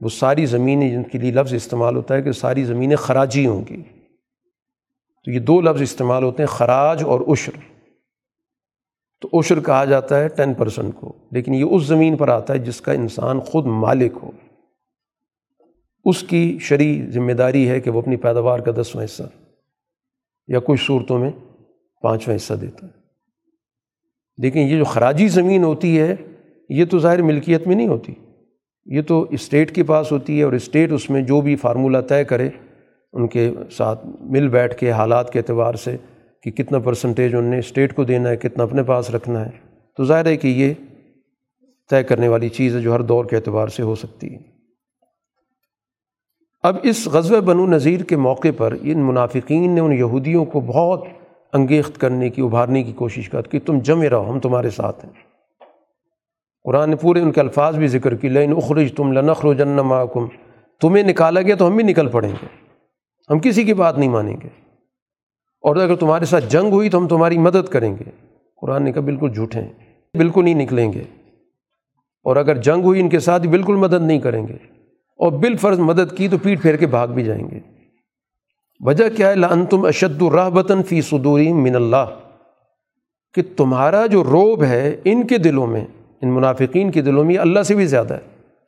[0.00, 3.64] وہ ساری زمینیں جن کے لیے لفظ استعمال ہوتا ہے کہ ساری زمینیں خراجی ہوں
[3.70, 3.82] گی۔
[5.24, 7.52] تو یہ دو لفظ استعمال ہوتے ہیں، خراج اور عشر۔
[9.20, 12.58] تو عشر کہا جاتا ہے ٹین پرسنٹ کو، لیکن یہ اس زمین پر آتا ہے
[12.58, 14.30] جس کا انسان خود مالک ہو۔
[16.04, 19.22] اس کی شرعی ذمہ داری ہے کہ وہ اپنی پیداوار کا دسواں حصہ
[20.48, 21.30] یا کچھ صورتوں میں
[22.02, 22.92] پانچواں حصہ دیتا ہے۔
[24.38, 26.16] لیکن یہ جو خراجی زمین ہوتی ہے،
[26.68, 28.14] یہ تو ظاہر ملکیت میں نہیں ہوتی۔
[28.88, 32.24] یہ تو اسٹیٹ کے پاس ہوتی ہے اور اسٹیٹ اس میں جو بھی فارمولہ طے
[32.24, 32.48] کرے،
[33.12, 35.96] ان کے ساتھ مل بیٹھ کے حالات کے اعتبار سے
[36.42, 39.50] کہ کتنا پرسنٹیج ان نے اسٹیٹ کو دینا ہے، کتنا اپنے پاس رکھنا ہے۔
[39.96, 40.74] تو ظاہر ہے کہ یہ
[41.90, 44.38] طے کرنے والی چیز ہے جو ہر دور کے اعتبار سے ہو سکتی ہے۔
[46.62, 51.04] اب اس غزوہ بنو نذیر کے موقع پر ان منافقین نے ان یہودیوں کو بہت
[51.52, 55.27] انگیخت کرنے کی، ابھارنے کی کوشش کر کہ تم جمے رہو، ہم تمہارے ساتھ ہیں۔
[56.64, 59.68] قرآن نے پورے ان کے الفاظ بھی ذکر کی لین اخرج تم لنخر و جن
[60.80, 62.46] تمہیں نکالا گیا تو ہم بھی نکل پڑیں گے۔
[63.30, 64.48] ہم کسی کی بات نہیں مانیں گے۔
[65.60, 68.10] اور اگر تمہارے ساتھ جنگ ہوئی تو ہم تمہاری مدد کریں گے۔
[68.56, 69.72] قرآن نے کہا، بالکل جھوٹے ہیں۔
[70.14, 71.02] بالکل نہیں نکلیں گے۔
[72.24, 74.54] اور اگر جنگ ہوئی، ان کے ساتھ بالکل مدد نہیں کریں گے۔
[75.16, 77.60] اور بال فرض مدد کی تو پیٹ پھیر کے بھاگ بھی جائیں گے۔
[78.80, 82.18] وجہ کیا ہے؟ لن تم اشد الرحبتاً فی صدوری من اللہ۔
[83.34, 85.84] کہ تمہارا جو روب ہے، ان کے دلوں میں
[86.22, 88.20] ان منافقین کے دلوں میں یہ اللہ سے بھی زیادہ ہے۔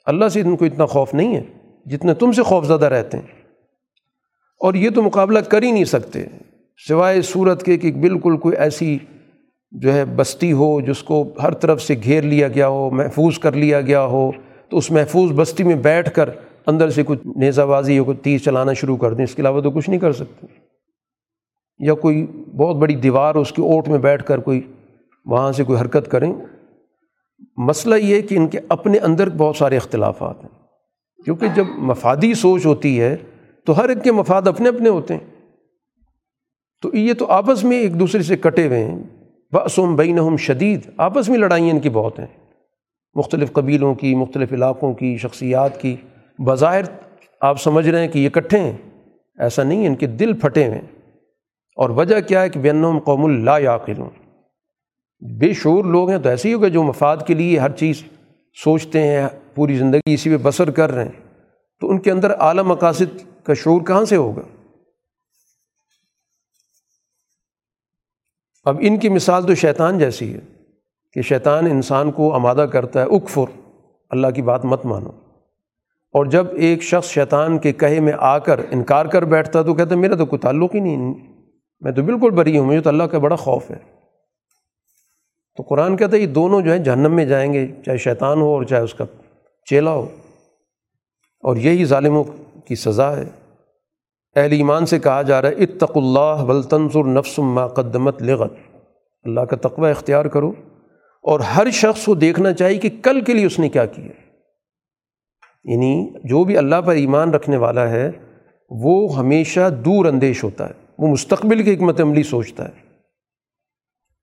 [0.06, 1.42] اللہ سے ان کو اتنا خوف نہیں ہے
[1.86, 3.26] جتنے تم سے خوف زدہ رہتے ہیں۔
[4.60, 6.26] اور یہ تو مقابلہ کر ہی نہیں سکتے۔
[6.88, 8.98] سوائے صورت کے کہ بالکل کوئی ایسی
[9.70, 13.52] جو ہے بستی ہو جس کو ہر طرف سے گھیر لیا گیا ہو، محفوظ کر
[13.52, 14.30] لیا گیا ہو،
[14.68, 16.30] تو اس محفوظ بستی میں بیٹھ کر
[16.66, 19.60] اندر سے کچھ نیزہ بازی یا کوئی تیز چلانا شروع کر دیں، اس کے علاوہ
[19.60, 20.46] تو کچھ نہیں کر سکتے۔
[21.78, 24.60] یا کوئی بہت بڑی دیوار اس کی اوٹ میں بیٹھ کر کوئی
[25.24, 26.32] وہاں سے کوئی حرکت کریں۔
[27.56, 30.60] مسئلہ یہ کہ ان کے اپنے اندر بہت سارے اختلافات ہیں۔
[31.24, 33.16] کیونکہ جب مفادی سوچ ہوتی ہے
[33.66, 35.48] تو ہر ایک کے مفاد اپنے اپنے ہوتے ہیں۔
[36.82, 39.02] تو یہ تو آپس میں ایک دوسرے سے کٹے ہوئے ہیں۔
[39.52, 42.26] بسم بینہم شدید۔ آپس میں لڑائیاں ان کی بہت ہیں۔
[43.14, 45.96] مختلف قبیلوں کی، مختلف علاقوں کی، شخصیات کی۔
[46.38, 46.82] بظاہر
[47.40, 48.72] آپ سمجھ رہے ہیں کہ یہ کٹھے ہیں۔
[49.38, 50.80] ایسا نہیں، ان کے دل پھٹے ہوئے
[51.76, 54.10] اور وجہ کیا ہے کہ بینم قوم اللہ یاقلوں
[55.20, 58.02] بے شعور لوگ ہیں تو ایسے ہی ہوگا جو مفاد کے لیے ہر چیز
[58.64, 61.44] سوچتے ہیں، پوری زندگی اسی پہ بسر کر رہے ہیں۔
[61.80, 64.42] تو ان کے اندر اعلیٰ مقاصد کا شعور کہاں سے ہوگا؟
[68.64, 70.40] اب ان کی مثال تو شیطان جیسی ہے
[71.12, 73.70] کہ شیطان انسان کو آمادہ کرتا ہے، اکفر،
[74.10, 75.10] اللہ کی بات مت مانو۔
[76.12, 79.94] اور جب ایک شخص شیطان کے کہے میں آ کر انکار کر بیٹھتا تو کہتا
[79.94, 81.14] ہے، میرا تو کوئی تعلق ہی نہیں،
[81.80, 83.99] میں تو بالکل بری ہوں، مجھے تو اللہ کا بڑا خوف ہے۔
[85.60, 88.46] تو قرآن کہتا ہے یہ دونوں جو ہے جہنم میں جائیں گے، چاہے شیطان ہو
[88.46, 89.04] اور چاہے اس کا
[89.70, 90.08] چیلا ہو۔
[91.40, 92.24] اور یہی ظالموں
[92.66, 93.24] کی سزا ہے۔
[94.36, 98.52] اہل ایمان سے کہا جا رہا ہے، اتق اللہ ولطنظر نفس ما قدمت لغت
[99.24, 100.52] اللہ کا تقوی اختیار کرو۔
[101.22, 104.08] اور ہر شخص کو دیکھنا چاہیے کہ کل کے لیے اس نے کیا کیا۔
[105.64, 108.10] یعنی جو بھی اللہ پر ایمان رکھنے والا ہے،
[108.70, 112.89] وہ ہمیشہ دور اندیش ہوتا ہے۔ وہ مستقبل کی حکمت عملی سوچتا ہے۔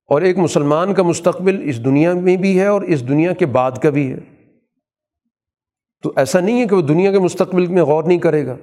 [0.07, 3.71] اور ایک مسلمان کا مستقبل اس دنیا میں بھی ہے اور اس دنیا کے بعد
[3.71, 4.17] کا بھی ہے۔
[6.03, 8.55] تو ایسا نہیں ہے کہ وہ دنیا کے مستقبل میں غور نہیں کرے گا۔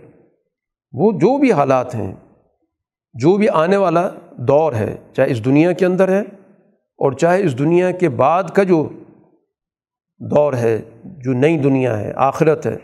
[0.92, 2.12] وہ جو بھی حالات ہیں،
[3.14, 6.20] جو بھی آنے والا دور ہے، چاہے اس دنیا کے اندر ہے
[6.98, 8.88] اور چاہے اس دنیا کے بعد کا جو
[10.18, 12.76] دور ہے، جو نئی دنیا ہے، آخرت ہے،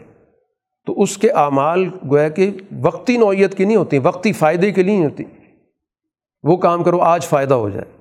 [0.87, 2.51] تو اس کے اعمال گویا کہ
[2.83, 5.25] وقتی نوعیت کی نہیں ہوتی وقتی فائدے کے لیے نہیں ہوتی
[6.43, 8.00] وہ کام کرو، آج فائدہ ہو جائے۔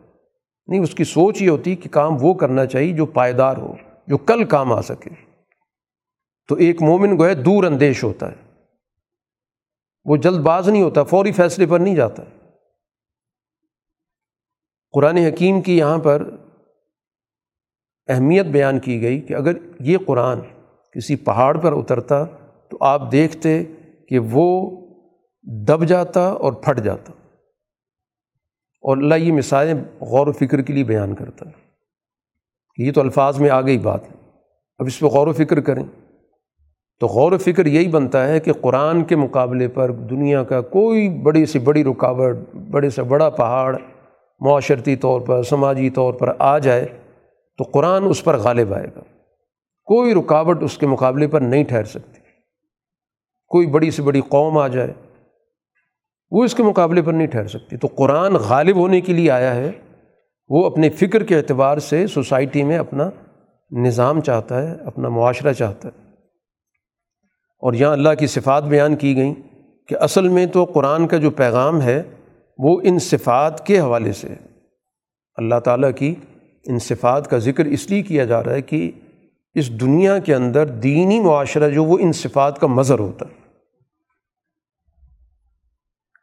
[0.70, 3.76] نہیں، اس کی سوچ یہ ہوتی کہ کام وہ کرنا چاہیے جو پائیدار ہو،
[4.08, 5.10] جو کل کام آ سکے۔
[6.48, 8.36] تو ایک مومن گویا دور اندیش ہوتا ہے۔
[10.06, 12.24] وہ جلد باز نہیں ہوتا، فوری فیصلے پر نہیں جاتا۔
[14.92, 16.30] قرآن حکیم کی یہاں پر
[18.08, 20.40] اہمیت بیان کی گئی کہ اگر یہ قرآن
[20.92, 22.24] کسی پہاڑ پر اترتا
[22.70, 23.64] تو آپ دیکھتے
[24.10, 24.72] کہ وہ
[25.42, 27.12] دب جاتا اور پھٹ جاتا۔
[28.82, 31.70] اور اللہ یہ مثالیں غور و فکر کے لیے بیان کرتا ہے
[32.78, 34.30] یہ تو الفاظ میں آ گئی بات ہے۔
[34.80, 35.84] اب اس پہ غور و فکر کریں۔
[37.00, 41.10] تو غور و فکر یہی بنتا ہے کہ قرآن کے مقابلے پر دنیا کا کوئی
[41.10, 43.78] بڑی سے بڑی رکاوٹ، بڑے سے بڑا پہاڑ،
[44.40, 46.86] معاشرتی طور پر، سماجی طور پر آ جائے
[47.58, 49.02] تو قرآن اس پر غالب آئے گا۔
[49.86, 52.22] کوئی رکاوٹ اس کے مقابلے پر نہیں ٹھہر سکتی۔
[53.48, 54.94] کوئی بڑی سے بڑی قوم آ جائے۔
[56.32, 59.56] وہ اس کے مقابلے پر نہیں ٹھہر سکتی۔ تو قرآن غالب ہونے کے لیے آیا
[59.56, 59.72] ہے۔
[60.48, 63.10] وہ اپنے فکر کے اعتبار سے سوسائٹی میں اپنا
[63.72, 66.10] نظام چاہتا ہے، اپنا معاشرہ چاہتا ہے۔
[67.60, 69.34] اور یہاں اللہ کی صفات بیان کی گئیں
[69.88, 72.04] کہ اصل میں تو قرآن کا جو پیغام ہے
[72.58, 74.28] وہ ان صفات کے حوالے سے
[75.36, 76.16] اللہ تعالیٰ کی
[76.66, 78.92] ان صفات کا ذکر اس لیے کیا جا رہا ہے کہ
[79.54, 83.39] اس دنیا کے اندر دینی معاشرہ جو وہ ان صفات کا مظہر ہوتا ہے۔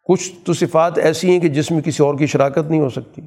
[0.09, 3.23] کچھ تو صفات ایسی ہیں کہ جس میں کسی اور کی شراکت نہیں ہو سکتی۔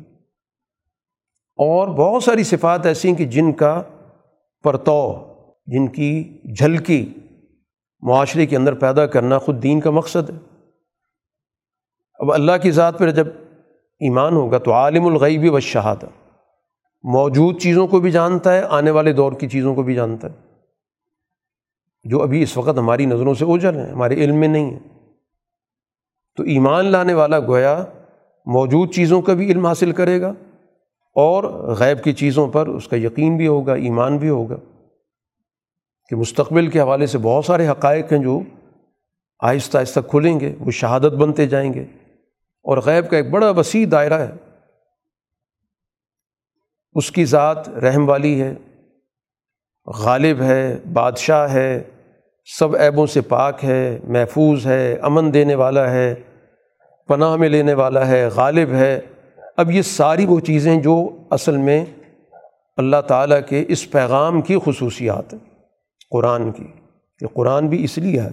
[1.56, 3.84] اور بہت ساری صفات ایسی ہیں کہ جن کا
[4.64, 5.34] پرتو،
[5.66, 7.14] جن کی جھلکی
[8.02, 10.36] معاشرے کے اندر پیدا کرنا خود دین کا مقصد ہے۔
[12.14, 13.28] اب اللہ کی ذات پر جب
[14.00, 16.06] ایمان ہوگا تو عالم الغیبی و شہادہ
[17.04, 20.56] موجود چیزوں کو بھی جانتا ہے، آنے والے دور کی چیزوں کو بھی جانتا ہے۔
[22.04, 24.99] جو ابھی اس وقت ہماری نظروں سے اوجل ہیں، ہمارے علم میں نہیں ہے
[26.40, 27.86] تو ایمان لانے والا گویا
[28.46, 30.34] موجود چیزوں کا بھی علم حاصل کرے گا
[31.16, 31.44] اور
[31.80, 34.56] غیب کی چیزوں پر اس کا یقین بھی ہوگا، ایمان بھی ہوگا۔
[36.10, 38.40] کہ مستقبل کے حوالے سے بہت سارے حقائق ہیں جو
[39.40, 41.86] آہستہ آہستہ کھلیں گے، وہ شہادت بنتے جائیں گے۔
[42.64, 44.32] اور غیب کا ایک بڑا وسیع دائرہ ہے۔
[46.94, 48.56] اس کی ذات رحم والی ہے،
[49.86, 51.84] غالب ہے، بادشاہ ہے،
[52.60, 56.16] سب عیبوں سے پاک ہے، محفوظ ہے، امن دینے والا ہے۔
[57.10, 59.00] پناہ میں لینے والا ہے، غالب ہے۔
[59.58, 61.86] اب یہ ساری وہ چیزیں جو اصل میں
[62.78, 65.50] اللہ تعالیٰ کے اس پیغام کی خصوصیات ہیں،
[66.12, 66.64] قرآن کی۔
[67.20, 68.30] کہ قرآن بھی اس لیے ہے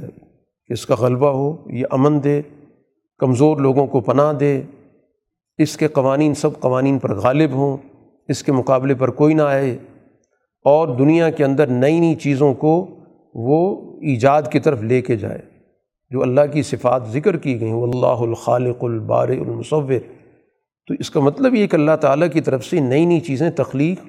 [0.66, 2.42] کہ اس کا غلبہ ہو، یہ امن دے،
[3.18, 4.62] کمزور لوگوں کو پناہ دے۔
[5.58, 7.76] اس کے قوانین سب قوانین پر غالب ہوں،
[8.28, 9.78] اس کے مقابلے پر کوئی نہ آئے۔
[10.64, 12.86] اور دنیا کے اندر نئی نئی چیزوں کو
[13.34, 15.55] وہ ایجاد کی طرف لے کے جائے۔
[16.10, 19.92] جو اللہ کی صفات ذکر کی گئیں اللہ الخالق البار المصور۔
[20.86, 24.04] تو اس کا مطلب یہ کہ اللہ تعالیٰ کی طرف سے نئی نئی چیزیں تخلیق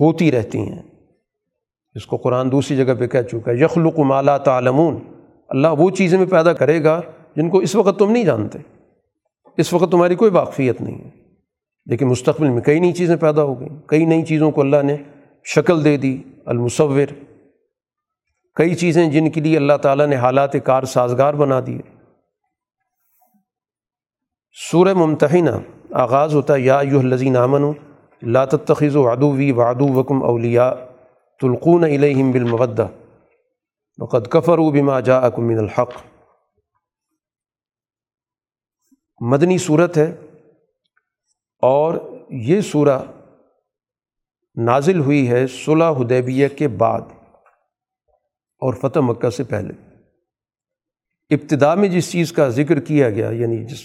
[0.00, 0.82] ہوتی رہتی ہیں۔
[1.94, 4.96] اس کو قرآن دوسری جگہ پہ کہہ چکا ہے، یخلق مالا تعلمون۔
[5.48, 7.00] اللہ وہ چیزیں میں پیدا کرے گا
[7.36, 8.58] جن کو اس وقت تم نہیں جانتے۔
[9.56, 11.10] اس وقت تمہاری کوئی واقفیت نہیں ہے۔
[11.86, 14.96] لیکن مستقبل میں کئی نئی چیزیں پیدا ہو گئیں۔ کئی نئی چیزوں کو اللہ نے
[15.44, 17.27] شکل دے دی، المصور۔
[18.58, 21.82] کئی چیزیں جن کے لیے اللہ تعالیٰ نے حالات کار سازگار بنا دیے۔
[24.70, 25.50] سورہ ممتحنہ
[25.94, 27.72] آغاز ہوتا ہے، یا یو الزین امن و
[28.22, 30.74] لاتخذ و ادوی وادو وکم اولیا
[31.40, 32.86] تلقون علیہم بالمودہ،
[33.98, 35.92] وقد کفر بما جا من الحق۔
[39.20, 40.14] مدنی صورت ہے
[41.62, 41.94] اور
[42.30, 42.98] یہ سورہ
[44.54, 47.00] نازل ہوئی ہے صلح حدیبیہ کے بعد۔
[48.62, 49.74] اور فتح مکہ سے پہلے۔
[51.30, 53.82] ابتدا میں جس چیز کا ذکر کیا گیا یعنی جس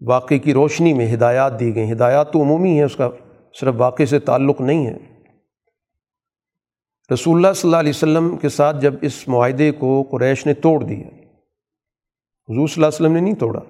[0.00, 3.08] واقعے کی روشنی میں ہدایات دی گئیں، ہدایات تو عمومی ہیں، اس کا
[3.60, 4.96] صرف واقعے سے تعلق نہیں ہے۔
[7.14, 10.84] رسول اللہ صلی اللہ علیہ وسلم کے ساتھ جب اس معاہدے کو قریش نے توڑ
[10.84, 11.06] دیا،
[12.48, 13.60] حضور صلی اللہ علیہ وسلم نے نہیں توڑا،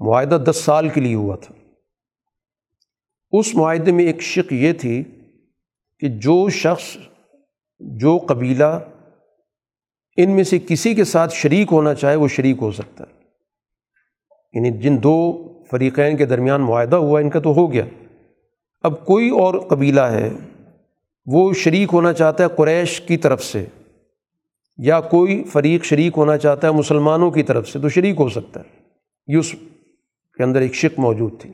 [0.00, 1.54] معاہدہ دس سال کے لیے ہوا تھا۔
[3.32, 5.02] اس معاہدے میں ایک شک یہ تھی
[5.98, 6.96] کہ جو شخص،
[7.80, 8.78] جو قبیلہ
[10.16, 13.16] ان میں سے کسی کے ساتھ شریک ہونا چاہے وہ شریک ہو سکتا ہے۔
[14.52, 17.84] یعنی جن دو فریقین کے درمیان معاہدہ ہوا، ان کا تو ہو گیا۔
[18.82, 20.30] اب کوئی اور قبیلہ ہے،
[21.26, 23.64] وہ شریک ہونا چاہتا ہے قریش کی طرف سے،
[24.78, 28.60] یا کوئی فریق شریک ہونا چاہتا ہے مسلمانوں کی طرف سے، تو شریک ہو سکتا
[28.60, 28.78] ہے۔
[29.26, 29.52] یہ اس
[30.36, 31.50] کے اندر ایک شک موجود تھی۔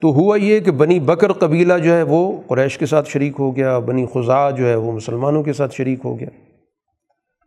[0.00, 3.56] تو ہوا یہ کہ بنی بکر قبیلہ جو ہے، وہ قریش کے ساتھ شریک ہو
[3.56, 6.28] گیا، بنی خزا جو ہے، وہ مسلمانوں کے ساتھ شریک ہو گیا۔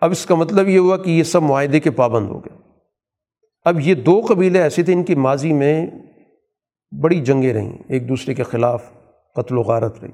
[0.02, 2.58] اب اس کا مطلب یہ ہوا کہ یہ سب معاہدے کے پابند ہو گئے۔
[3.66, 5.88] اب یہ دو قبیلے ایسے تھے ان کی ماضی میں
[7.02, 8.84] بڑی جنگیں رہیں، ایک دوسرے کے خلاف
[9.36, 10.12] قتل و غارت رہی۔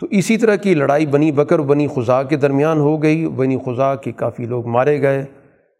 [0.00, 3.94] تو اسی طرح کی لڑائی بنی بکر، بنی خزا کے درمیان ہو گئی۔ بنی خزا
[3.94, 5.20] کے کافی لوگ مارے گئے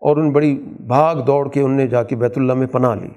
[0.00, 0.54] اور ان بڑی
[0.86, 3.08] بھاگ دوڑ کے ان نے جا کے بیت اللہ میں پناہ لی۔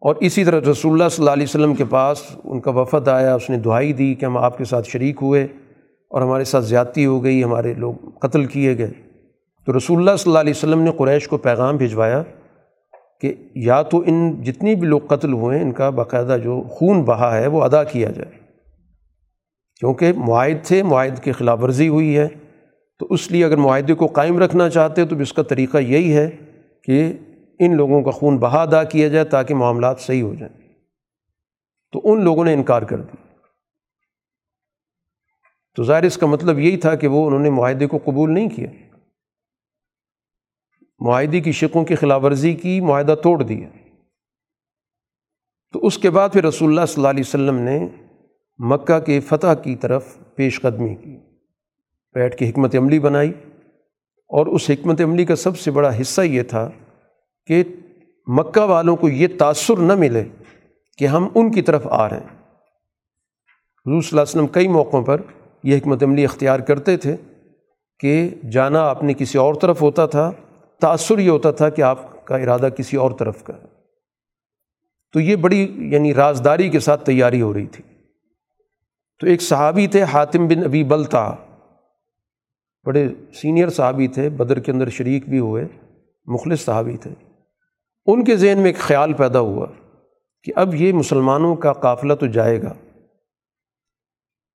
[0.00, 3.34] اور اسی طرح رسول اللہ صلی اللہ علیہ وسلم کے پاس ان کا وفد آیا،
[3.34, 5.46] اس نے دعائی دی کہ ہم آپ کے ساتھ شریک ہوئے۔
[6.10, 8.90] اور ہمارے ساتھ زیادتی ہو گئی، ہمارے لوگ قتل کیے گئے۔
[9.66, 12.22] تو رسول اللہ صلی اللہ علیہ وسلم نے قریش کو پیغام بھجوایا
[13.20, 17.02] کہ یا تو ان جتنی بھی لوگ قتل ہوئے ہیں ان کا باقاعدہ جو خون
[17.02, 18.32] بہا ہے، وہ ادا کیا جائے۔
[19.80, 22.28] کیونکہ معاہد تھے، معاہد کی خلاف ورزی ہوئی ہے۔
[22.98, 26.30] تو اس لیے اگر معاہدے کو قائم رکھنا چاہتے، تو اس کا طریقہ یہی ہے
[26.84, 27.12] کہ
[27.58, 30.60] ان لوگوں کا خون بہا ادا کیا جائے تاکہ معاملات صحیح ہو جائیں۔
[31.92, 33.29] تو ان لوگوں نے انکار کر دیا۔
[35.80, 38.48] تو ظاہر اس کا مطلب یہی تھا کہ وہ انہوں نے معاہدے کو قبول نہیں
[38.48, 38.66] کیا۔
[40.98, 43.68] معاہدے کی شکوں کی خلاف ورزی کی، معاہدہ توڑ دیا۔
[45.72, 47.86] تو اس کے بعد پھر رسول اللہ صلی اللہ علیہ وسلم نے
[48.58, 51.16] مکہ کے فتح کی طرف پیش قدمی کی۔
[52.14, 53.32] بیٹھ کے حکمت عملی بنائی۔
[54.28, 56.70] اور اس حکمت عملی کا سب سے بڑا حصہ یہ تھا
[57.46, 57.64] کہ
[58.26, 60.24] مکہ والوں کو یہ تأثر نہ ملے
[60.98, 62.42] کہ ہم ان کی طرف آ رہے ہیں۔
[63.86, 65.20] حضور صلی اللہ علیہ وسلم کئی موقعوں پر
[65.62, 67.16] یہ حکمت عملی اختیار کرتے تھے
[67.98, 70.32] کہ جانا اپنے کسی اور طرف ہوتا تھا
[70.80, 73.52] تأثر یہ ہوتا تھا کہ آپ کا ارادہ کسی اور طرف کا
[75.12, 77.84] تو یہ بڑی یعنی رازداری کے ساتھ تیاری ہو رہی تھی۔
[79.20, 81.34] تو ایک صحابی تھے، حاتم بن ابی بلتا۔
[82.84, 85.68] بڑے سینئر صحابی تھے، بدر کے اندر شریک بھی ہوئے،
[86.26, 87.10] مخلص صحابی تھے۔
[88.06, 89.66] ان کے ذہن میں ایک خیال پیدا ہوا
[90.42, 92.72] کہ اب یہ مسلمانوں کا قافلہ تو جائے گا۔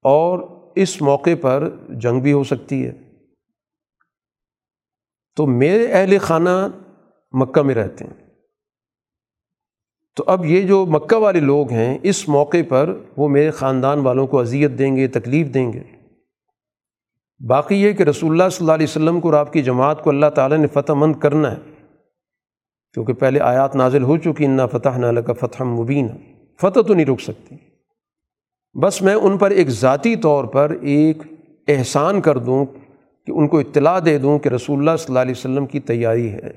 [0.03, 2.93] اور اس موقع پر جنگ بھی ہو سکتی ہے۔
[5.37, 6.69] تو میرے اہل خانہ
[7.33, 8.25] مکہ میں رہتے ہیں۔
[10.17, 14.27] تو اب یہ جو مکہ والے لوگ ہیں، اس موقع پر وہ میرے خاندان والوں
[14.27, 15.83] کو اذیت دیں گے، تکلیف دیں گے۔
[17.47, 20.11] باقی یہ کہ رسول اللہ صلی اللہ علیہ وسلم کو اور آپ کی جماعت کو
[20.11, 21.87] اللہ تعالیٰ نے فتح مند کرنا ہے۔
[22.93, 26.09] کیونکہ پہلے آیات نازل ہو چکی، انا فتح نہ کا فتح مبین
[26.61, 27.57] فتح تو نہیں رک سکتی۔
[28.83, 31.23] بس میں ان پر ایک ذاتی طور پر ایک
[31.69, 32.65] احسان کر دوں
[33.27, 36.33] کہ ان کو اطلاع دے دوں کہ رسول اللہ صلی اللہ علیہ وسلم کی تیاری
[36.33, 36.51] ہے،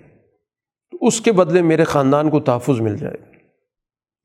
[0.92, 3.18] تو اس کے بدلے میرے خاندان کو تحفظ مل جائے۔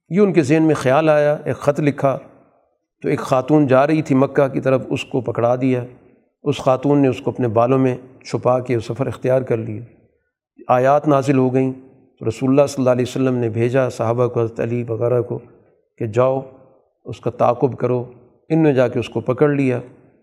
[0.09, 2.19] یہ ان کے ذہن میں خیال آیا، ایک خط لکھا،
[3.02, 5.85] تو ایک خاتون جا رہی تھی مکہ کی طرف، اس کو پکڑا دیا۔
[6.43, 9.82] اس خاتون نے اس کو اپنے بالوں میں چھپا کے سفر اختیار کر لیا۔
[10.69, 11.73] آیات نازل ہو گئیں،
[12.19, 15.39] تو رسول اللہ صلی اللہ علیہ وسلم نے بھیجا صحابہ کو، حضرت علی وغیرہ کو
[15.98, 16.40] کہ جاؤ۔
[17.04, 18.12] اس کا تعاقب کرو۔
[18.48, 19.80] ان نے جا کے اس کو پکڑ لیا۔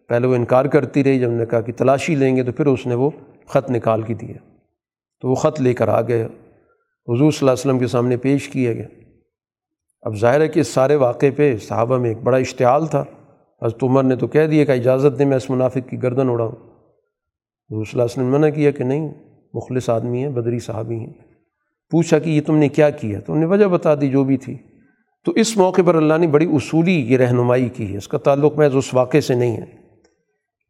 [0.07, 2.85] پہلے وہ انکار کرتی رہی، جب نے کہا کہ تلاشی لیں گے تو پھر اس
[2.85, 3.09] نے وہ
[3.47, 4.33] خط نکال کے دیا۔
[5.21, 8.49] تو وہ خط لے کر آ گئے حضور صلی اللہ علیہ وسلم کے سامنے پیش
[8.49, 8.87] کیا گیا۔
[10.01, 13.05] اب ظاہر ہے کہ اس سارے واقعے پہ صحابہ میں ایک بڑا اشتعال تھا۔
[13.61, 16.51] حضرت عمر نے تو کہہ دیا کہ اجازت دیں میں اس منافق کی گردن اڑاؤں۔
[16.51, 19.13] حضور صلی اللہ علیہ وسلم نے منع کیا کہ نہیں،
[19.53, 21.13] مخلص آدمی ہیں، بدری صحابی ہیں۔
[21.91, 24.37] پوچھا کہ یہ تم نے کیا کیا؟ تو انہوں نے وجہ بتا دی جو بھی
[24.37, 24.57] تھی۔
[25.25, 28.57] تو اس موقع پر اللہ نے بڑی اصولی یہ رہنمائی کی ہے۔ اس کا تعلق
[28.57, 29.65] محض اس واقعے سے نہیں ہے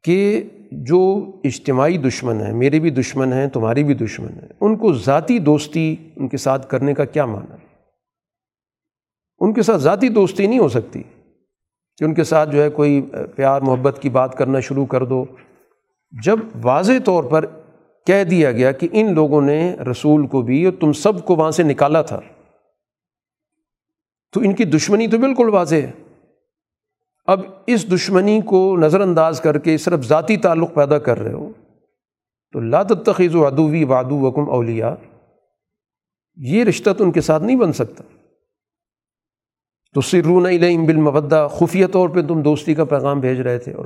[0.04, 4.94] کہ جو اجتماعی دشمن ہیں، میرے بھی دشمن ہیں، تمہاری بھی دشمن ہیں، ان کو
[4.94, 7.68] ذاتی دوستی ان کے ساتھ کرنے کا کیا معنی؟ ہے
[9.40, 11.04] ان کے ساتھ ذاتی دوستی نہیں ہو سکتی
[11.98, 13.02] کہ ان کے ساتھ جو ہے کوئی
[13.36, 15.26] پیار، محبت کی بات کرنا شروع کر دو۔
[16.26, 17.46] جب واضح طور پر
[18.06, 21.52] کہہ دیا گیا کہ ان لوگوں نے رسول کو بھی اور تم سب کو وہاں
[21.52, 22.20] سے نکالا تھا
[24.32, 25.92] تو ان کی دشمنی تو بالکل واضح ہے۔
[27.26, 31.50] اب اس دشمنی کو نظر انداز کر کے صرف ذاتی تعلق پیدا کر رہے ہو
[32.54, 34.96] تو لاتخیز و ادوی وادو وکم اولیا
[36.36, 38.04] یہ رشتہ تو ان کے ساتھ نہیں بن سکتا۔
[39.94, 43.86] تو سرون علیہم بالمودہ۔ خفیہ طور پہ تم دوستی کا پیغام بھیج رہے تھے اور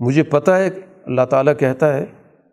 [0.00, 0.70] مجھے پتہ ہے،
[1.04, 2.06] اللہ تعالیٰ کہتا ہے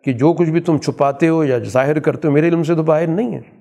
[0.04, 2.82] کہ جو کچھ بھی تم چھپاتے ہو یا ظاہر کرتے ہو، میرے علم سے تو
[2.82, 3.59] باہر نہیں ہے۔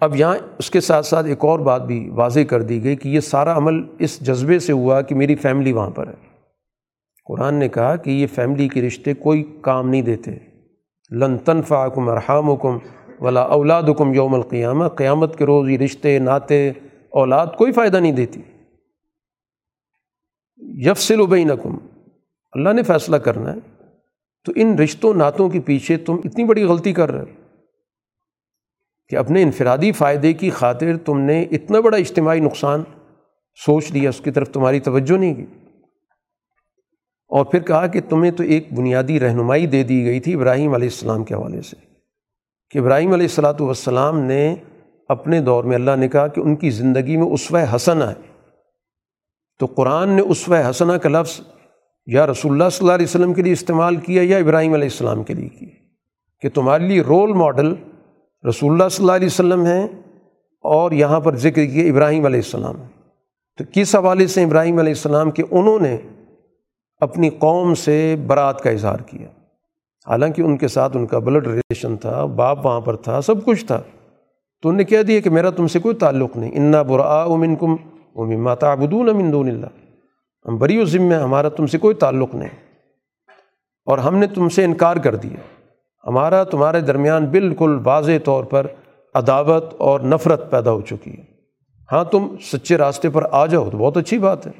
[0.00, 3.08] اب یہاں اس کے ساتھ ساتھ ایک اور بات بھی واضح کر دی گئی کہ
[3.08, 6.12] یہ سارا عمل اس جذبے سے ہوا کہ میری فیملی وہاں پر ہے۔
[7.24, 10.30] قرآن نے کہا کہ یہ فیملی کے رشتے کوئی کام نہیں دیتے۔
[11.10, 12.78] لن تنفع کم ارحام حکم
[13.20, 16.72] ولا اولاد حکم یوم القیامہ۔ قیامت کے روز یہ رشتے، ناطے،
[17.10, 18.40] اولاد کوئی فائدہ نہیں دیتی۔
[20.88, 21.78] یفسل بینکم۔
[22.52, 23.58] اللہ نے فیصلہ کرنا ہے۔
[24.44, 27.37] تو ان رشتوں نعتوں کے پیچھے تم اتنی بڑی غلطی کر رہے ہو۔
[29.08, 32.82] کہ اپنے انفرادی فائدے کی خاطر تم نے اتنا بڑا اجتماعی نقصان
[33.66, 35.46] سوچ لیا، اس کی طرف تمہاری توجہ نہیں کی
[37.28, 40.88] اور پھر کہا کہ تمہیں تو ایک بنیادی رہنمائی دے دی گئی تھی ابراہیم علیہ
[40.88, 41.76] السلام کے حوالے سے۔
[42.70, 44.56] کہ ابراہیم علیہ السلاۃ والسلام نے
[45.08, 48.14] اپنے دور میں اللہ نے کہا کہ ان کی زندگی میں اسوہ حسن ہے۔
[49.58, 51.40] تو قرآن نے اسوہ حسنہ کا لفظ
[52.06, 55.22] یا رسول اللہ صلی اللہ علیہ وسلم کے لیے استعمال کیا یا ابراہیم علیہ السلام
[55.22, 55.68] کے لیے کیا؟
[56.40, 57.74] کہ تمہارے لیے رول ماڈل
[58.48, 59.88] رسول اللہ صلی اللہ علیہ وسلم ہیں
[60.60, 62.74] اور یہاں پر ذکر کیا ابراہیم علیہ السلام
[63.58, 65.96] تو کس حوالے سے ابراہیم علیہ السلام کہ انہوں نے
[66.98, 69.28] اپنی قوم سے برات کا اظہار کیا؟
[70.06, 73.64] حالانکہ ان کے ساتھ ان کا بلڈ ریلیشن تھا، باپ وہاں پر تھا، سب کچھ
[73.64, 73.82] تھا۔
[74.62, 77.56] تو انہوں نے کہہ دیا کہ میرا تم سے کوئی تعلق نہیں۔ انا برا امن
[77.56, 77.76] کم
[78.16, 79.66] امن تعبدون امن دون اللہ
[80.48, 82.48] ہم بری و ذمہ ہمارا تم سے کوئی تعلق نہیں۔
[83.86, 85.57] اور ہم نے تم سے انکار کر دیا۔
[86.08, 88.66] ہمارا تمہارے درمیان بالکل واضح طور پر
[89.14, 91.24] عداوت اور نفرت پیدا ہو چکی ہے۔
[91.92, 94.52] ہاں تم سچے راستے پر آ جاؤ تو بہت اچھی بات ہے۔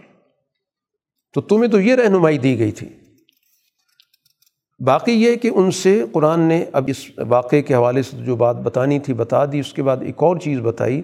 [1.35, 2.89] تو تمہیں تو یہ رہنمائی دی گئی تھی۔
[4.85, 8.57] باقی یہ کہ ان سے قرآن نے اب اس واقعے کے حوالے سے جو بات
[8.57, 11.03] بتانی تھی، بتا دی۔ اس کے بعد ایک اور چیز بتائی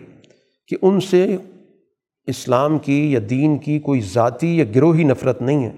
[0.68, 1.36] کہ ان سے
[2.26, 5.72] اسلام کی یا دین کی کوئی ذاتی یا گروہی نفرت نہیں ہے،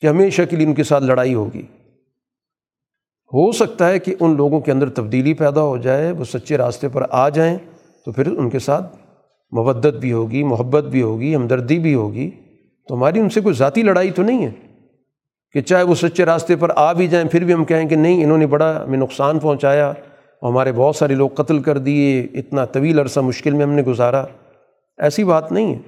[0.00, 1.62] کہ ہمیشہ کے لیے ان کے ساتھ لڑائی ہوگی۔
[3.32, 6.88] ہو سکتا ہے کہ ان لوگوں کے اندر تبدیلی پیدا ہو جائے، وہ سچے راستے
[6.88, 7.58] پر آ جائیں،
[8.04, 8.96] تو پھر ان کے ساتھ
[9.52, 12.30] مودت بھی ہوگی، محبت بھی ہوگی، ہمدردی بھی ہوگی۔
[12.88, 14.50] تو ہماری ان سے کوئی ذاتی لڑائی تو نہیں ہے
[15.52, 18.24] کہ چاہے وہ سچے راستے پر آ بھی جائیں، پھر بھی ہم کہیں کہ نہیں،
[18.24, 19.92] انہوں نے بڑا ہمیں نقصان پہنچایا،
[20.42, 24.24] ہمارے بہت سارے لوگ قتل کر دیے، اتنا طویل عرصہ مشکل میں ہم نے گزارا۔
[24.98, 25.78] ایسی بات نہیں ہے۔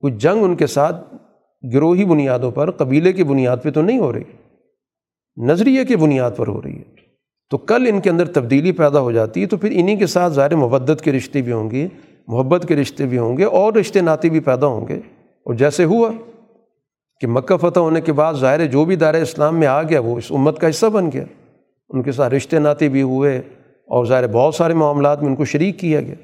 [0.00, 1.14] کوئی جنگ ان کے ساتھ
[1.74, 4.22] گروہی بنیادوں پر، قبیلے کی بنیاد پہ تو نہیں ہو رہی۔
[5.40, 7.00] نظریے کی بنیاد پر ہو رہی ہے۔
[7.50, 10.32] تو کل ان کے اندر تبدیلی پیدا ہو جاتی ہے تو پھر انہی کے ساتھ
[10.32, 11.88] ظاہر مبت کے رشتے بھی ہوں گے،
[12.26, 15.00] محبت کے رشتے بھی ہوں گے اور رشتے ناطے بھی پیدا ہوں گے۔
[15.42, 16.10] اور جیسے ہوا
[17.20, 20.16] کہ مکہ فتح ہونے کے بعد ظاہر جو بھی دائرۂ اسلام میں آ گیا، وہ
[20.16, 21.24] اس امت کا حصہ بن گیا۔
[21.88, 23.38] ان کے ساتھ رشتے ناطے بھی ہوئے
[23.86, 26.14] اور ظاہر بہت سارے معاملات میں ان کو شریک کیا گیا۔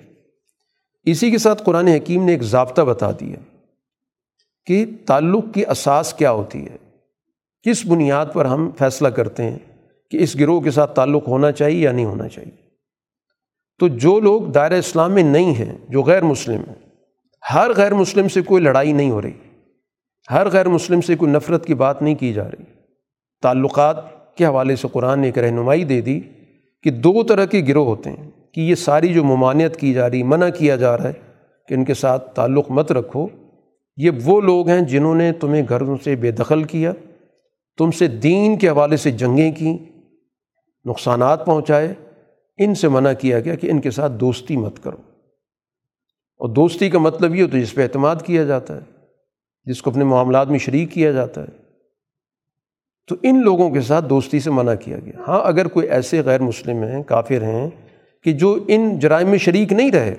[1.04, 3.36] اسی کے ساتھ قرآن حکیم نے ایک ضابطہ بتا دیا
[4.66, 6.85] کہ تعلق کی اساس کیا ہوتی ہے۔
[7.66, 9.58] کس بنیاد پر ہم فیصلہ کرتے ہیں
[10.12, 12.50] کہ اس گروہ کے ساتھ تعلق ہونا چاہیے یا نہیں ہونا چاہیے؟
[13.80, 16.74] تو جو لوگ دائرہ اسلام میں نہیں ہیں، جو غیر مسلم ہیں،
[17.54, 19.32] ہر غیر مسلم سے کوئی لڑائی نہیں ہو رہی،
[20.30, 22.64] ہر غیر مسلم سے کوئی نفرت کی بات نہیں کی جا رہی۔
[23.42, 23.96] تعلقات
[24.36, 26.20] کے حوالے سے قرآن نے ایک رہنمائی دے دی
[26.84, 30.22] کہ دو طرح کے گروہ ہوتے ہیں، کہ یہ ساری جو ممانعت کی جا رہی،
[30.22, 31.12] منع کیا جا رہا ہے
[31.68, 33.26] کہ ان کے ساتھ تعلق مت رکھو۔
[33.96, 36.92] یہ وہ لوگ ہیں جنہوں نے تمہیں گھروں سے بے دخل کیا
[37.78, 39.78] تم سے دین کے حوالے سے جنگیں کیں،
[40.84, 41.94] نقصانات پہنچائے،
[42.58, 44.96] ان سے منع کیا گیا کہ ان کے ساتھ دوستی مت کرو۔
[46.38, 48.80] اور دوستی کا مطلب یہ ہوتا ہے جس پہ اعتماد کیا جاتا ہے،
[49.64, 51.66] جس کو اپنے معاملات میں شریک کیا جاتا ہے۔
[53.08, 56.40] تو ان لوگوں کے ساتھ دوستی سے منع کیا گیا۔ ہاں اگر کوئی ایسے غیر
[56.40, 57.70] مسلم ہیں، کافر ہیں
[58.22, 60.14] کہ جو ان جرائم میں شریک نہیں رہے،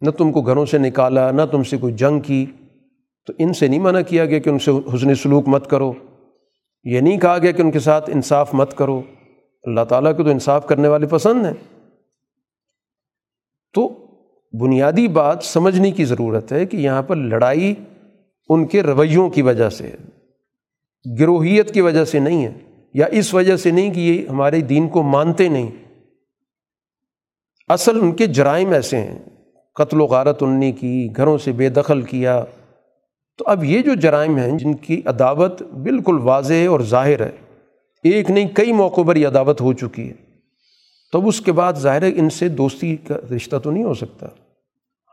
[0.00, 2.46] نہ تم کو گھروں سے نکالا، نہ تم سے کوئی جنگ کی،
[3.26, 5.92] تو ان سے نہیں منع کیا گیا کہ ان سے حسن سلوک مت کرو۔
[6.84, 9.02] یہ نہیں کہا گیا کہ ان کے ساتھ انصاف مت کرو۔
[9.62, 11.52] اللہ تعالیٰ کو تو انصاف کرنے والے پسند ہیں۔
[13.72, 14.06] تو
[14.52, 17.74] بنیادی بات سمجھنے کی ضرورت ہے کہ یہاں پر لڑائی
[18.48, 19.96] ان کے رویوں کی وجہ سے ہے۔
[21.20, 22.54] گروہیت کی وجہ سے نہیں ہے۔
[22.94, 25.70] یا اس وجہ سے نہیں کہ یہ ہمارے دین کو مانتے نہیں۔
[27.68, 29.18] اصل ان کے جرائم ایسے ہیں۔
[29.74, 32.44] قتل و غارت ان نے کی، گھروں سے بے دخل کیا۔
[33.38, 37.30] تو اب یہ جو جرائم ہیں جن کی عداوت بالکل واضح اور ظاہر ہے،
[38.04, 40.14] ایک نہیں، کئی موقعوں پر یہ عداوت ہو چکی ہے۔
[41.12, 44.26] تب اس کے بعد ظاہر ہے ان سے دوستی کا رشتہ تو نہیں ہو سکتا۔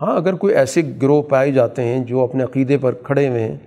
[0.02, 3.58] ہاں اگر کوئی ایسے گروہ پائے جاتے ہیں جو اپنے عقیدے پر کھڑے ہوئے ہیں،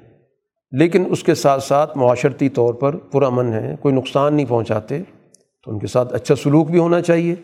[0.72, 5.02] لیکن اس کے ساتھ ساتھ معاشرتی طور پر پرامن ہیں، کوئی نقصان نہیں پہنچاتے،
[5.64, 7.35] تو ان کے ساتھ اچھا سلوک بھی ہونا چاہیے۔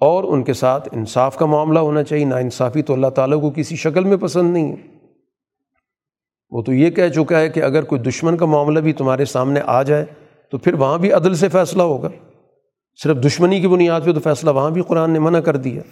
[0.00, 3.50] اور ان کے ساتھ انصاف کا معاملہ ہونا چاہیے۔ نا انصافی تو اللہ تعالیٰ کو
[3.50, 4.93] کسی شکل میں پسند نہیں ہے۔
[6.54, 9.60] وہ تو یہ کہہ چکا ہے کہ اگر کوئی دشمن کا معاملہ بھی تمہارے سامنے
[9.66, 10.04] آ جائے
[10.50, 12.08] تو پھر وہاں بھی عدل سے فیصلہ ہوگا۔
[13.02, 15.82] صرف دشمنی کی بنیاد پہ تو فیصلہ وہاں بھی قرآن نے منع کر دیا۔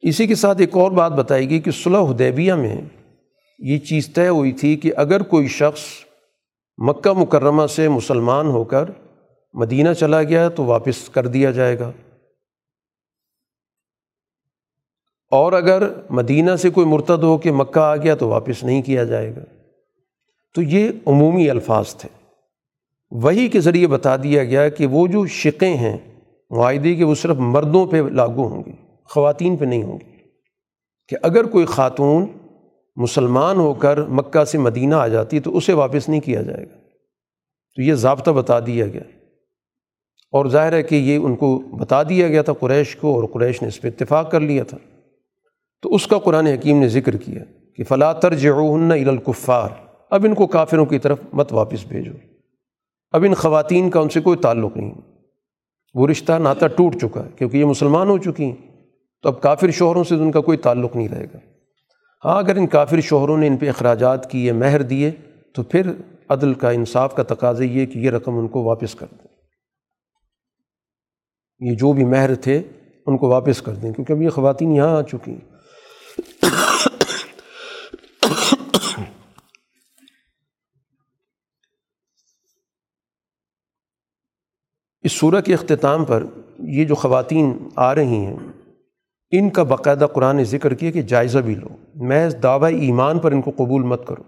[0.00, 2.76] اسی کے ساتھ ایک اور بات بتائی گئی کہ صلح حدیبیہ میں
[3.58, 5.80] یہ چیز طے ہوئی تھی کہ اگر کوئی شخص
[6.78, 8.84] مکہ مکرمہ سے مسلمان ہو کر
[9.54, 11.92] مدینہ چلا گیا تو واپس کر دیا جائے گا۔
[15.30, 19.04] اور اگر مدینہ سے کوئی مرتد ہو کے مکہ آ گیا تو واپس نہیں کیا
[19.04, 19.44] جائے گا۔
[20.54, 22.08] تو یہ عمومی الفاظ تھے۔
[23.10, 25.96] وہی کے ذریعے بتا دیا گیا کہ وہ جو شقیں ہیں،
[26.50, 28.72] معاہدے کے، وہ صرف مردوں پہ لاگو ہوں گی
[29.04, 30.16] خواتین پہ نہیں ہوں گی
[31.08, 32.26] کہ اگر کوئی خاتون
[32.96, 36.76] مسلمان ہو کر مکہ سے مدینہ آ جاتی تو اسے واپس نہیں کیا جائے گا۔
[37.76, 39.02] تو یہ ضابطہ بتا دیا گیا۔
[40.32, 43.62] اور ظاہر ہے کہ یہ ان کو بتا دیا گیا تھا قریش کو اور قریش
[43.62, 44.78] نے اس پہ اتفاق کر لیا تھا۔
[45.82, 47.42] تو اس کا قرآن حکیم نے ذکر کیا
[47.76, 49.68] کہ فلاں ترجعن الکفار
[50.10, 52.12] اب ان کو کافروں کی طرف مت واپس بھیجو۔
[53.10, 54.94] اب ان خواتین کا ان سے کوئی تعلق نہیں۔
[55.94, 58.56] وہ رشتہ ناتا ٹوٹ چکا ہے کیونکہ یہ مسلمان ہو چکی ہیں۔
[59.22, 61.38] تو اب کافر شوہروں سے ان کا کوئی تعلق نہیں رہے گا۔
[62.24, 65.10] ہاں اگر ان کافر شوہروں نے ان پہ اخراجات کیے مہر دیے،
[65.54, 65.90] تو پھر
[66.28, 69.28] عدل کا، انصاف کا تقاضا یہ کہ یہ رقم ان کو واپس کر دیں۔
[71.70, 72.62] یہ جو بھی مہر تھے،
[73.06, 75.57] ان کو واپس کر دیں، کیونکہ اب یہ خواتین یہاں آ چکی ہیں۔
[85.02, 86.24] اس صورت کے اختتام پر
[86.58, 88.36] یہ جو خواتین آ رہی ہیں،
[89.30, 93.32] ان کا باقاعدہ قرآن نے ذکر کیا کہ جائزہ بھی لو۔ محض دعوی ایمان پر
[93.32, 94.22] ان کو قبول مت کرو۔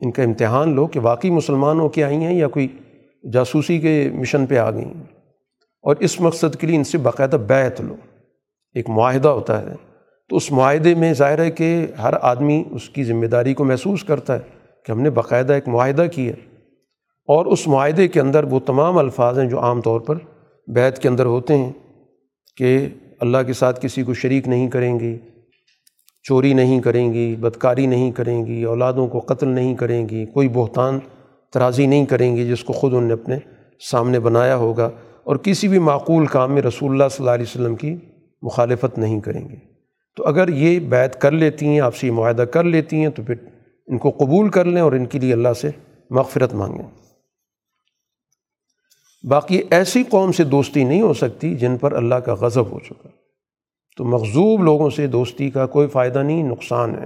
[0.00, 2.68] ان کا امتحان لو کہ واقعی مسلمان ہو کے آئی ہیں یا کوئی
[3.32, 5.02] جاسوسی کے مشن پہ آ گئی ہیں
[5.82, 7.96] اور اس مقصد کے لیے ان سے باقاعدہ بیعت لو۔
[8.74, 9.89] ایک معاہدہ ہوتا ہے۔
[10.30, 14.04] تو اس معاہدے میں ظاہر ہے کہ ہر آدمی اس کی ذمہ داری کو محسوس
[14.04, 14.40] کرتا ہے
[14.84, 16.32] کہ ہم نے باقاعدہ ایک معاہدہ کیا
[17.26, 20.14] اور اس معاہدے کے اندر وہ تمام الفاظ ہیں جو عام طور پر
[20.66, 21.72] بیت کے اندر ہوتے ہیں
[22.56, 22.88] کہ
[23.20, 25.18] اللہ کے ساتھ کسی کو شریک نہیں کریں گی
[26.22, 30.48] چوری نہیں کریں گی بدکاری نہیں کریں گی اولادوں کو قتل نہیں کریں گی کوئی
[30.48, 30.98] بہتان
[31.52, 33.38] ترازی نہیں کریں گی جس کو خود ان نے اپنے
[33.90, 34.90] سامنے بنایا ہوگا۔
[35.24, 37.96] اور کسی بھی معقول کام میں رسول اللہ صلی اللہ علیہ وسلم کی
[38.42, 39.69] مخالفت نہیں کریں گے۔
[40.16, 43.22] تو اگر یہ بیت کر لیتی ہیں، آپ سے یہ معاہدہ کر لیتی ہیں، تو
[43.22, 43.34] پھر
[43.86, 45.70] ان کو قبول کر لیں اور ان کے لیے اللہ سے
[46.10, 47.00] مغفرت مانگیں۔
[49.28, 53.08] باقی ایسی قوم سے دوستی نہیں ہو سکتی جن پر اللہ کا غضب ہو چکا۔
[53.96, 57.04] تو مغزوب لوگوں سے دوستی کا کوئی فائدہ نہیں، نقصان ہے۔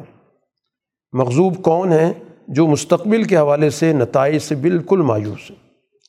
[1.13, 2.13] مغزوب کون ہے
[2.49, 5.57] جو مستقبل کے حوالے سے نتائج سے بالکل مایوس ہے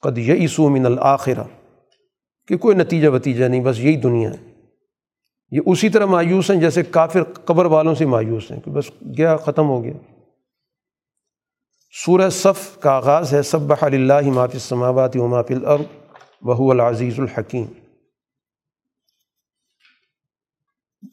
[0.01, 1.43] قد یسو من الآخرہ۔
[2.47, 4.54] کہ کوئی نتیجہ وتیجہ نہیں، بس یہی دنیا ہے۔
[5.55, 8.85] یہ اسی طرح مایوس ہیں جیسے کافر قبر والوں سے مایوس ہیں کہ بس
[9.17, 9.93] گیا ختم ہو گیا۔
[12.05, 15.83] سورہ صف کا آغاز ہے سب اللہ ماف السماوات و ماف الارض
[16.41, 17.65] بہو العزیز الحکیم۔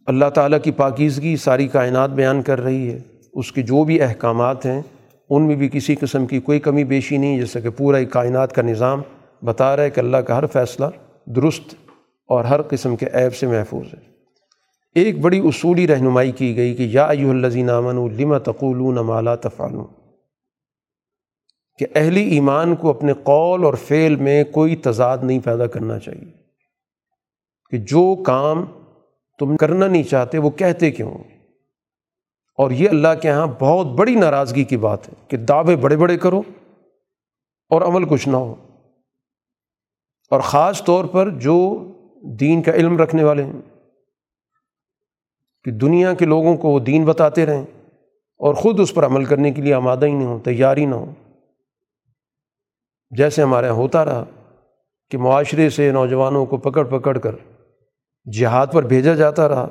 [0.07, 2.99] اللہ تعالیٰ کی پاکیزگی ساری کائنات بیان کر رہی ہے۔
[3.33, 4.83] اس کے جو بھی احکامات ہیں،
[5.31, 8.53] ان میں بھی کسی قسم کی کوئی کمی بیشی نہیں جیسے کہ پورا ایک کائنات
[8.53, 9.03] کا نظام
[9.45, 10.87] بتا رہا ہے کہ اللہ کا ہر فیصلہ
[11.27, 11.75] درست
[12.27, 14.12] اور ہر قسم کے عیب سے محفوظ ہے۔
[14.95, 19.87] ایک بڑی اصولی رہنمائی کی گئی کہ یا ایو الزین امن لم تقولون مالا تفعلون
[21.79, 26.33] کہ اہلی ایمان کو اپنے قول اور فعل میں کوئی تضاد نہیں پیدا کرنا چاہیے
[27.71, 28.65] کہ جو کام
[29.39, 31.15] تم کرنا نہیں چاہتے وہ کہتے کیوں؟
[32.59, 36.19] اور یہ اللہ کے یہاں بہت بڑی ناراضگی کی بات ہے کہ دعوے بڑے بڑے
[36.19, 36.43] کرو
[37.69, 38.55] اور عمل کچھ نہ ہو۔
[40.31, 41.87] اور خاص طور پر جو
[42.23, 43.72] دین کا علم رکھنے والے ہیں۔
[45.65, 47.65] کہ دنیا کے لوگوں کو وہ دین بتاتے رہیں
[48.37, 50.95] اور خود اس پر عمل کرنے کے لیے آمادہ ہی نہیں ہو تیار ہی نہ
[50.95, 51.13] ہو
[53.11, 54.25] جیسے ہمارے یہاں ہوتا رہا
[55.11, 57.35] کہ معاشرے سے نوجوانوں کو پکڑ پکڑ کر
[58.33, 59.69] جہاد پر بھیجا جاتا رہا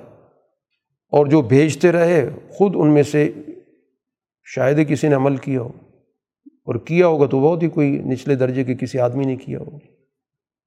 [1.12, 3.32] اور جو بھیجتے رہے، خود ان میں سے
[4.46, 5.70] شاید ہی کسی نے عمل کیا ہو۔
[6.48, 9.80] اور کیا ہوگا تو بہت ہی کوئی نچلے درجے کے کسی آدمی نے کیا ہو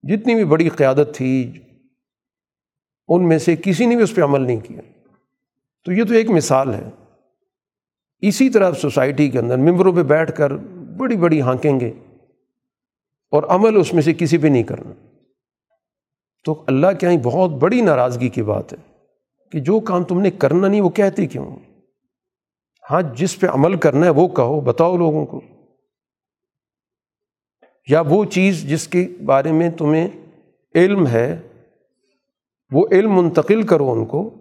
[0.03, 1.53] جتنی بھی بڑی قیادت تھی،
[3.09, 4.94] ان میں سے کسی نے بھی اس پہ عمل نہیں کیا۔
[5.85, 6.91] تو یہ تو ایک مثال ہے۔
[8.19, 10.57] اسی طرح سوسائٹی کے اندر ممبروں پہ بیٹھ کر
[10.97, 11.93] بڑی بڑی ہانکیں گے
[13.31, 14.93] اور عمل اس میں سے کسی پہ نہیں کرنا۔
[16.45, 18.79] تو اللہ کے یہاں بہت بڑی ناراضگی کی بات ہے
[19.53, 21.57] کہ جو کام تم نے کرنا نہیں وہ کہتے کیوں؟
[22.91, 25.41] ہاں جس پہ عمل کرنا ہے وہ کہو، بتاؤ لوگوں کو۔
[27.89, 30.09] یا وہ چیز جس کے بارے میں تمہیں
[30.75, 31.41] علم ہے،
[32.73, 34.35] وہ علم منتقل کرو ان کو۔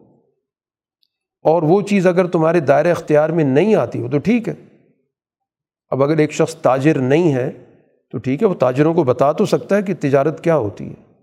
[1.43, 4.53] اور وہ چیز اگر تمہارے دائرۂ اختیار میں نہیں آتی ہو تو ٹھیک ہے۔
[5.89, 7.51] اب اگر ایک شخص تاجر نہیں ہے
[8.11, 11.13] تو ٹھیک ہے، وہ تاجروں کو بتا تو سکتا ہے کہ تجارت کیا ہوتی ہے۔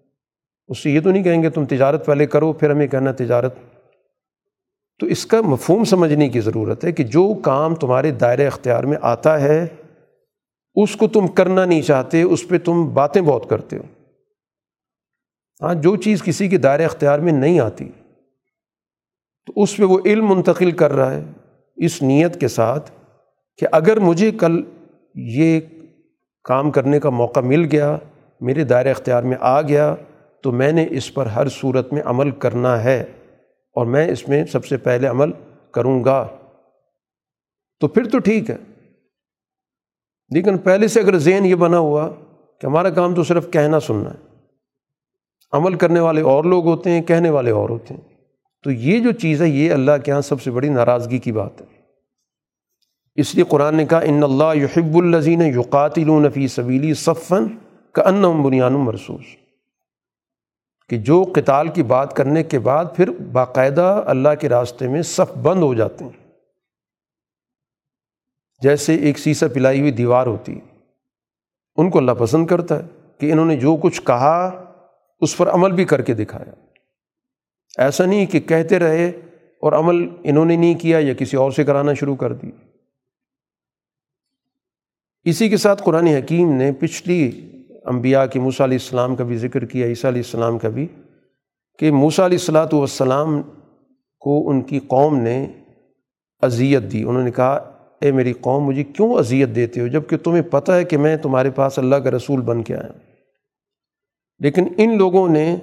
[0.69, 3.55] اس سے یہ تو نہیں کہیں گے تم تجارت پہلے کرو، پھر ہمیں کہنا تجارت۔
[4.99, 8.99] تو اس کا مفہوم سمجھنے کی ضرورت ہے کہ جو کام تمہارے دائرۂ اختیار میں
[9.03, 9.67] آتا ہے،
[10.75, 13.83] اس کو تم کرنا نہیں چاہتے، اس پہ تم باتیں بہت کرتے ہو۔
[15.63, 17.89] ہاں جو چیز کسی کے دائرۂ اختیار میں نہیں آتی
[19.55, 21.25] تو اس پہ وہ علم منتقل کر رہا ہے
[21.77, 22.91] اس نیت کے ساتھ
[23.59, 24.63] کہ اگر مجھے کل
[25.15, 25.61] یہ
[26.45, 27.99] کام کرنے کا موقع مل گیا،
[28.41, 29.95] میرے دائرۂ اختیار میں آ گیا،
[30.43, 33.01] تو میں نے اس پر ہر صورت میں عمل کرنا ہے
[33.75, 35.31] اور میں اس میں سب سے پہلے عمل
[35.73, 36.29] کروں گا۔
[37.81, 38.57] تو پھر تو ٹھیک ہے۔
[40.31, 42.09] لیکن پہلے سے اگر ذہن یہ بنا ہوا
[42.61, 44.37] کہ ہمارا کام تو صرف کہنا سننا ہے۔
[45.53, 48.10] عمل کرنے والے اور لوگ ہوتے ہیں، کہنے والے اور ہوتے ہیں۔
[48.63, 51.61] تو یہ جو چیز ہے، یہ اللہ کے یہاں سب سے بڑی ناراضگی کی بات
[51.61, 51.67] ہے۔
[53.17, 57.47] اس لیے قرآن نے کہا، ان اللہ یحب الزین یقاتل فی سبیلی صفن
[57.93, 59.25] کا ان بنیان مرسوس
[60.89, 65.37] کہ جو قتال کی بات کرنے کے بعد پھر باقاعدہ اللہ کے راستے میں صف
[65.37, 66.33] بند ہو جاتے ہیں۔
[68.63, 70.61] جیسے ایک سیسا پلائی ہوئی دیوار ہوتی،
[71.77, 72.83] ان کو اللہ پسند کرتا ہے
[73.19, 74.65] کہ انہوں نے جو کچھ کہا،
[75.21, 76.70] اس پر عمل بھی کر کے دکھایا۔
[77.79, 79.09] ایسا نہیں کہ کہتے رہے
[79.63, 82.51] اور عمل انہوں نے نہیں کیا یا کسی اور سے کرانا شروع کر دی۔
[85.25, 87.31] اسی کے ساتھ قرآن حکیم نے پچھلی
[87.85, 90.87] انبیاء کی موسیٰ علیہ السلام کا بھی ذکر کیا، عیسیٰ علیہ السلام کا بھی،
[91.79, 93.43] کہ موسیٰ علیہ السلاۃ والسلام
[94.21, 95.47] کو ان کی قوم نے
[96.43, 97.53] اذیت دی۔ انہوں نے کہا،
[98.01, 101.51] اے میری قوم، مجھے کیوں اذیت دیتے ہو؟ جبکہ تمہیں پتہ ہے کہ میں تمہارے
[101.51, 102.93] پاس اللہ کا رسول بن کے آیا
[104.39, 105.57] لیکن ان لوگوں نے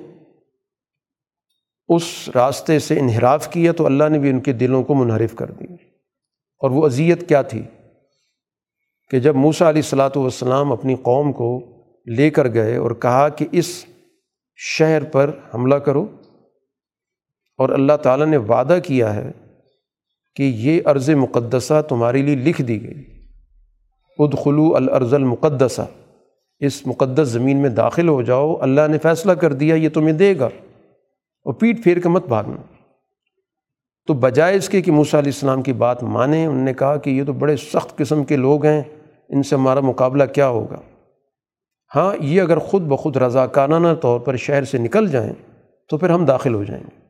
[1.87, 5.51] اس راستے سے انحراف کیا تو اللہ نے بھی ان کے دلوں کو منحرف کر
[5.51, 5.73] دی
[6.61, 7.61] اور وہ اذیت کیا تھی
[9.09, 11.63] کہ جب موسیٰ علیہ السلاۃ والسلام اپنی قوم کو
[12.07, 13.85] لے کر گئے اور کہا کہ اس
[14.55, 16.07] شہر پر حملہ کرو
[17.57, 19.31] اور اللہ تعالیٰ نے وعدہ کیا ہے
[20.35, 23.03] کہ یہ عرض مقدسہ تمہارے لیے لکھ دی گئی۔
[24.19, 25.81] ادخلو الارض المقدسہ،
[26.59, 30.39] اس مقدس زمین میں داخل ہو جاؤ، اللہ نے فیصلہ کر دیا، یہ تمہیں دے
[30.39, 30.49] گا۔
[31.47, 32.61] اور پیٹ پھیر کے مت بھاگنا۔
[34.07, 37.09] تو بجائے اس کے کہ موسیٰ علیہ السلام کی بات مانیں، انہوں نے کہا کہ
[37.09, 38.83] یہ تو بڑے سخت قسم کے لوگ ہیں،
[39.29, 40.75] ان سے ہمارا مقابلہ کیا ہوگا؟
[41.95, 45.33] ہاں یہ اگر خود بخود رضا کانانہ طور پر شہر سے نکل جائیں
[45.89, 47.07] تو پھر ہم داخل ہو جائیں گے۔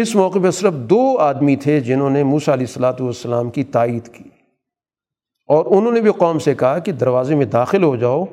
[0.00, 4.08] اس موقع پہ صرف دو آدمی تھے جنہوں نے موسیٰ علیہ السلاۃ والسلام کی تائید
[4.08, 4.24] کی۔
[5.48, 8.24] اور انہوں نے بھی قوم سے کہا کہ دروازے میں داخل ہو جاؤ،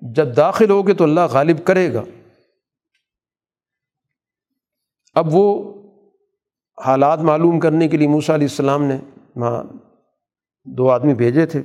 [0.00, 2.02] جب داخل ہوگے تو اللہ غالب کرے گا۔
[5.14, 5.74] اب وہ
[6.84, 8.96] حالات معلوم کرنے کے لیے موسیٰ علیہ السلام نے
[9.36, 9.64] وہاں
[10.64, 11.62] دو آدمی بھیجے تھے،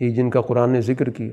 [0.00, 1.32] یہ جن کا قرآن نے ذکر کیا۔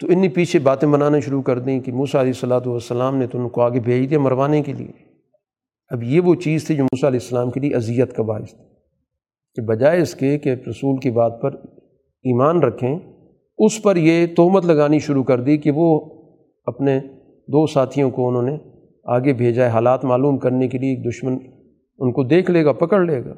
[0.00, 3.38] تو انہیں پیچھے باتیں بنانا شروع کر دیں کہ موسیٰ علیہ السلاۃ والسلام نے تو
[3.38, 4.92] ان کو آگے بھیج دیا مروانے کے لیے۔
[5.90, 8.64] اب یہ وہ چیز تھی جو موسیٰ علیہ السلام کے لیے اذیت کا باعث تھا
[9.54, 11.54] کہ بجائے اس کے کہ رسول کی بات پر
[12.24, 12.98] ایمان رکھیں،
[13.58, 15.88] اس پر یہ تہمت لگانی شروع کر دی کہ وہ
[16.66, 17.00] اپنے
[17.48, 18.56] دو ساتھیوں کو انہوں نے
[19.04, 21.38] آگے بھیجا ہے، حالات معلوم کرنے کے لیے ایک دشمن
[21.98, 23.34] ان کو دیکھ لے گا، پکڑ لے گا۔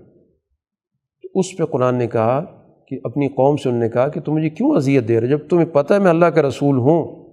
[1.22, 2.44] تو اس پہ قرآن نے کہا
[2.88, 5.48] کہ، اپنی قوم سے انہوں نے کہا کہ، تم مجھے کیوں اذیت دے رہے جب
[5.48, 7.26] تمہیں پتہ ہے میں اللہ کا رسول ہوں،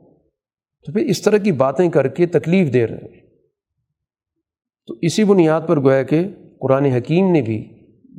[0.86, 3.20] تو پھر اس طرح کی باتیں کر کے تکلیف دے رہے
[4.88, 6.28] تو اسی بنیاد پر گویا کہ
[6.60, 7.70] قرآن حکیم نے بھی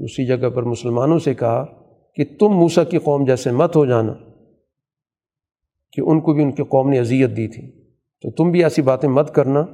[0.05, 1.65] اسی جگہ پر مسلمانوں سے کہا
[2.15, 4.12] کہ، تم موسیٰ کی قوم جیسے مت ہو جانا
[5.93, 7.85] کہ ان کو بھی ان کی قوم نے اذیت دی تھی۔
[8.23, 9.66] تو تم بھی ایسی باتیں مت کرنا۔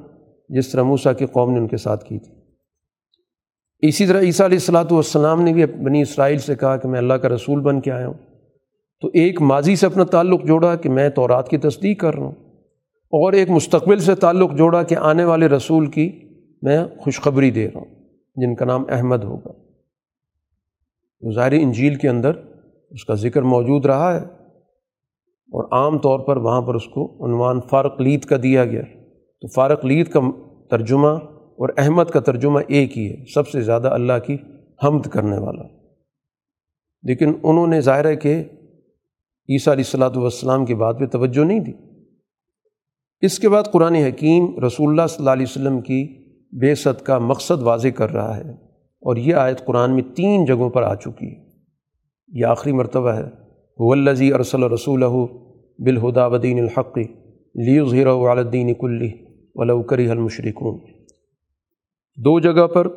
[0.51, 2.33] جس طرح موسیٰ کی قوم نے ان کے ساتھ کی تھی۔
[3.79, 7.13] اسی طرح عیسیٰ علیہ السلاۃ والسلام نے بھی بنی اسرائیل سے کہا کہ میں اللہ
[7.13, 8.13] کا رسول بن کے آیا ہوں۔
[9.01, 12.31] تو ایک ماضی سے اپنا تعلق جوڑا کہ میں تورات کی تصدیق کر رہا ہوں۔
[12.91, 16.11] اور ایک مستقبل سے تعلق جوڑا کہ آنے والے رسول کی
[16.61, 17.95] میں خوشخبری دے رہا ہوں،
[18.35, 19.51] جن کا نام احمد ہوگا۔
[21.33, 22.31] ظاہر انجیل کے اندر
[22.89, 24.25] اس کا ذکر موجود رہا ہے۔
[25.51, 28.81] اور عام طور پر وہاں پر اس کو عنوان فارق لید کا دیا گیا۔
[29.41, 30.19] تو فارق لید کا
[30.69, 34.37] ترجمہ اور احمد کا ترجمہ ایک ہی ہے، سب سے زیادہ اللہ کی
[34.83, 35.63] حمد کرنے والا۔
[37.03, 38.43] لیکن انہوں نے ظاہر ہے کہ
[39.49, 41.71] عیسیٰ علیہ السلاۃ والسلام کی بات پہ توجہ نہیں دی۔
[43.21, 46.07] اس کے بعد قرآن حکیم رسول اللہ صلی اللہ علیہ وسلم کی
[46.59, 48.51] بے ست کا مقصد واضح کر رہا ہے
[49.01, 51.45] اور یہ آیت قرآن میں تین جگہوں پر آ چکی۔ ہے
[52.27, 53.23] یہ آخری مرتبہ ہے۔
[53.77, 55.03] ولزی ارسل رسول
[55.79, 56.97] بالہدا ودین الحق
[57.55, 60.79] لیظہر والدین کلی ولو کری المشرکون۔
[62.17, 62.87] دو جگہ پر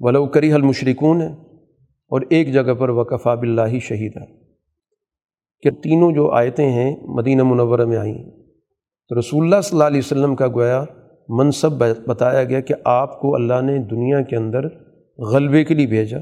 [0.00, 1.32] ولو کری المشرکون ہے
[2.08, 4.26] اور ایک جگہ پر وقفا بلّہ شہید ہے
[5.62, 8.30] کہ تینوں جو آیتیں ہیں مدینہ منورہ میں آئی ہیں
[9.08, 10.84] تو رسول اللہ صلی اللہ علیہ وسلم کا گویا
[11.28, 14.60] منصب بتایا گیا کہ آپ کو اللہ نے دنیا کے اندر
[15.18, 16.18] غلبے کے لیے بھیجا۔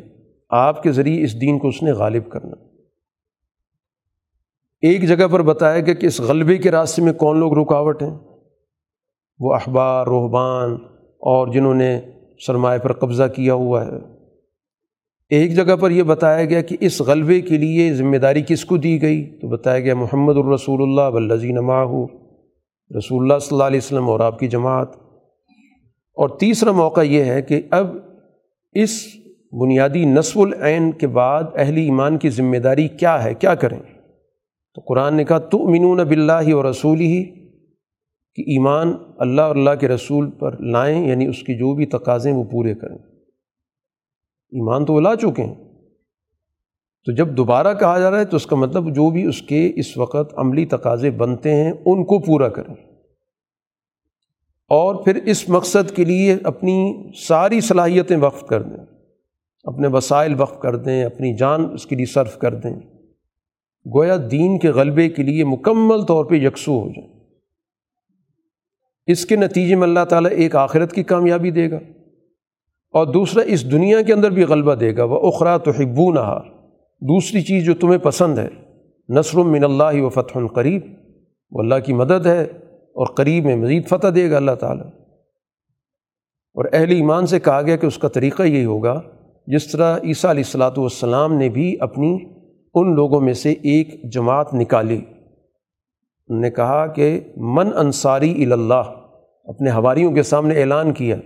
[0.51, 2.65] آپ کے ذریعے اس دین کو اس نے غالب کرنا۔
[4.83, 8.19] ایک جگہ پر بتایا گیا کہ اس غلبے کے راستے میں کون لوگ رکاوٹ ہیں۔
[9.39, 10.73] وہ اخبار روحبان
[11.13, 12.01] اور جنہوں نے
[12.47, 14.15] سرمایہ پر قبضہ کیا ہوا ہے۔
[15.29, 18.77] ایک جگہ پر یہ بتایا گیا کہ اس غلبے کے لیے ذمہ داری کس کو
[18.77, 22.07] دی گئی؟ تو بتایا گیا محمد الرسول اللہ بلزین ماہو
[22.99, 24.89] رسول اللہ صلی اللہ علیہ وسلم اور آپ کی جماعت۔
[26.15, 27.97] اور تیسرا موقع یہ ہے کہ اب
[28.73, 29.07] اس
[29.53, 33.79] بنیادی نصف العین کے بعد اہل ایمان کی ذمہ داری کیا ہے؟ کیا کریں؟
[34.75, 37.44] تو قرآن نے کہا تو امنون بلّہ اور رسول ہی
[38.35, 42.31] کہ ایمان اللہ اور اللہ کے رسول پر لائیں یعنی اس کی جو بھی تقاضے
[42.31, 42.99] وہ پورے کریں۔
[44.51, 45.55] ایمان تو وہ لا چکے ہیں۔
[47.05, 49.73] تو جب دوبارہ کہا جا رہا ہے تو اس کا مطلب جو بھی اس کے
[49.77, 52.75] اس وقت عملی تقاضے بنتے ہیں، ان کو پورا کریں۔
[54.69, 56.95] اور پھر اس مقصد کے لیے اپنی
[57.27, 58.87] ساری صلاحیتیں وقف کر دیں۔
[59.65, 62.77] اپنے وسائل وقف کر دیں، اپنی جان اس کے لیے صرف کر دیں۔
[63.95, 67.14] گویا دین کے غلبے کے لیے مکمل طور پہ یکسو ہو جائیں۔
[69.07, 71.77] اس کے نتیجے میں اللہ تعالیٰ ایک آخرت کی کامیابی دے گا
[72.93, 76.13] اور دوسرا اس دنیا کے اندر بھی غلبہ دے گا۔ وہ اخرا تو حبو
[77.01, 78.49] دوسری چیز جو تمہیں پسند ہے
[79.09, 80.83] نثر من اللہ و فتح القریب۔
[81.51, 84.87] وہ اللہ کی مدد ہے اور قریب میں مزید فتح دے گا اللہ تعالیٰ۔
[86.55, 89.01] اور اہل ایمان سے کہا گیا کہ اس کا طریقہ یہی ہوگا،
[89.47, 92.19] جس طرح عیسیٰ علیہ السلاۃ والسلام نے بھی اپنی
[92.75, 95.01] ان لوگوں میں سے ایک جماعت نکالی۔
[96.29, 98.83] نے کہا کہ من انصاری اللہ
[99.45, 101.17] اپنے ہواریوں کے سامنے اعلان کیا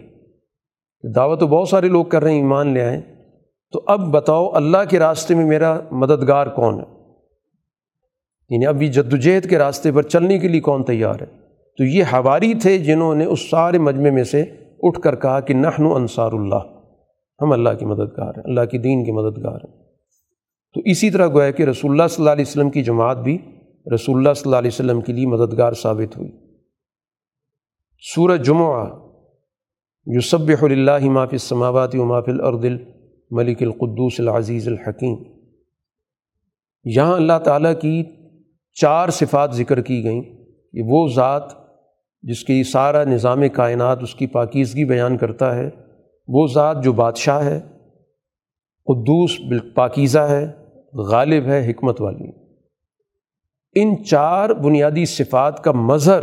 [1.15, 3.01] دعوت تو بہت سارے لوگ کر رہے ہیں، ایمان لے آئیں۔
[3.73, 6.85] تو اب بتاؤ اللہ کے راستے میں میرا مددگار کون ہے؟
[8.51, 11.27] یعنی اب یہ جدوجہد کے راستے پر چلنے کے لیے کون تیار ہے؟
[11.79, 14.45] تو یہ ہواری تھے جنہوں نے اس سارے مجمع میں سے
[14.83, 16.79] اٹھ کر کہا کہ نحن انصار اللہ،
[17.43, 19.83] ہم اللہ کی مددگار ہیں، اللہ کی دین کے مددگار ہیں۔
[20.75, 23.39] تو اسی طرح گویا کہ رسول اللہ صلی اللہ علیہ وسلم کی جماعت بھی
[23.95, 26.31] رسول اللہ صلی اللہ علیہ وسلم کے لیے مددگار ثابت ہوئی۔
[28.15, 28.87] سورج جمعہ
[30.07, 35.17] یوسب اللہ ماف السماوات و ماف الارض الملک القدوس العزیز الحکیم۔
[36.85, 38.05] یہاں اللہ تعالیٰ کی
[38.75, 40.23] چار صفات ذکر کی گئیں
[40.73, 41.43] کہ وہ ذات
[42.23, 45.71] جس کی سارا نظام کائنات اس کی پاکیزگی بیان کرتا ہے،
[46.29, 47.61] وہ ذات جو بادشاہ ہے،
[48.85, 49.41] قدوس
[49.75, 50.47] پاکیزہ ہے،
[50.93, 52.48] غالب ہے، حکمت والی۔
[53.83, 56.23] ان چار بنیادی صفات کا مظہر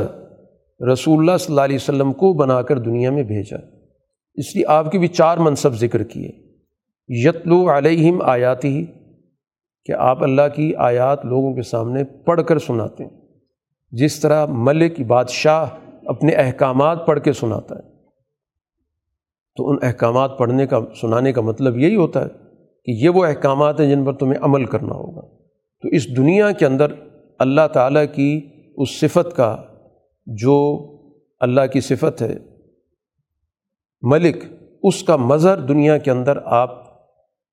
[0.94, 3.58] رسول اللہ صلی اللہ علیہ وسلم کو بنا کر دنیا میں بھیجا۔
[4.34, 6.32] اس لیے آپ کے بھی چار منصب ذکر کیے۔
[7.08, 8.86] یتلو علیہم آیاتی ہی
[9.86, 13.22] کہ آپ اللہ کی آیات لوگوں کے سامنے پڑھ کر سناتے ہیں۔
[13.92, 15.66] جس طرح ملک بادشاہ
[16.06, 17.82] اپنے احکامات پڑھ کے سناتا ہے۔
[19.58, 22.30] تو ان احکامات پڑھنے کا، سنانے کا مطلب یہی ہوتا ہے
[22.86, 25.22] کہ یہ وہ احکامات ہیں جن پر تمہیں عمل کرنا ہوگا۔
[25.82, 26.92] تو اس دنیا کے اندر
[27.40, 29.58] اللہ تعالیٰ کی اس صفت کا
[30.26, 30.88] جو
[31.40, 32.38] اللہ کی صفت ہے،
[34.02, 34.38] ملک
[34.84, 36.86] اس کا مظہر دنیا کے اندر آپ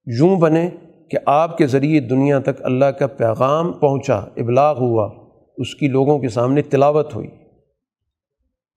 [0.06, 0.70] یوں بنے
[1.10, 5.10] کہ آپ کے ذریعے دنیا تک اللہ کا پیغام پہنچا، ابلاغ ہوا،
[5.56, 7.28] اس کی لوگوں کے سامنے تلاوت ہوئی۔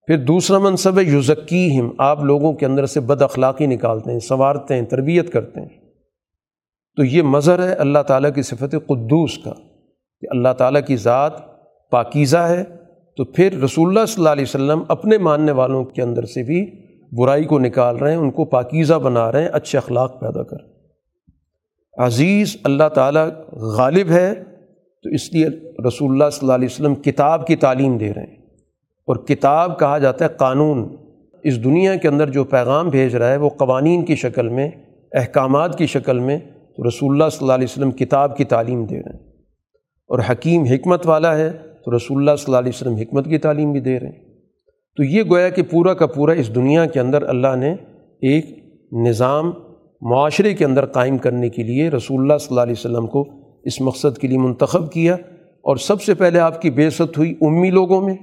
[0.08, 4.74] پھر دوسرا منصب ہے یوزکیم آپ لوگوں کے اندر سے بد اخلاقی نکالتے ہیں، سنوارتے
[4.76, 5.92] ہیں، تربیت کرتے ہیں۔
[6.96, 9.54] تو یہ مظہر ہے اللہ تعالیٰ کی صفت قدوس کا۔
[10.26, 11.32] کہ اللہ تعالیٰ کی ذات
[11.90, 12.64] پاکیزہ ہے،
[13.18, 16.72] تو پھر رسول اللہ صلی اللہ علیہ وسلم اپنے ماننے والوں کے اندر سے بھی
[17.12, 20.58] برائی کو نکال رہے ہیں، ان کو پاکیزہ بنا رہے ہیں، اچھے اخلاق پیدا کر
[21.98, 24.34] عزیز، اللہ تعالیٰ غالب ہے،
[25.04, 25.48] تو اس لیے
[25.88, 28.36] رسول اللہ صلی اللہ علیہ وسلم کتاب کی تعلیم دے رہے ہیں۔
[29.08, 30.96] اور کتاب کہا جاتا ہے قانون۔
[31.44, 34.70] اس دنیا کے اندر جو پیغام بھیج رہا ہے، وہ قوانین کی شکل میں،
[35.14, 36.40] احکامات کی شکل میں
[36.78, 39.25] تو رسول اللہ صلی اللہ علیہ وسلم کتاب کی تعلیم دے رہے ہیں۔
[40.08, 41.52] اور حکیم حکمت والا ہے،
[41.86, 44.26] تو رسول اللہ صلی اللہ علیہ وسلم حکمت کی تعلیم بھی دے رہے ہیں۔
[44.98, 47.72] تو یہ گویا کہ پورا کا پورا اس دنیا کے اندر اللہ نے
[48.22, 48.46] ایک
[48.92, 49.52] نظام
[50.02, 53.30] معاشرے کے اندر قائم کرنے کے لیے رسول اللہ صلی اللہ علیہ وسلم کو
[53.64, 55.14] اس مقصد کے لیے منتخب کیا۔
[55.62, 58.16] اور سب سے پہلے آپ کی بے ست ہوئی امی لوگوں میں،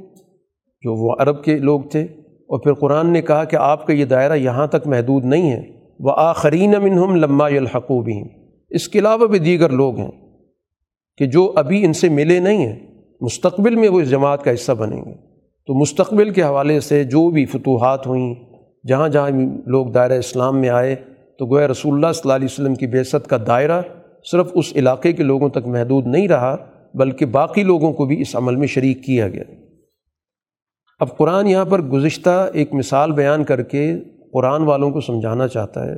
[0.83, 2.03] جو وہ عرب کے لوگ تھے۔
[2.43, 5.63] اور پھر قرآن نے کہا کہ آپ کا یہ دائرہ یہاں تک محدود نہیں ہے۔
[6.01, 8.27] وہ آخرین منہم لمہ الحقوبین
[8.71, 10.22] اس کے علاوہ بھی دیگر لوگ ہیں۔
[11.17, 12.79] کہ جو ابھی ان سے ملے نہیں ہیں،
[13.21, 15.15] مستقبل میں وہ اس جماعت کا حصہ بنیں گے۔
[15.67, 18.35] تو مستقبل کے حوالے سے جو بھی فتوحات ہوئیں،
[18.89, 19.31] جہاں جہاں
[19.67, 20.95] لوگ دائرہ اسلام میں آئے،
[21.39, 23.83] تو گویا رسول اللہ صلی اللہ علیہ وسلم کی بیست کا دائرہ
[24.33, 26.57] صرف اس علاقے کے لوگوں تک محدود نہیں رہا،
[26.95, 29.45] بلکہ باقی لوگوں کو بھی اس عمل میں شریک کیا گیا۔
[31.01, 33.95] اب قرآن یہاں پر گزشتہ ایک مثال بیان کر کے
[34.33, 35.95] قرآن والوں کو سمجھانا چاہتا ہے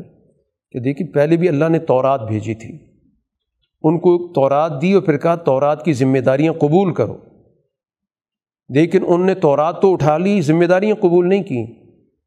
[0.72, 2.93] کہ دیکھیے، پہلے بھی اللہ نے تورات بھیجی تھی۔
[3.84, 7.16] ان کو تورات دی اور پھر کہا تورات کی ذمہ داریاں قبول کرو۔
[8.68, 11.66] لیکن ان نے تورات تو اٹھا لی، ذمہ داریاں قبول نہیں کیں۔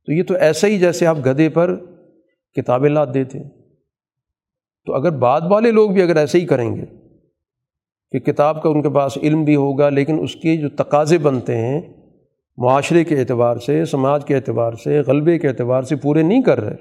[0.05, 1.75] تو یہ تو ایسا ہی جیسے آپ گدھے پر
[2.55, 3.39] کتابیں لاد دیتے۔
[4.85, 6.85] تو اگر بعد والے لوگ بھی اگر ایسے ہی کریں گے
[8.11, 11.57] کہ کتاب کا ان کے پاس علم بھی ہوگا، لیکن اس کے جو تقاضے بنتے
[11.57, 11.81] ہیں،
[12.57, 16.59] معاشرے کے اعتبار سے، سماج کے اعتبار سے، غلبے کے اعتبار سے پورے نہیں کر
[16.59, 16.75] رہے،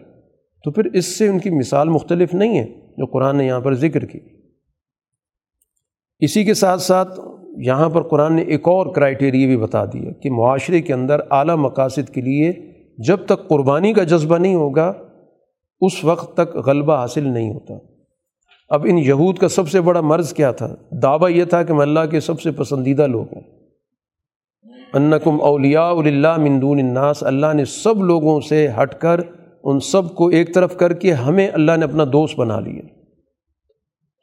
[0.65, 2.65] تو پھر اس سے ان کی مثال مختلف نہیں ہے
[2.97, 4.21] جو قرآن نے یہاں پر ذکر کی۔
[6.21, 7.21] اسی کے ساتھ ساتھ
[7.59, 11.57] یہاں پر قرآن نے ایک اور کرائٹیریا بھی بتا دیا کہ معاشرے کے اندر اعلیٰ
[11.57, 12.53] مقاصد کے لیے
[13.07, 14.93] جب تک قربانی کا جذبہ نہیں ہوگا،
[15.81, 17.75] اس وقت تک غلبہ حاصل نہیں ہوتا۔
[18.69, 21.83] اب ان یہود کا سب سے بڑا مرض کیا تھا؟ دعویٰ یہ تھا کہ میں
[21.83, 23.43] اللہ کے سب سے پسندیدہ لوگ ہیں
[24.95, 29.21] انکم اولیاء اللہ مندون الناس، اللہ نے سب لوگوں سے ہٹ کر
[29.65, 32.96] ان سب کو ایک طرف کر کے ہمیں اللہ نے اپنا دوست بنا لیا۔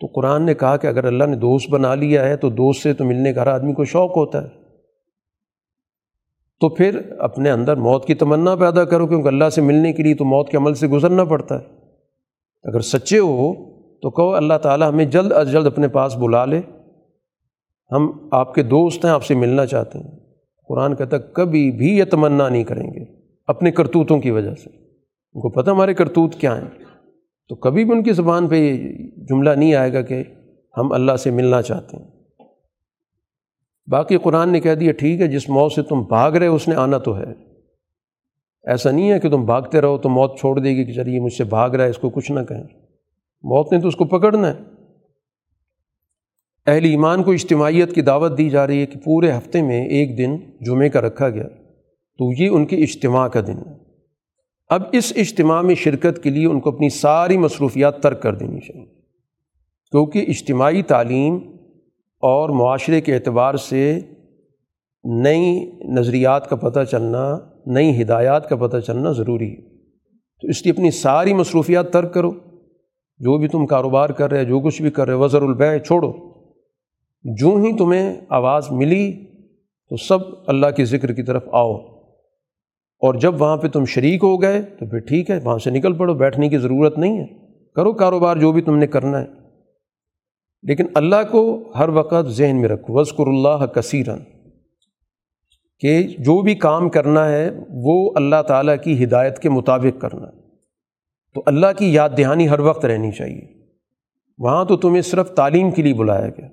[0.03, 2.93] تو قرآن نے کہا کہ اگر اللہ نے دوست بنا لیا ہے تو دوست سے
[2.93, 4.47] تو ملنے کا ہر آدمی کو شوق ہوتا ہے۔
[6.59, 10.15] تو پھر اپنے اندر موت کی تمنا پیدا کرو کیونکہ اللہ سے ملنے کے لیے
[10.15, 11.65] تو موت کے عمل سے گزرنا پڑتا ہے۔
[12.63, 13.53] اگر سچے ہو
[13.99, 16.61] تو کہو اللہ تعالیٰ ہمیں جلد از جلد اپنے پاس بلا لے۔
[17.91, 20.19] ہم آپ کے دوست ہیں، آپ سے ملنا چاہتے ہیں۔
[20.67, 23.05] قرآن کہتا کبھی بھی یہ تمنا نہیں کریں گے،
[23.47, 24.69] اپنے کرتوتوں کی وجہ سے۔
[25.34, 26.82] ان کو پتہ ہمارے کرتوت کیا ہیں؟
[27.47, 30.23] تو کبھی بھی ان کی زبان پہ یہ جملہ نہیں آئے گا کہ
[30.77, 32.07] ہم اللہ سے ملنا چاہتے ہیں۔
[33.87, 36.75] باقی قرآن نے کہہ دیا، ٹھیک ہے، جس موت سے تم بھاگ رہے اس نے
[36.75, 37.53] آنا تو ہے۔
[38.63, 41.33] ایسا نہیں ہے کہ تم بھاگتے رہو تو موت چھوڑ دے گی کہ چلیے، مجھ
[41.33, 42.63] سے بھاگ رہا ہے، اس کو کچھ نہ کہیں۔
[43.43, 44.57] موت نے تو اس کو پکڑنا ہے۔
[46.67, 50.17] اہل ایمان کو اجتماعیت کی دعوت دی جا رہی ہے کہ پورے ہفتے میں ایک
[50.17, 51.47] دن جمعے کا رکھا گیا۔
[52.17, 53.82] تو یہ ان کے اجتماع کا دن ہے۔
[54.68, 58.60] اب اس اجتماع میں شرکت کے لیے ان کو اپنی ساری مصروفیات ترک کر دینی
[58.60, 58.85] چاہیے۔
[59.91, 61.40] کیونکہ اجتماعی تعلیم
[62.19, 63.99] اور معاشرے کے اعتبار سے
[65.03, 69.61] نئی نظریات کا پتہ چلنا، نئی ہدایات کا پتہ چلنا ضروری ہے۔
[70.41, 72.31] تو اس لیے اپنی ساری مصروفیات ترک کرو۔
[73.18, 76.11] جو بھی تم کاروبار کر رہے، جو کچھ بھی کر رہے، وزر البے چھوڑو۔
[77.23, 79.14] جو ہی تمہیں آواز ملی
[79.90, 80.18] تو سب
[80.48, 81.92] اللہ کے ذکر کی طرف آؤ۔
[83.03, 85.93] اور جب وہاں پہ تم شریک ہو گئے تو پھر ٹھیک ہے، وہاں سے نکل
[85.93, 87.27] پڑو، بیٹھنے کی ضرورت نہیں ہے۔
[87.75, 89.25] کرو کاروبار جو بھی تم نے کرنا ہے۔
[90.63, 94.17] لیکن اللہ کو ہر وقت ذہن میں رکھو وزقر اللہ کثیرن
[95.80, 100.27] کہ جو بھی کام کرنا ہے، وہ اللہ تعالیٰ کی ہدایت کے مطابق کرنا۔
[101.34, 103.41] تو اللہ کی یاد دہانی ہر وقت رہنی چاہیے۔
[104.38, 106.47] وہاں تو تمہیں صرف تعلیم کے لیے بلایا گیا۔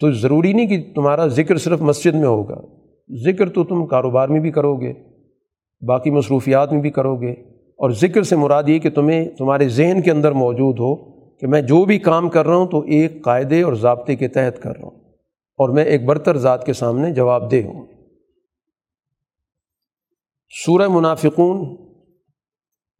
[0.00, 2.79] تو ضروری نہیں کہ تمہارا ذکر صرف مسجد میں ہوگا۔
[3.14, 4.92] ذکر تو تم کاروبار میں بھی کرو گے،
[5.86, 7.30] باقی مصروفیات میں بھی کرو گے۔
[7.70, 10.96] اور ذکر سے مراد یہ کہ تمہیں، تمہارے ذہن کے اندر موجود ہو
[11.38, 14.62] کہ میں جو بھی کام کر رہا ہوں تو ایک قاعدے اور ضابطے کے تحت
[14.62, 15.00] کر رہا ہوں۔
[15.58, 17.86] اور میں ایک برتر ذات کے سامنے جواب دہ ہوں۔
[20.64, 21.76] سورہ منافقون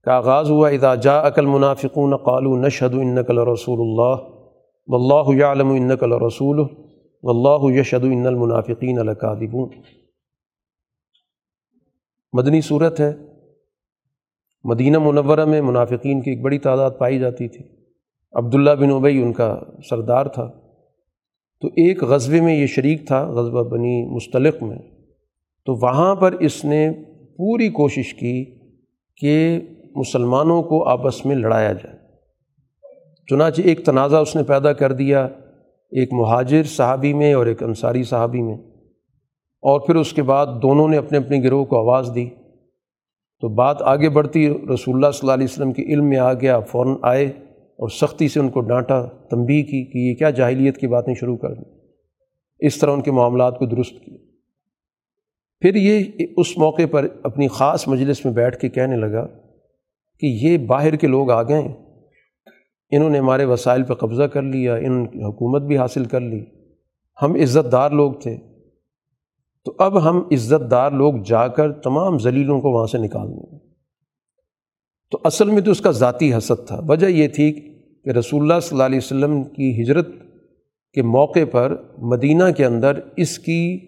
[0.04, 4.40] کا آغاز ہوا، اذا جا عقل منافقون قالو نشد انقل رسول اللہ
[4.86, 6.60] و اللہ عالم انقل رسول
[7.22, 9.68] و اللہ یشد ان المنافقین القادبون
[12.32, 13.12] مدنی صورت ہے۔
[14.64, 17.64] مدینہ منورہ میں منافقین کی ایک بڑی تعداد پائی جاتی تھی۔
[18.32, 20.50] عبداللہ بن ابئی ان کا سردار تھا۔
[21.60, 24.78] تو ایک غزبے میں یہ شریک تھا غزبہ بنی مستلق میں۔
[25.66, 26.90] تو وہاں پر اس نے
[27.36, 28.44] پوری کوشش کی
[29.16, 29.60] کہ
[29.96, 31.96] مسلمانوں کو آپس میں لڑایا جائے۔
[33.30, 35.24] چنانچہ ایک تنازع اس نے پیدا کر دیا،
[35.90, 38.69] ایک مہاجر صحابی میں اور ایک انصاری صحابی میں۔
[39.60, 42.28] اور پھر اس کے بعد دونوں نے اپنے اپنے گروہ کو آواز دی۔
[43.40, 46.60] تو بات آگے بڑھتی، رسول اللہ صلی اللہ علیہ وسلم کے علم میں آ گیا،
[46.60, 47.26] فوراً آئے
[47.56, 51.36] اور سختی سے ان کو ڈانٹا، تنبیہ کی کہ یہ کیا جاہلیت کی باتیں شروع
[51.36, 51.78] کر دیں۔
[52.58, 54.16] اس طرح ان کے معاملات کو درست کیا۔
[55.60, 56.04] پھر یہ
[56.36, 59.26] اس موقع پر اپنی خاص مجلس میں بیٹھ کے کہنے لگا
[60.20, 61.62] کہ یہ باہر کے لوگ آ گئے
[62.90, 66.44] انہوں نے ہمارے وسائل پہ قبضہ کر لیا، ان کی حکومت بھی حاصل کر لی۔
[67.22, 68.36] ہم عزت دار لوگ تھے۔
[69.64, 73.52] تو اب ہم عزت دار لوگ جا کر تمام ذلیلوں کو وہاں سے نکال دیں
[73.52, 73.58] گے۔
[75.10, 77.52] تو اصل میں تو اس کا ذاتی حسد تھا۔ وجہ یہ تھی
[78.04, 80.08] کہ رسول اللہ صلی اللہ علیہ وسلم کی ہجرت
[80.92, 83.78] کے موقع پر مدینہ کے اندر اس کی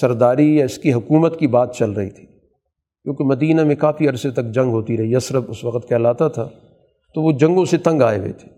[0.00, 2.26] سرداری یا اس کی حکومت کی بات چل رہی تھی۔
[3.02, 6.48] کیونکہ مدینہ میں کافی عرصے تک جنگ ہوتی رہی یسرف اس وقت کہلاتا تھا۔
[7.14, 8.48] تو وہ جنگوں سے تنگ آئے ہوئے تھے۔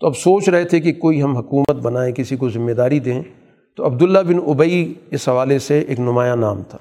[0.00, 3.22] تو اب سوچ رہے تھے کہ کوئی ہم حکومت بنائیں، کسی کو ذمہ داری دیں۔
[3.78, 6.78] تو عبداللہ بن ابئی اس حوالے سے ایک نمایاں نام تھا۔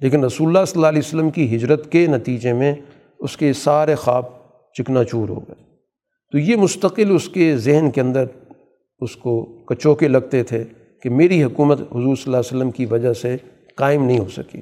[0.00, 2.74] لیکن رسول اللہ صلی اللہ علیہ وسلم کی ہجرت کے نتیجے میں
[3.18, 4.24] اس کے سارے خواب
[4.74, 5.64] چکنا چور ہو گئے۔
[6.32, 8.24] تو یہ مستقل اس کے ذہن کے اندر
[9.00, 10.64] اس کو کچوکے لگتے تھے
[11.02, 13.36] کہ میری حکومت حضور صلی اللہ علیہ وسلم کی وجہ سے
[13.76, 14.60] قائم نہیں ہو سکی۔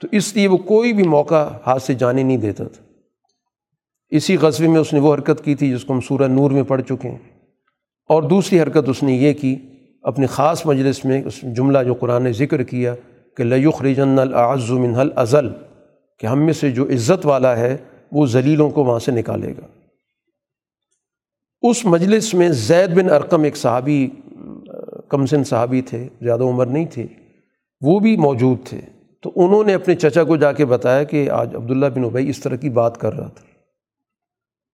[0.00, 2.82] تو اس لیے وہ کوئی بھی موقع ہاتھ سے جانے نہیں دیتا تھا۔
[4.10, 6.62] اسی غزبے میں اس نے وہ حرکت کی تھی جس کو ہم سورہ نور میں
[6.62, 7.18] پڑھ چکے ہیں۔
[8.08, 9.56] اور دوسری حرکت اس نے یہ کی
[10.04, 12.94] اپنے خاص مجلس میں اس جملہ جو قرآن نے ذکر کیا
[13.36, 15.48] کہ لیخ رجن العز من الازل
[16.18, 17.76] کہ ہم میں سے جو عزت والا ہے
[18.12, 19.66] وہ ذلیلوں کو وہاں سے نکالے گا۔
[21.62, 24.08] اس مجلس میں زید بن ارقم ایک صحابی
[25.08, 27.06] کمسن صحابی تھے، زیادہ عمر نہیں تھے،
[27.80, 28.80] وہ بھی موجود تھے۔
[29.22, 32.40] تو انہوں نے اپنے چچا کو جا کے بتایا کہ آج عبداللہ بن ابئی اس
[32.40, 33.46] طرح کی بات کر رہا تھا۔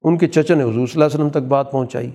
[0.03, 2.11] ان کے چچا نے حضور صلی اللہ علیہ وسلم تک بات پہنچائی۔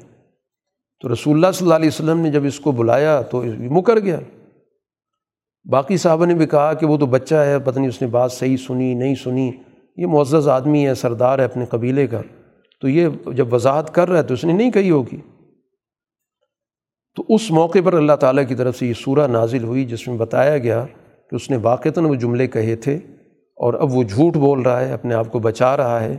[1.00, 4.20] تو رسول اللہ صلی اللہ علیہ وسلم نے جب اس کو بلایا تو مکر گیا۔
[5.70, 8.32] باقی صاحبہ نے بھی کہا کہ وہ تو بچہ ہے، پتہ نہیں اس نے بات
[8.32, 9.52] صحیح سنی، نہیں سنی۔
[9.98, 12.22] یہ معزز آدمی ہے، سردار ہے اپنے قبیلے کا۔
[12.82, 15.18] تو یہ جب وضاحت کر رہا ہے تو اس نے نہیں کہی ہوگی۔
[17.16, 20.18] تو اس موقع پر اللہ تعالیٰ کی طرف سے یہ سورہ نازل ہوئی، جس میں
[20.18, 20.86] بتایا گیا
[21.30, 23.00] کہ اس نے واقعتاً وہ جملے کہے تھے
[23.56, 26.18] اور اب وہ جھوٹ بول رہا ہے، اپنے آپ کو بچا رہا ہے۔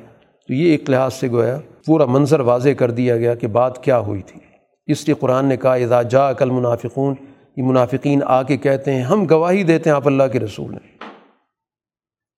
[0.48, 3.98] تو یہ ایک لحاظ سے گویا پورا منظر واضح کر دیا گیا کہ بات کیا
[3.98, 4.45] ہوئی تھی۔
[4.86, 7.14] اس لیے قرآن نے کہا، اذا جا عقل منافقون
[7.56, 10.98] یہ منافقین آ کے کہتے ہیں، ہم گواہی دیتے ہیں آپ اللہ کے رسول ہیں۔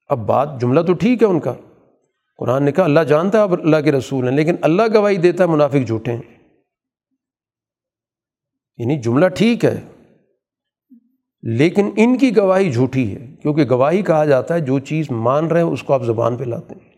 [0.09, 1.55] اب بات جملہ تو ٹھیک ہے ان کا۔
[2.39, 5.45] قرآن نے کہا، اللہ جانتا ہے آپ اللہ کے رسول ہیں، لیکن اللہ گواہی دیتا
[5.45, 6.23] ہے منافق جھوٹے ہیں۔
[8.77, 9.81] یعنی جملہ ٹھیک ہے،
[11.43, 15.63] لیکن ان کی گواہی جھوٹی ہے، کیونکہ گواہی کہا جاتا ہے، جو چیز مان رہے
[15.63, 16.91] ہیں، اس کو آپ زبان پہ لاتے ہیں۔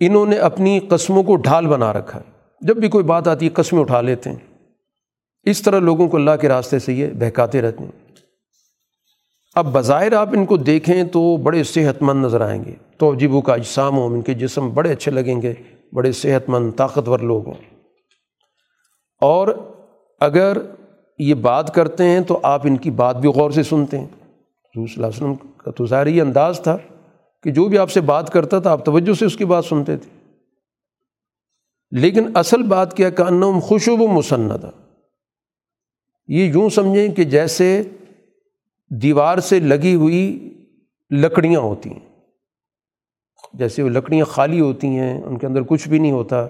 [0.00, 2.24] انہوں نے اپنی قسموں کو ڈھال بنا رکھا ہے۔
[2.60, 4.51] جب بھی کوئی بات آتی ہے، قسمیں اٹھا لیتے ہیں۔
[5.42, 7.90] اس طرح لوگوں کو اللہ کے راستے سے یہ بہکاتے رہتے ہیں۔
[9.54, 13.54] اب بظاہر آپ ان کو دیکھیں تو بڑے صحت مند نظر آئیں گے۔ توجیبوں کا
[13.54, 15.54] اجسام ہو ان کے جسم بڑے اچھے لگیں گے،
[15.92, 17.54] بڑے صحت مند طاقتور لوگ ہوں۔
[19.20, 19.48] اور
[20.20, 20.56] اگر
[21.18, 24.86] یہ بات کرتے ہیں تو آپ ان کی بات بھی غور سے سنتے ہیں۔ حضور
[24.86, 26.76] صلی اللہ علیہ وسلم کا تو ظاہر یہ انداز تھا
[27.42, 29.96] کہ جو بھی آپ سے بات کرتا تھا، آپ توجہ سے اس کی بات سنتے
[29.96, 30.30] تھے۔
[31.90, 34.70] لیکن اصل بات کیا کہ انم خوشب و مسندہ۔
[36.26, 37.82] یہ یوں سمجھیں کہ جیسے
[38.90, 40.48] دیوار سے لگی ہوئی
[41.10, 42.08] لکڑیاں ہوتی ہیں۔
[43.52, 46.46] جیسے وہ لکڑیاں خالی ہوتی ہیں، ان کے اندر کچھ بھی نہیں ہوتا۔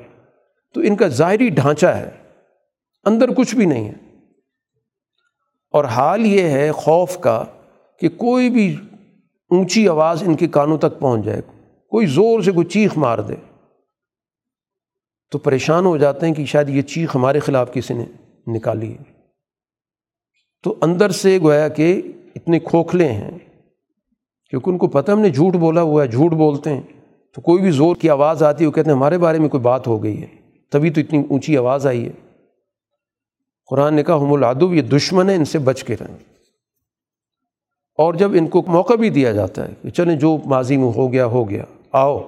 [0.74, 2.10] تو ان کا ظاہری ڈھانچہ ہے،
[3.04, 3.94] اندر کچھ بھی نہیں ہے۔
[5.70, 7.44] اور حال یہ ہے خوف کا
[8.00, 8.76] کہ کوئی بھی
[9.50, 11.42] اونچی آواز ان کے کانوں تک پہنچ جائے،
[11.88, 13.34] کوئی زور سے کوئی چیخ مار دے۔
[15.30, 18.04] تو پریشان ہو جاتے ہیں کہ شاید یہ چیخ ہمارے خلاف کسی نے
[18.46, 19.11] نکالی ہے۔
[20.62, 22.02] تو اندر سے گویا کہ
[22.34, 23.30] اتنے کھوکھلے ہیں،
[24.51, 26.82] کیونکہ ان کو پتہ ہم نے جھوٹ بولا ہوا ہے جھوٹ بولتے ہیں۔
[27.34, 29.60] تو کوئی بھی زور کی آواز آتی ہے، وہ کہتے ہیں ہمارے بارے میں کوئی
[29.60, 30.26] بات ہو گئی ہے،
[30.72, 32.12] تبھی تو اتنی اونچی آواز آئی ہے۔
[33.66, 36.16] قرآن نے کہا، ہم العدو، یہ دشمن ہے ان سے بچ کے رہیں۔
[37.98, 41.12] اور جب ان کو موقع بھی دیا جاتا ہے کہ چلیں جو ماضی میں ہو
[41.12, 42.20] گیا ہو گیا، آؤ۔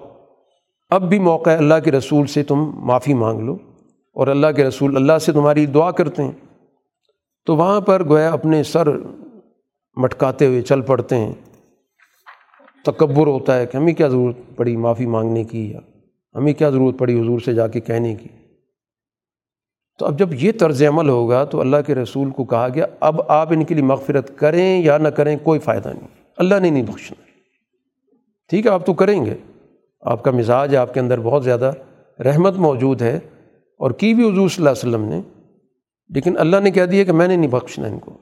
[0.91, 3.57] اب بھی موقع ہے اللہ کے رسول سے تم معافی مانگ لو،
[4.15, 6.33] اور اللہ کے رسول اللہ سے تمہاری دعا کرتے ہیں۔
[7.47, 8.89] تو وہاں پر گویا اپنے سر
[9.97, 11.33] مٹکاتے ہوئے چل پڑتے ہیں۔
[12.85, 15.81] تکبر ہوتا ہے کہ ہمیں کیا ضرورت پڑی معافی مانگنے کی یا
[16.35, 18.29] ہمیں کیا ضرورت پڑی حضور سے جا کے کہنے کی۔
[19.99, 23.21] تو اب جب یہ طرز عمل ہوگا تو اللہ کے رسول کو کہا گیا، اب
[23.29, 26.83] آپ ان کے لیے مغفرت کریں یا نہ کریں کوئی فائدہ نہیں۔ اللہ نے نہیں
[26.83, 27.25] بخشنا۔
[28.49, 29.35] ٹھیک ہے، آپ تو کریں گے۔
[30.01, 31.73] آپ کا مزاج آپ کے اندر بہت زیادہ
[32.19, 33.21] رحمت موجود ہے۔
[33.79, 35.34] اور کی بھی حضور صلی اللہ علیہ وسلم نے
[36.09, 38.19] لیکن اللہ نے کہہ دیا کہ میں نے نہیں بخشنا ان کو۔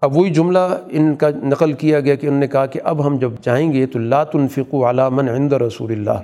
[0.00, 0.58] اب وہی جملہ
[0.90, 3.86] ان کا نقل کیا گیا کہ انہوں نے کہا کہ اب ہم جب جائیں گے
[3.86, 6.20] تو لا تنفقوا علی من عند رسول اللہ۔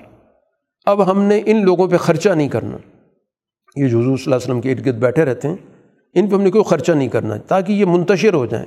[0.86, 2.76] اب ہم نے ان لوگوں پہ خرچہ نہیں کرنا۔
[3.76, 5.56] یہ جو حضور صلی اللہ علیہ وسلم کے ارد گرد بیٹھے رہتے ہیں۔
[6.14, 8.66] ان پہ ہم نے کوئی خرچہ نہیں کرنا، تاکہ یہ منتشر ہو جائیں۔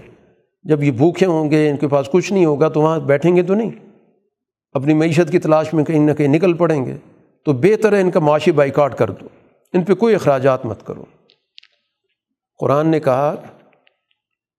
[0.63, 3.43] جب یہ بھوکے ہوں گے، ان کے پاس کچھ نہیں ہوگا، تو وہاں بیٹھیں گے
[3.43, 3.71] تو نہیں۔
[4.71, 6.97] اپنی معیشت کی تلاش میں کہیں نہ کہیں نکل پڑیں گے۔
[7.45, 9.46] تو بہتر ہے ان کا معاشی بائیکاٹ کر دو۔
[9.77, 11.03] ان پہ کوئی اخراجات مت کرو۔
[12.59, 13.35] قرآن نے کہا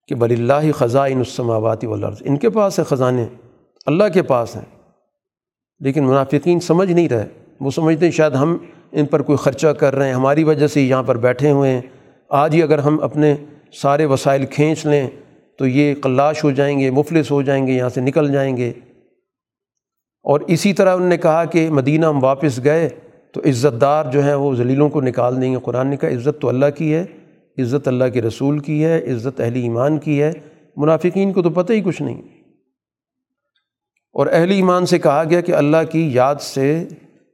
[0.08, 3.26] کہ بل اللہ خزائن السماواتی والارض ان کے پاس ہے خزانے
[3.86, 4.64] اللہ کے پاس ہیں،
[5.80, 7.26] لیکن منافقین سمجھ نہیں رہے۔
[7.60, 8.56] وہ سمجھتے ہیں شاید ہم
[8.92, 11.80] ان پر کوئی خرچہ کر رہے ہیں، ہماری وجہ سے یہاں پر بیٹھے ہوئے ہیں۔
[12.28, 13.34] آج ہی اگر ہم اپنے
[13.72, 15.08] سارے وسائل کھینچ لیں
[15.58, 18.72] تو یہ قلاش ہو جائیں گے، مفلس ہو جائیں گے، یہاں سے نکل جائیں گے۔
[20.24, 22.88] اور اسی طرح انہوں نے کہا کہ مدینہ ہم واپس گئے
[23.32, 26.40] تو عزت دار جو ہیں وہ ذلیلوں کو نکال دیں گے قرآن نے کہا عزت
[26.40, 27.04] تو اللہ کی ہے،
[27.58, 30.32] عزت اللہ کے رسول کی ہے، عزت اہل ایمان کی ہے۔
[30.76, 32.22] منافقین کو تو پتہ ہی کچھ نہیں۔
[34.12, 36.88] اور اہل ایمان سے کہا گیا کہ اللہ کی یاد سے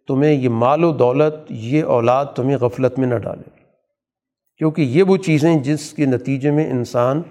[0.09, 3.51] تمہیں یہ مال و دولت، یہ اولاد تمہیں غفلت میں نہ ڈالے۔
[4.59, 7.23] کیونکہ یہ وہ چیزیں جس کے نتیجے میں انسان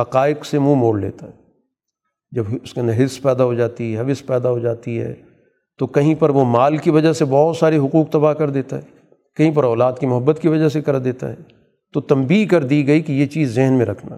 [0.00, 1.32] حقائق سے منہ موڑ لیتا ہے۔
[2.30, 5.14] جب اس کے اندر حص پیدا ہو جاتی ہے، حوث پیدا ہو جاتی ہے
[5.78, 8.82] تو کہیں پر وہ مال کی وجہ سے بہت سارے حقوق تباہ کر دیتا ہے،
[9.36, 11.36] کہیں پر اولاد کی محبت کی وجہ سے کر دیتا ہے۔
[11.92, 14.16] تو تنبیہ کر دی گئی کہ یہ چیز ذہن میں رکھنا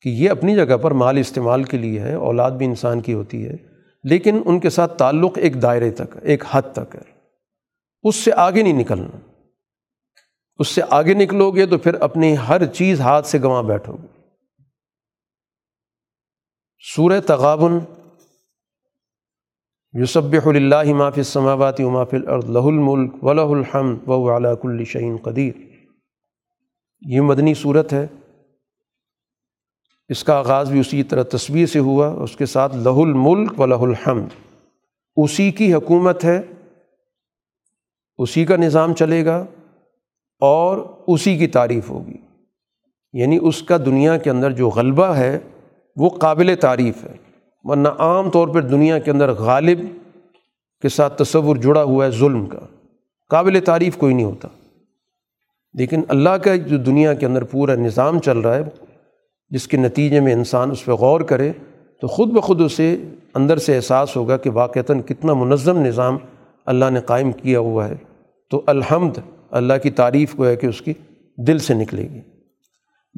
[0.00, 3.46] کہ یہ اپنی جگہ پر مال استعمال کے لیے ہے، اولاد بھی انسان کی ہوتی
[3.46, 3.56] ہے،
[4.04, 7.16] لیکن ان کے ساتھ تعلق ایک دائرے تک، ایک حد تک ہے۔
[8.02, 9.32] اس سے آگے نہیں نکلنا۔
[10.58, 14.06] اس سے آگے نکلو گے تو پھر اپنی ہر چیز ہاتھ سے گنوا بیٹھو گے۔
[16.94, 17.78] سورہ تغابن
[19.98, 24.84] یوسب اللہ مافِ السماوات و مافِ الارض لہ الملک و لہ الحمد و علا کل
[24.84, 25.52] شعین قدیر۔
[27.00, 28.06] یہ مدنی صورت ہے۔
[30.08, 33.66] اس کا آغاز بھی اسی طرح تصویر سے ہوا، اس کے ساتھ لہ الملک و
[33.66, 34.28] لہ الحمد۔
[35.16, 36.42] اسی کی حکومت ہے،
[38.18, 39.44] اسی کا نظام چلے گا
[40.40, 42.16] اور اسی کی تعریف ہوگی۔
[43.12, 45.38] یعنی اس کا دنیا کے اندر جو غلبہ ہے،
[45.96, 47.25] وہ قابل تعریف ہے۔
[47.68, 49.80] ورنہ عام طور پر دنیا کے اندر غالب
[50.82, 52.58] کے ساتھ تصور جڑا ہوا ہے ظلم کا،
[53.28, 54.48] قابل تعریف کوئی نہیں ہوتا۔
[55.74, 58.62] لیکن اللہ کا جو دنیا کے اندر پورا نظام چل رہا ہے،
[59.50, 61.52] جس کے نتیجے میں انسان اس پہ غور کرے،
[62.00, 62.96] تو خود بخود اسے
[63.34, 66.18] اندر سے احساس ہوگا کہ واقعتاً کتنا منظم نظام
[66.66, 67.94] اللہ نے قائم کیا ہوا ہے۔
[68.50, 69.18] تو الحمد،
[69.50, 70.92] اللہ کی تعریف کو ہے کہ اس کی
[71.36, 72.20] دل سے نکلے گی۔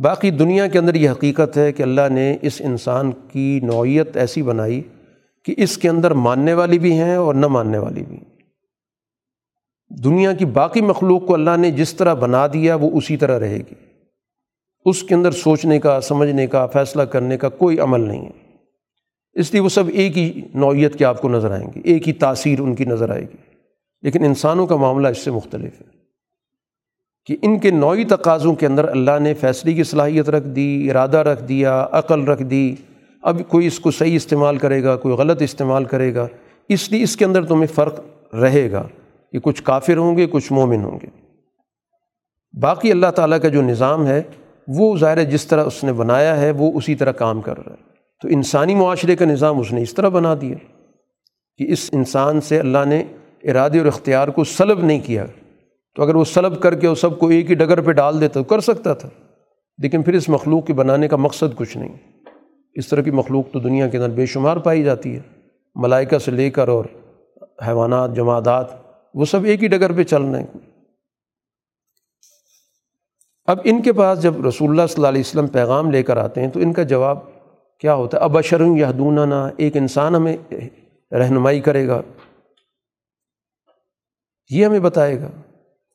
[0.02, 4.42] باقی دنیا کے اندر یہ حقیقت ہے کہ اللہ نے اس انسان کی نوعیت ایسی
[4.42, 4.82] بنائی
[5.44, 8.16] کہ اس کے اندر ماننے والی بھی ہیں اور نہ ماننے والی بھی
[10.04, 13.56] دنیا کی باقی مخلوق کو اللہ نے جس طرح بنا دیا وہ اسی طرح رہے
[13.56, 13.74] گی۔
[14.84, 18.56] اس کے اندر سوچنے کا، سمجھنے کا، فیصلہ کرنے کا کوئی عمل نہیں ہے۔
[19.32, 22.12] اس لیے وہ سب ایک ہی نوعیت کے آپ کو نظر آئیں گے، ایک ہی
[22.12, 23.36] تاثیر ان کی نظر آئے گی۔
[24.02, 25.97] لیکن انسانوں کا معاملہ اس سے مختلف ہے۔
[27.28, 31.16] کہ ان کے نوعی تقاضوں کے اندر اللہ نے فیصلے کی صلاحیت رکھ دی، ارادہ
[31.16, 32.74] رکھ دیا، عقل رکھ دی۔
[33.22, 36.26] اب کوئی اس کو صحیح استعمال کرے گا، کوئی غلط استعمال کرے گا۔
[36.68, 38.00] اس لیے اس کے اندر تمہیں فرق
[38.34, 38.86] رہے گا
[39.32, 41.06] کہ کچھ کافر ہوں گے، کچھ مومن ہوں گے۔
[42.60, 44.22] باقی اللہ تعالیٰ کا جو نظام ہے،
[44.68, 47.82] وہ ظاہر جس طرح اس نے بنایا ہے، وہ اسی طرح کام کر رہا ہے۔
[48.22, 50.54] تو انسانی معاشرے کا نظام اس نے اس طرح بنا دیا
[51.58, 53.04] کہ اس انسان سے اللہ نے
[53.44, 55.26] ارادے اور اختیار کو سلب نہیں کیا۔
[55.94, 58.34] تو اگر وہ سلب کر کے وہ سب کو ایک ہی ڈگر پہ ڈال دیتا
[58.34, 59.08] تو کر سکتا تھا۔
[59.78, 61.96] لیکن پھر اس مخلوق کے بنانے کا مقصد کچھ نہیں۔
[62.74, 65.20] اس طرح کی مخلوق تو دنیا کے اندر بے شمار پائی جاتی ہے۔
[65.74, 66.84] ملائکہ سے لے کر اور
[67.66, 68.66] حیوانات جماعتات
[69.14, 70.46] وہ سب ایک ہی ڈگر پہ چل رہے ہیں۔
[73.46, 76.40] اب ان کے پاس جب رسول اللہ صلی اللہ علیہ وسلم پیغام لے کر آتے
[76.40, 77.18] ہیں تو ان کا جواب
[77.80, 78.92] کیا ہوتا ہے؟ اب اشرم یا
[79.56, 80.36] ایک انسان ہمیں
[81.12, 82.02] رہنمائی کرے گا۔
[84.50, 85.30] یہ ہمیں بتائے گا۔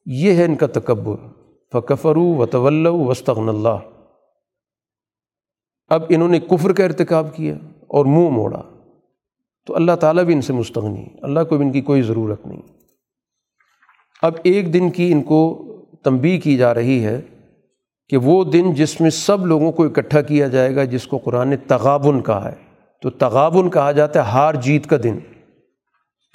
[0.06, 1.16] یہ ہے ان کا تکبر۔
[1.72, 3.80] فکفرو و طول وسطن اللہ
[5.88, 7.56] اب انہوں نے کفر کا ارتکاب کیا
[7.88, 8.62] اور منہ موڑا۔
[9.66, 12.62] تو اللہ تعالیٰ بھی ان سے مستغنی اللہ کو بھی ان کی کوئی ضرورت نہیں۔
[14.22, 15.68] اب ایک دن کی ان کو
[16.04, 17.22] تنبی کی جا رہی ہے
[18.10, 21.48] کہ وہ دن جس میں سب لوگوں کو اکٹھا کیا جائے گا، جس کو قرآن
[21.48, 22.56] نے تغابن کہا ہے۔
[23.02, 25.20] تو تغابن کہا جاتا ہے ہار جیت کا دن۔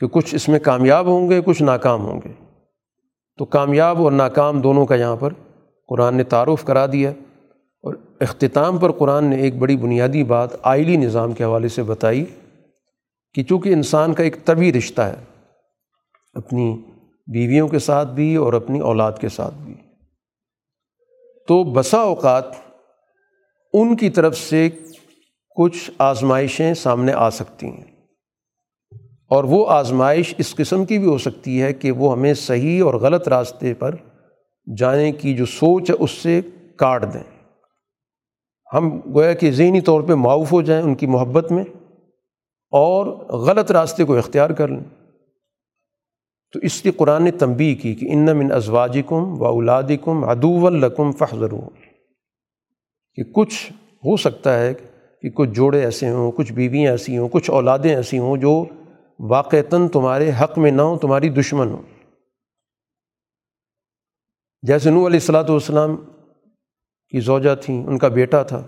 [0.01, 2.48] کہ کچھ اس میں کامیاب ہوں گے، کچھ ناکام ہوں گے۔
[3.39, 5.33] تو کامیاب اور ناکام دونوں کا یہاں پر
[5.89, 7.11] قرآن نے تعارف کرا دیا
[7.83, 12.25] اور اختتام پر قرآن نے ایک بڑی بنیادی بات آئلی نظام کے حوالے سے بتائی
[13.35, 15.15] کہ چونکہ انسان کا ایک طبی رشتہ ہے،
[16.35, 16.83] اپنی
[17.27, 19.75] بیویوں کے ساتھ بھی اور اپنی اولاد کے ساتھ بھی۔
[21.49, 22.45] تو بسا اوقات
[23.73, 24.69] ان کی طرف سے
[25.57, 27.98] کچھ آزمائشیں سامنے آ سکتی ہیں۔
[29.31, 32.95] اور وہ آزمائش اس قسم کی بھی ہو سکتی ہے کہ وہ ہمیں صحیح اور
[32.95, 33.95] غلط راستے پر
[34.77, 36.41] جانے کی جو سوچ ہے اس سے
[36.77, 37.47] کاٹ دیں۔
[38.75, 41.65] ہم گویا کہ ذہنی طور پہ معاف ہو جائیں ان کی محبت میں
[42.71, 45.07] اور غلط راستے کو اختیار کر لیں۔
[46.53, 51.13] تو اس لیے قرآن نے تنبی کی کہ ان من ازواجکم و اولادکم ادو القم
[51.13, 51.49] فخر
[53.15, 53.73] کہ کچھ
[54.05, 54.75] ہو سکتا ہے
[55.23, 58.65] کہ کچھ جوڑے ایسے ہوں، کچھ بیویاں ایسی ہوں، کچھ اولادیں ایسی ہوں جو
[59.19, 61.83] واقعتاً تمہارے حق میں نہ ہوں تمہاری دشمن ہوں
[64.63, 65.97] جیسے نو علیہ السلاۃ والسلام
[67.09, 68.67] کی زوجہ تھیں، ان کا بیٹا تھا،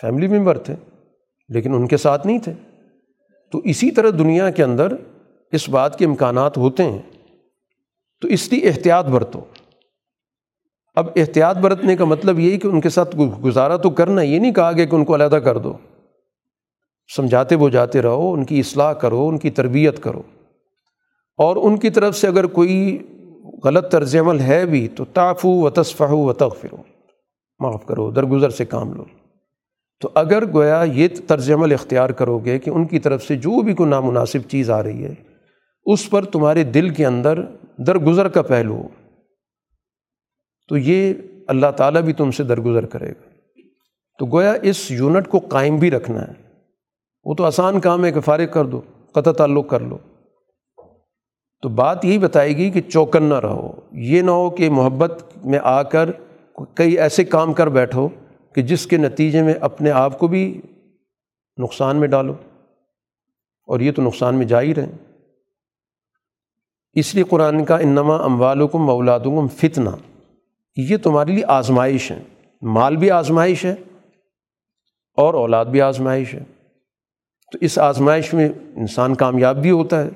[0.00, 0.74] فیملی ممبر تھے،
[1.48, 2.52] لیکن ان کے ساتھ نہیں تھے۔
[3.52, 4.96] تو اسی طرح دنیا کے اندر
[5.52, 7.02] اس بات کے امکانات ہوتے ہیں۔
[8.20, 9.44] تو اس لیے احتیاط برتو۔
[10.94, 14.52] اب احتیاط برتنے کا مطلب یہی کہ ان کے ساتھ گزارا تو کرنا یہ نہیں
[14.52, 15.72] کہا گیا کہ ان کو علیحدہ کر دو۔
[17.14, 20.22] سمجھاتے بجھاتے رہو، ان کی اصلاح کرو، ان کی تربیت کرو۔
[21.36, 22.98] اور ان کی طرف سے اگر کوئی
[23.64, 26.76] غلط طرز عمل ہے بھی تو تعفو و تصفہ و تغفرو
[27.58, 29.04] معاف کرو، درگزر سے کام لو۔
[30.00, 33.62] تو اگر گویا یہ طرز عمل اختیار کرو گے کہ ان کی طرف سے جو
[33.62, 35.14] بھی کوئی نامناسب چیز آ رہی ہے،
[35.84, 37.40] اس پر تمہارے دل کے اندر
[37.78, 38.88] درگزر کا پہلو ہو،
[40.68, 41.14] تو یہ
[41.46, 43.28] اللہ تعالیٰ بھی تم سے درگزر کرے گا۔
[44.18, 46.45] تو گویا اس یونٹ کو قائم بھی رکھنا ہے۔
[47.26, 48.80] وہ تو آسان کام ہے کہ فارغ کر دو،
[49.12, 49.98] قطع تعلق کر لو۔
[51.62, 55.58] تو بات یہی بتائے گی کہ چوکن نہ رہو۔ یہ نہ ہو کہ محبت میں
[55.62, 56.10] آ کر
[56.74, 58.08] کئی ایسے کام کر بیٹھو
[58.54, 60.60] کہ جس کے نتیجے میں اپنے آپ کو بھی
[61.62, 62.32] نقصان میں ڈالو۔
[63.66, 64.92] اور یہ تو نقصان میں جا ہی رہیں
[66.92, 69.90] اس لیے قرآن کا انما اموالکم مولادکم فتنہ۔
[70.76, 72.22] یہ تمہارے لیے آزمائش ہے۔
[72.62, 73.74] مال بھی آزمائش ہے
[75.16, 76.55] اور اولاد بھی آزمائش ہے۔
[77.52, 80.08] تو اس آزمائش میں انسان کامیاب بھی ہوتا ہے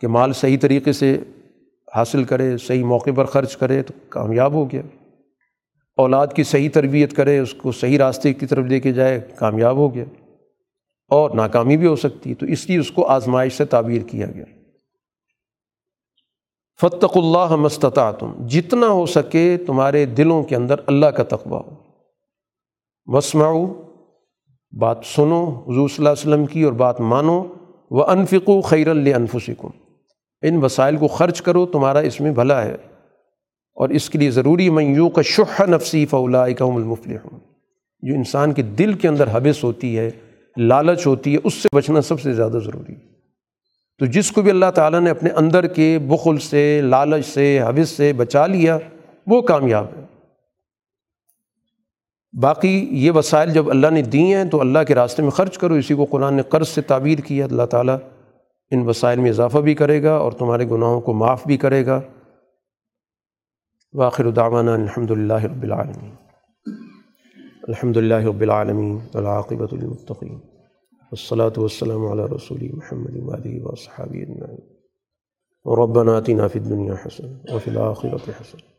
[0.00, 1.18] کہ مال صحیح طریقے سے
[1.94, 4.82] حاصل کرے، صحیح موقع پر خرچ کرے تو کامیاب ہو گیا۔
[5.96, 9.76] اولاد کی صحیح تربیت کرے، اس کو صحیح راستے کی طرف لے کے جائے، کامیاب
[9.76, 10.04] ہو گیا
[11.08, 14.26] اور ناکامی بھی ہو سکتی ہے۔ تو اس لیے اس کو آزمائش سے تعبیر کیا
[14.26, 14.44] گیا۔
[16.80, 21.76] فتق اللہ مستطا تم جتنا ہو سکے تمہارے دلوں کے اندر اللہ کا تقبہ ہو۔
[23.06, 23.83] وسماؤ
[24.78, 27.44] بات سنو، حضور صلی اللہ علیہ وسلم کی اور بات مانو
[27.90, 29.68] وہ انفقو خیر الفسکم
[30.42, 32.74] ان وسائل کو خرچ کرو، تمہارا اس میں بھلا ہے۔
[33.74, 37.38] اور اس کے لیے ضروری میوں کا شح نفسی فولا اکم المفل ہوں
[38.02, 40.10] جو انسان کے دل کے اندر حبث ہوتی ہے،
[40.56, 43.00] لالچ ہوتی ہے، اس سے بچنا سب سے زیادہ ضروری ہے۔
[43.98, 47.88] تو جس کو بھی اللہ تعالیٰ نے اپنے اندر کے بخل سے، لالچ سے حبث
[47.88, 48.78] سے بچا لیا،
[49.26, 50.13] وہ کامیاب ہے۔
[52.40, 55.74] باقی یہ وسائل جب اللہ نے دی ہیں تو اللہ کے راستے میں خرچ کرو،
[55.74, 57.96] اسی کو قرآن نے قرض سے تعبیر کیا اللہ تعالیٰ
[58.70, 62.00] ان وسائل میں اضافہ بھی کرے گا اور تمہارے گناہوں کو معاف بھی کرے گا۔
[63.92, 66.10] واخر دعوانا الحمد للہ رب العالمین۔
[67.68, 74.60] الحمد للہ رب العالمین العاقبۃ المطقین والصلاة والسلام علی رسول محمد وعلیہ وصحابہ اجمعین۔
[75.66, 78.73] ربنا آتنا فی الدنیا حسن وفی الآخرۃ حسن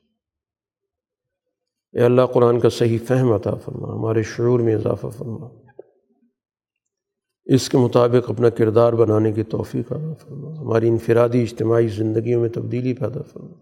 [1.96, 5.48] اے اللہ قرآن کا صحیح فہم عطا فرما، ہمارے شعور میں اضافہ فرما۔
[7.46, 12.50] اس کے مطابق اپنا کردار بنانے کی توفیق عطا فرما۔ ہماری انفرادی اجتماعی زندگیوں میں
[12.50, 13.54] تبدیلی پیدا فرما۔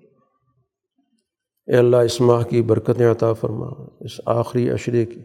[1.67, 3.67] اے اللہ، اس ماہ کی برکتیں عطا فرما۔
[3.99, 5.21] اس آخری عشرے کی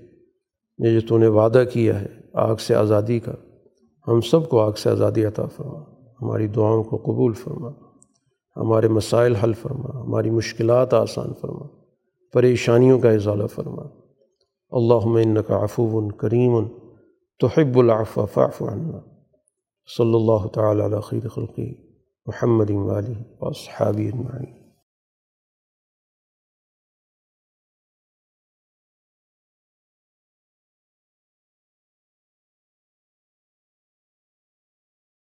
[0.79, 3.33] یہ جو تو نے وعدہ کیا ہے، آگ سے آزادی کا،
[4.09, 5.81] ہم سب کو آگ سے آزادی عطا فرما۔
[6.23, 7.69] ہماری دعاؤں کو قبول فرما۔
[8.57, 11.78] ہمارے مسائل حل فرما۔ ہماری مشکلات آسان فرما۔
[12.33, 13.83] پریشانیوں کا اضالہ فرما۔
[14.71, 16.69] اللہ کا عفو کریم
[17.41, 18.99] تحب العفو فاعف عنا۔
[19.97, 21.75] صلی اللہ تعالیٰ خیر خلقی
[22.27, 24.58] محمد والی و صحابی اجمعین۔